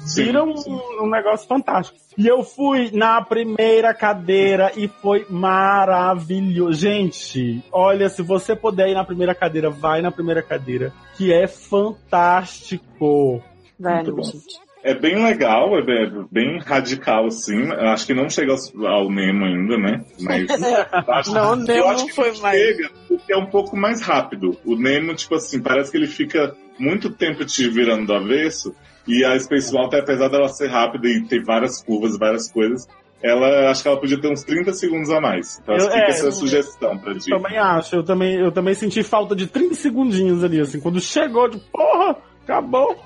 [0.00, 0.80] Sim, Vira um, sim.
[1.00, 1.98] um negócio fantástico.
[2.16, 6.72] E eu fui na primeira cadeira e foi maravilhoso.
[6.80, 11.46] Gente, olha, se você puder ir na primeira cadeira, vai na primeira cadeira, que é
[11.46, 13.42] fantástico.
[13.78, 14.67] Vai, Muito não, bom.
[14.90, 17.70] É bem legal, é bem, bem radical, assim.
[17.72, 20.04] Acho que não chega ao, ao Nemo ainda, né?
[20.20, 20.46] Mas.
[21.08, 22.58] acho- Não, o eu Nemo acho não que foi mais.
[22.60, 24.56] Chega porque é um pouco mais rápido.
[24.64, 28.74] O Nemo, tipo assim, parece que ele fica muito tempo te virando do avesso.
[29.06, 32.86] E a Space Mountain, apesar dela ser rápida e ter várias curvas, várias coisas,
[33.22, 35.58] ela acho que ela podia ter uns 30 segundos a mais.
[35.62, 37.30] Então Eu- fica é, essa eu- sugestão pra ti.
[37.30, 41.48] Também acho, eu também, eu também senti falta de 30 segundinhos ali, assim, quando chegou
[41.48, 42.96] de porra, acabou.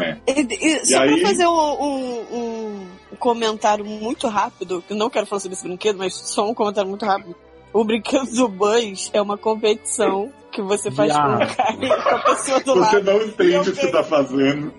[0.00, 0.16] É.
[0.26, 5.08] E, e, só aí- pra fazer um, um- um comentário muito rápido, que eu não
[5.10, 7.34] quero falar sobre esse brinquedo, mas só um comentário muito rápido.
[7.72, 11.22] O brinquedo do Buzz é uma competição que você faz com o
[11.56, 13.02] cara e com a pessoa do Você lado.
[13.04, 14.72] não entende o que você tá fazendo.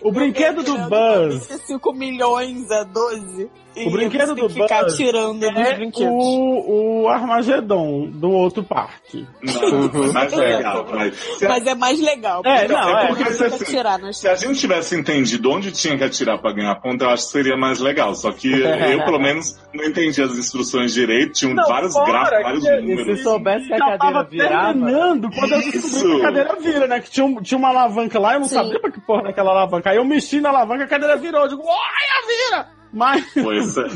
[0.00, 3.50] O brinquedo do Buzz, 5 milhões a 12.
[3.86, 6.12] O brinquedo tem do que ficar Buzz tirando dos é brinquedos.
[6.12, 9.26] o, o Armagedon do outro parque.
[9.42, 10.86] Não, mais legal.
[10.90, 12.42] Mas, se, a, Mas é mais legal.
[12.44, 15.96] É, não, é, porque fica assim, tirar nas se a gente tivesse entendido onde tinha
[15.96, 18.14] que atirar pra ganhar ponto, eu acho que seria mais legal.
[18.14, 21.32] Só que eu, pelo menos, não entendi as instruções direito.
[21.32, 23.16] Tinham Não, vários fora gráficos, vários que- E números.
[23.18, 24.64] se soubesse que a cadeira tava virava.
[24.72, 26.06] terminando quando eu descobri Isso.
[26.08, 27.00] que a cadeira vira, né?
[27.00, 28.54] Que tinha, um- tinha uma alavanca lá, eu não Sim.
[28.56, 29.90] sabia pra que porra daquela alavanca.
[29.90, 31.42] Aí eu mexi na alavanca, a cadeira virou.
[31.42, 32.77] Eu digo, olha, vira!
[32.92, 33.24] Mas.
[33.34, 33.86] Pois é.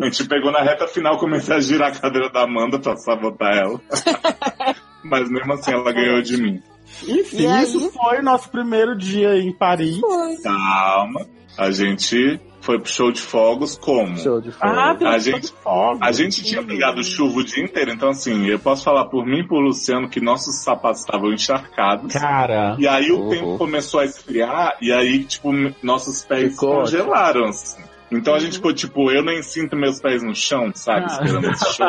[0.00, 3.56] A gente pegou na reta final, comecei a girar a cadeira da Amanda pra sabotar
[3.56, 3.80] ela.
[5.04, 6.62] Mas mesmo assim ela ganhou de mim.
[7.06, 9.98] Enfim, E isso foi nosso primeiro dia em Paris.
[10.00, 10.36] Foi.
[10.38, 11.26] Calma.
[11.58, 14.16] A gente foi pro show de fogos como?
[14.16, 14.64] Show de fogo.
[14.74, 15.98] Ah, A gente- de fogo.
[16.02, 19.40] A gente tinha pegado chuva o dia inteiro, então assim, eu posso falar por mim
[19.40, 22.12] e por Luciano que nossos sapatos estavam encharcados.
[22.12, 22.74] Cara.
[22.78, 23.28] E aí o Uhum.
[23.28, 25.50] tempo começou a esfriar e aí, tipo,
[25.82, 27.82] nossos pés Ficou congelaram, assim.
[28.16, 31.06] Então a gente ficou, tipo, eu nem sinto meus pés no chão, sabe?
[31.08, 31.24] Ah.
[31.24, 31.86] Esperando esse show.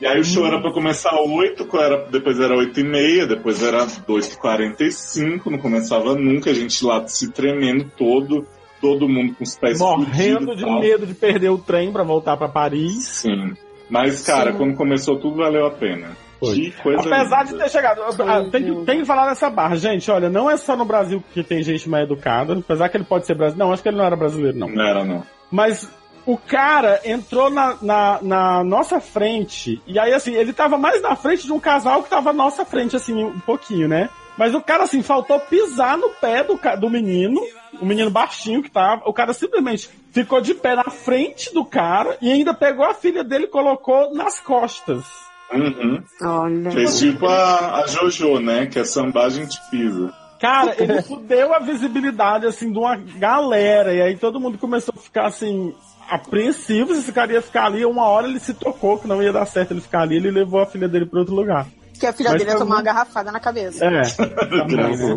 [0.00, 2.84] E aí o show era pra começar às 8, qual era, depois era 8 e
[2.84, 8.46] meia, depois era 2 e 45 não começava nunca, a gente lá se tremendo todo,
[8.80, 10.80] todo mundo com os pés Morrendo fudidos de tal.
[10.80, 13.04] medo de perder o trem pra voltar pra Paris.
[13.04, 13.52] Sim.
[13.90, 14.56] Mas, cara, Sim.
[14.58, 16.16] quando começou tudo valeu a pena.
[16.40, 16.54] Foi.
[16.54, 17.64] Que coisa Apesar de linda.
[17.64, 18.50] ter chegado.
[18.50, 20.10] Tem que, tem que falar nessa barra, gente.
[20.10, 22.54] Olha, não é só no Brasil que tem gente mal educada.
[22.54, 23.66] Apesar que ele pode ser brasileiro.
[23.66, 24.68] Não, acho que ele não era brasileiro, não.
[24.68, 25.22] Não era, não.
[25.50, 25.86] Mas
[26.24, 29.82] o cara entrou na, na, na nossa frente.
[29.86, 32.64] E aí, assim, ele tava mais na frente de um casal que tava à nossa
[32.64, 34.08] frente, assim, um pouquinho, né?
[34.38, 37.40] Mas o cara, assim, faltou pisar no pé do, do menino,
[37.78, 39.02] o menino baixinho que tava.
[39.06, 43.22] O cara simplesmente ficou de pé na frente do cara e ainda pegou a filha
[43.22, 45.04] dele e colocou nas costas.
[45.52, 46.02] Uhum.
[46.22, 46.70] Olha.
[46.70, 48.66] Fez tipo a, a Jojo, né?
[48.66, 50.12] Que é sambar, a gente pisa.
[50.40, 53.92] Cara, ele fudeu a visibilidade, assim, de uma galera.
[53.92, 55.74] E aí todo mundo começou a ficar, assim,
[56.08, 57.84] apreensivo se esse cara ia ficar ali.
[57.84, 60.16] Uma hora ele se tocou que não ia dar certo ele ficar ali.
[60.16, 61.66] Ele levou a filha dele pra outro lugar.
[61.98, 63.84] Que a filha Mas dele ia tomar uma garrafada na cabeça.
[63.84, 64.02] É.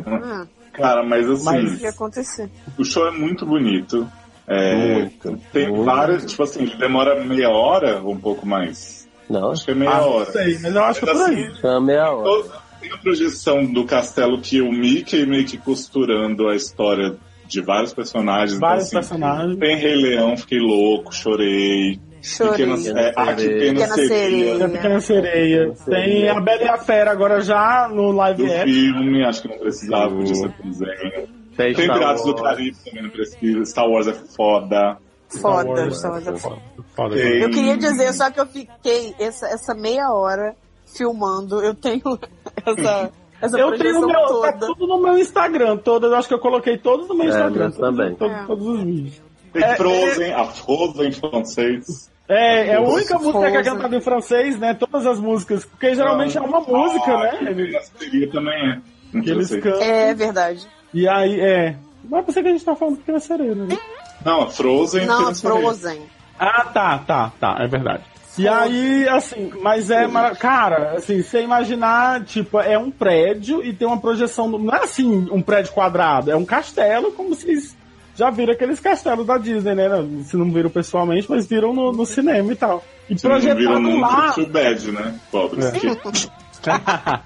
[0.05, 2.49] Ah, Cara, mas assim, Mas- ia acontecer?
[2.79, 4.09] o show é muito bonito.
[4.47, 5.83] É, Muito, Tem muito.
[5.85, 9.02] várias, tipo assim, ele demora meia hora ou um pouco mais.
[9.29, 10.25] Não, Acho que é meia Ah, hora.
[10.25, 11.55] não sei, mas eu acho que é por assim, aí.
[11.55, 12.43] chama meia hora.
[12.81, 17.15] Tem a projeção do castelo que o Mickey meio que costurando a história
[17.47, 18.59] de vários personagens.
[18.59, 19.57] Vários Então, assim, personagens.
[19.59, 21.99] Tem Rei Leão, fiquei louco, chorei.
[22.21, 22.51] Chorei.
[22.65, 23.25] Pequena, é, a.
[23.33, 24.07] Pequena Pequena Sereia.
[24.07, 24.55] Sereia.
[24.57, 25.73] Tem a Pequena Sereia.
[25.85, 28.65] Tem a Bela e a Fera agora já no live Do action.
[28.65, 31.27] filme, acho que não precisava, podia ser desenho.
[31.55, 32.35] Tem Piratas do.
[32.35, 33.65] Caribe também, não precisa.
[33.65, 34.97] Star Wars é foda.
[35.41, 36.61] Foda, Wars, Star Wars é foda.
[36.95, 37.15] Foda.
[37.15, 40.55] Eu queria dizer só que eu fiquei essa, essa meia hora
[40.85, 41.61] filmando.
[41.63, 42.01] Eu tenho
[42.65, 43.11] essa,
[43.41, 44.67] essa Eu tenho meu, tá toda.
[44.67, 47.71] tudo no meu Instagram, todas, eu acho que eu coloquei todos no meu É, Instagram.
[47.71, 48.15] também.
[48.15, 48.45] Todos, É.
[48.45, 49.21] todos os vídeos.
[49.51, 52.11] Tem É, Frozen, a Frozen em francês.
[52.27, 53.33] É, é a única Frozen.
[53.33, 54.73] música que é cantada em francês, né?
[54.73, 55.65] Todas as músicas.
[55.65, 57.37] Porque geralmente é uma música, Ah, né?
[57.37, 59.19] que Eles, Na seria também é.
[59.21, 59.81] Que eles cantam.
[59.81, 60.67] É verdade.
[60.93, 61.75] E aí, é.
[62.09, 63.77] Mas pensei que a gente tá falando Pequena Sereia, né?
[64.25, 65.05] Não, a Frozen.
[65.05, 65.35] Não.
[65.35, 66.01] Frozen.
[66.39, 68.03] Ah, tá, tá, tá, é verdade.
[68.37, 70.07] E aí, assim, mas é,
[70.39, 75.27] cara, assim, você imaginar, tipo, é um prédio e tem uma projeção, não é assim,
[75.31, 77.77] um prédio quadrado, é um castelo, como vocês
[78.15, 79.87] já viram aqueles castelos da Disney, né?
[80.25, 82.83] Se não viram pessoalmente, mas viram no, no cinema e tal.
[83.07, 85.19] E Se não viram projetado lá, bad, né?
[85.31, 85.65] Pobres.
[85.65, 87.19] É.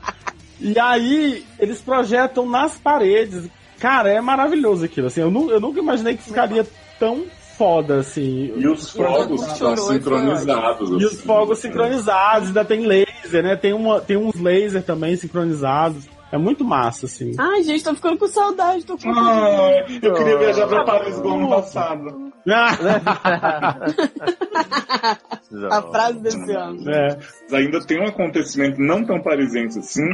[0.60, 3.50] e aí, eles projetam nas paredes.
[3.80, 6.66] Cara, é maravilhoso aquilo, assim, eu, nu- eu nunca imaginei que ficaria
[7.00, 7.24] tão
[7.58, 8.54] foda, assim.
[8.56, 10.90] E os fogos foi sincronizados.
[10.90, 11.24] E os assim.
[11.24, 13.56] fogos sincronizados, ainda tem laser, né?
[13.56, 16.08] Tem, uma, tem uns lasers também sincronizados.
[16.32, 17.32] É muito massa, assim.
[17.40, 18.86] Ai, gente, tô ficando com saudade.
[18.86, 22.28] Tô com Ah, eu queria viajar pra Paris igual ano passado.
[25.70, 26.90] a frase desse ano.
[26.90, 27.18] é.
[27.54, 30.06] Ainda tem um acontecimento não tão parisense assim,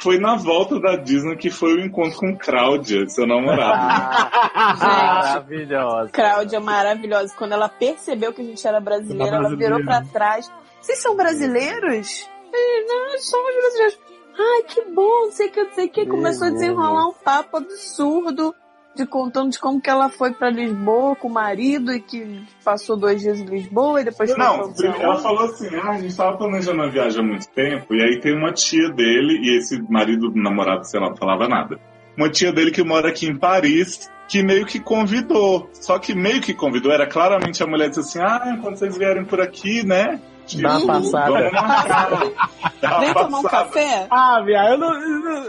[0.00, 4.30] foi na volta da Disney, que foi o encontro com Cláudia, seu namorado.
[4.78, 6.10] Maravilhosa.
[6.10, 7.34] Cláudia maravilhosa.
[7.36, 10.12] Quando ela percebeu que a gente era brasileira, Era ela virou pra brasileira.
[10.12, 10.52] trás.
[10.80, 12.28] Vocês são brasileiros?
[12.52, 13.98] Eu, Não, somos brasileiros.
[14.38, 16.06] Ai, que bom, não sei o que, não sei o que.
[16.06, 18.54] Começou a desenrolar um papo absurdo
[18.94, 22.96] de contando de como que ela foi pra Lisboa com o marido e que passou
[22.96, 26.82] dois dias em Lisboa e depois Não, ela falou assim, ah, a gente tava planejando
[26.82, 30.84] a viagem há muito tempo, e aí tem uma tia dele, e esse marido, namorado,
[30.88, 31.78] sei lá, não falava nada.
[32.16, 35.68] Uma tia dele que mora aqui em Paris, que meio que convidou.
[35.72, 39.24] Só que meio que convidou, era claramente a mulher disse assim, ah, quando vocês vierem
[39.24, 40.20] por aqui, né,
[40.60, 41.50] Dá uma passada.
[42.80, 44.06] Dá uma Vem tomar um café?
[44.10, 44.94] Ah, viado, eu não.
[44.94, 45.44] eu não-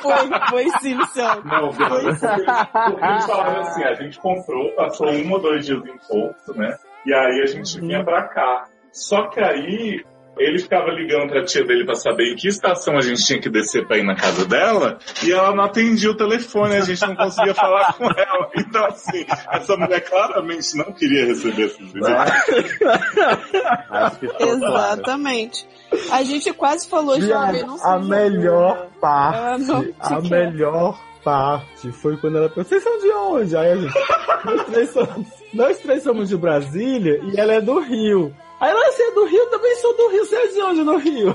[0.00, 1.42] Foi, foi sim, Luciano.
[1.44, 6.54] Não, porque eles falaram assim, a gente comprou, passou um ou dois dias em Porto,
[6.56, 6.76] né?
[7.06, 8.64] E aí a gente vinha pra cá.
[8.92, 10.04] Só que aí
[10.38, 13.48] ele ficava ligando pra tia dele pra saber em que estação a gente tinha que
[13.48, 17.14] descer pra ir na casa dela, e ela não atendia o telefone, a gente não
[17.16, 18.50] conseguia falar com ela.
[18.56, 22.30] Então, assim, essa mulher claramente não queria receber esses claro.
[24.40, 25.66] Exatamente.
[26.10, 27.90] A gente quase falou jovem, não sei.
[27.90, 32.98] a melhor Ah, parte, não, a que melhor parte foi quando ela perguntou, vocês são
[32.98, 33.56] de onde?
[33.56, 33.94] Aí a gente,
[34.44, 38.34] nós três somos, nós três somos de Brasília e ela é do Rio.
[38.64, 39.46] Aí ela, você é do Rio?
[39.50, 41.34] Também sou do Rio, você é de onde no Rio?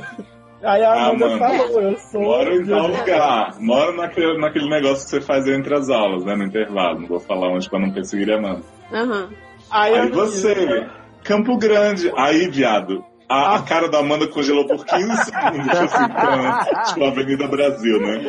[0.63, 1.39] Aí a Ah, Amanda mano.
[1.39, 3.55] falou, eu sou Moro em tal lugar.
[3.59, 6.35] Moro naquele, naquele negócio que você faz entre as aulas, né?
[6.35, 7.01] No intervalo.
[7.01, 8.61] Não vou falar onde pra não perseguir a Amanda.
[8.91, 9.29] Aham.
[9.69, 10.87] Aí, Aí você,
[11.23, 12.11] Campo Grande.
[12.17, 17.05] Aí, viado, a, a cara da Amanda congelou por 15 segundos, tipo assim, pra- tipo
[17.05, 18.21] Avenida Brasil, né?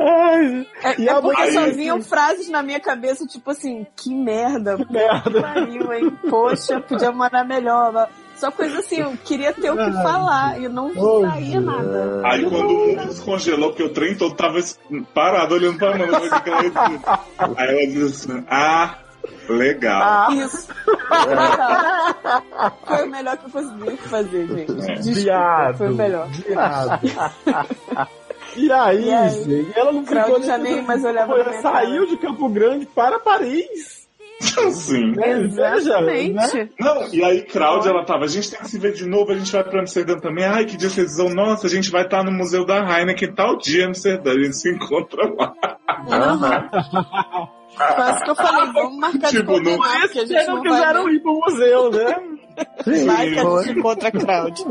[0.00, 3.86] Ai, É, E é porque mãe- só Aí- vinham frases na minha cabeça, tipo assim,
[3.96, 5.40] que merda, merda.
[5.40, 6.10] pariu, hein?
[6.28, 8.08] Poxa, podia morar melhor.
[8.36, 12.22] Só coisa assim, eu queria ter o que falar e não Oh, saía nada.
[12.24, 14.60] Aí quando o mundo descongelou, porque o trem todo tava
[15.12, 17.00] parado olhando pra Amanda, que ia dizer?
[17.56, 18.94] Aí ela disse assim, ah,
[19.48, 20.32] legal.
[20.36, 20.68] Isso.
[22.86, 24.72] Foi o melhor que eu consegui fazer, gente.
[24.72, 25.78] Desculpa, Viado.
[25.78, 26.28] foi o melhor.
[26.28, 27.00] Viado.
[28.56, 29.44] E aí, E aí?
[29.44, 33.97] gente, ela não ficou já nem mais olhava saiu de Campo Grande para Paris.
[34.68, 35.12] Assim.
[35.20, 36.32] Exatamente.
[36.32, 36.68] né?
[36.78, 39.34] Não, e aí Cláudia, ela tava, a gente tem que se ver de novo, a
[39.36, 40.44] gente vai pra Amsterdã também.
[40.44, 41.28] Ai, que dia vocês vão?
[41.30, 44.56] Nossa, a gente vai estar no Museu da Heineken tal dia em Amsterdã, a gente
[44.56, 45.54] se encontra lá.
[46.08, 46.68] Aham.
[47.76, 50.62] Quase que eu falei, vamos marcar de Tipo, não- porque a gente Vocês não não
[50.62, 51.12] vai quiseram ver.
[51.12, 52.16] ir pro museu, né?
[53.06, 54.66] Vai que a gente encontra a Cláudia.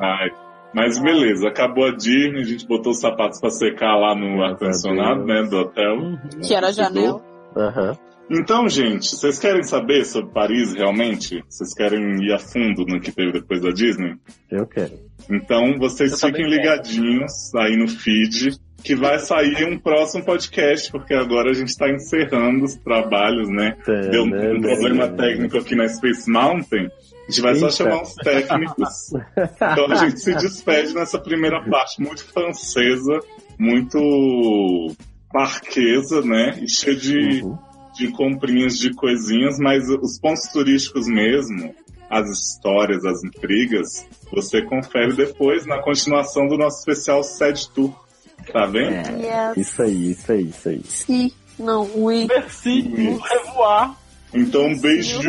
[0.00, 0.30] Ai,
[0.74, 5.24] mas beleza, acabou a Disney, a gente botou os sapatos pra secar lá no ar-condicionado,
[5.24, 5.96] né, do hotel.
[6.46, 7.20] Que era a janela.
[7.56, 7.96] Aham.
[8.30, 11.42] Então, gente, vocês querem saber sobre Paris realmente?
[11.48, 14.16] Vocês querem ir a fundo no que teve depois da Disney?
[14.50, 14.98] Eu quero.
[15.30, 21.14] Então, vocês Eu fiquem ligadinhos aí no feed, que vai sair um próximo podcast, porque
[21.14, 23.76] agora a gente está encerrando os trabalhos, né?
[24.10, 26.86] Deu um problema técnico aqui na Space Mountain.
[26.86, 27.76] A gente vai só Eita.
[27.76, 28.88] chamar uns técnicos.
[29.72, 33.20] Então a gente se despede nessa primeira parte muito francesa,
[33.58, 33.98] muito
[35.32, 36.58] marquesa, né?
[36.62, 37.58] E cheia de, Uhum.
[37.98, 41.74] De comprinhas de coisinhas, mas os pontos turísticos mesmo,
[42.08, 47.92] as histórias, as intrigas, você confere depois na continuação do nosso especial Sede Tour.
[48.52, 48.94] Tá vendo?
[48.94, 49.56] É, Yes.
[49.68, 50.80] isso aí, isso aí, isso aí.
[50.86, 51.32] Sim.
[51.58, 52.26] Não, oui.
[52.28, 53.96] Merci, au revoir.
[54.32, 55.26] Então, beijos e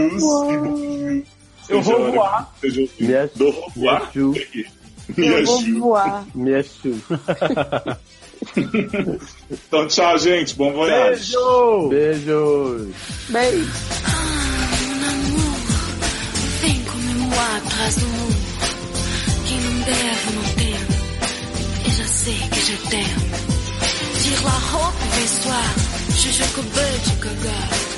[1.67, 2.53] Eu vou voar.
[2.61, 5.71] Seja Me aju- do aju- Me Eu vou ajude.
[5.73, 6.25] voar.
[6.35, 7.01] me aju-
[9.51, 10.55] Então, tchau, gente.
[10.55, 11.33] Bom voyage.
[11.33, 11.89] Beijo!
[11.89, 12.95] Beijos!
[13.29, 13.71] Beijo.
[16.61, 18.35] Vem como moi atrás do muro.
[19.47, 20.75] Quem não deve, não tem.
[21.87, 23.49] E já sei que je t'aime.
[24.21, 24.59] Tire la
[25.15, 25.75] vais soir.
[26.15, 27.57] Je joue que bête, gaga.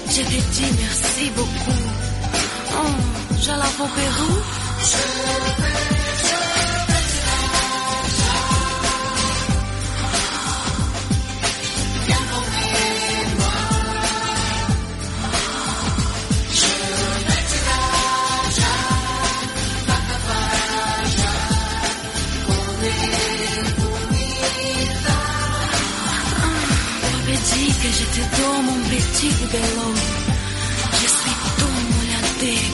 [0.10, 1.84] Je te dis merci beaucoup.
[2.74, 4.44] Oh, já je petit bibelot.
[4.84, 6.01] Je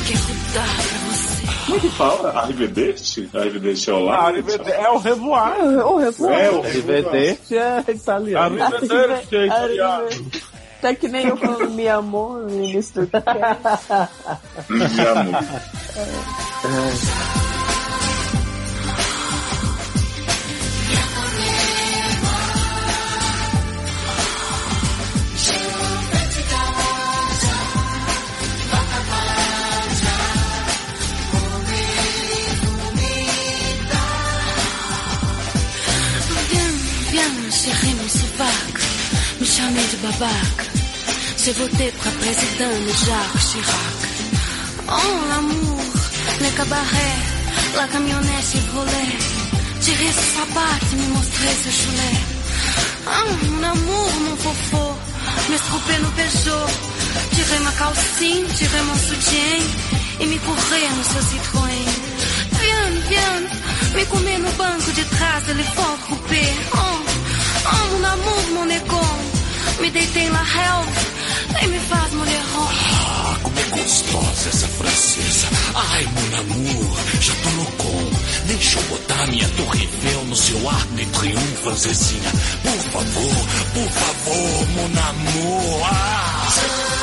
[0.07, 1.47] que rodar pra você.
[1.65, 2.39] Como é que fala?
[2.39, 3.29] Arrivederci?
[3.33, 4.27] Arrivederci é o lá?
[4.27, 4.71] Arrivederci.
[4.71, 5.59] É o revoar.
[5.59, 6.33] O revoar.
[6.33, 8.63] É, o Arrivederci é italiano.
[8.63, 10.07] Arrivederci, italiano.
[10.81, 13.07] Tá que nem eu falando me amor no início do.
[13.07, 15.43] De amor.
[40.07, 40.65] Babaca.
[41.43, 43.99] J'ai voté pra président de Jacques Chirac.
[44.88, 45.81] Oh, l'amour,
[46.41, 47.17] le cabaret,
[47.75, 49.13] la camionnette Chevrolet.
[49.81, 52.11] Tirei seu sapato e me mostrei seu chulé.
[53.05, 54.85] Ah, mon amour, mon fofo,
[55.49, 56.69] me esculpei no Peugeot.
[57.34, 59.63] Tirei ma calcinha, tirei mon soutien.
[60.19, 61.85] e me correr no seu Citroën.
[62.59, 63.49] Viens, viens,
[63.95, 66.45] me comer no banco de trás, telefone coupé.
[66.73, 66.99] Oh,
[67.71, 69.26] oh, mon amour, mon égon.
[69.79, 70.87] Me deitei na help
[71.61, 72.67] e me faz mulherão.
[72.69, 75.47] Ah, como é gostosa essa francesa.
[75.75, 78.11] Ai, mon amour, já tô loucão.
[78.47, 82.31] Deixa eu botar minha torre Eiffel no seu arco de triunfo, francesinha.
[82.63, 85.87] Por favor, por favor, mon amour.
[85.91, 86.96] Ah.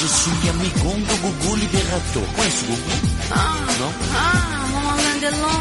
[0.00, 2.22] Je suis amigão do Gugu Liberator.
[2.34, 2.90] Conhece o Gugu?
[3.30, 3.92] Ah, Não?
[4.14, 5.60] ah, Alain Delon.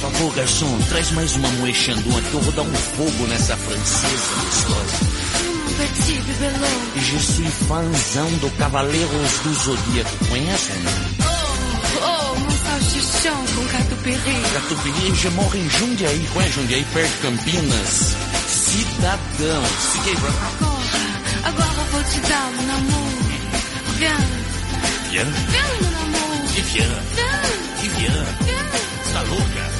[0.00, 2.34] Por favor, garçom, traz mais uma moe Chandon aqui.
[2.34, 4.96] Eu vou dar um fogo nessa francesa gostosa.
[5.44, 6.16] Mon petit.
[6.96, 10.24] E je suis fãzão do Cavaleiros do Zodíaco.
[10.28, 11.26] Conhece ou não?
[12.02, 14.42] Oh, mon salchichão com catupiry.
[14.54, 16.28] Catupiry já mora em Jundiaí.
[16.32, 18.14] Conhece Jundiaí, perto de Campinas?
[18.48, 19.62] Cidadão.
[19.92, 20.14] Fiquei.
[20.14, 20.84] Agora,
[21.44, 23.25] agora vou te dar, mon amour.
[23.98, 24.12] Viens,
[25.10, 25.26] Vian?
[25.48, 26.54] viens, mon amour.
[26.54, 26.90] Que Vian?
[28.44, 29.75] Viens,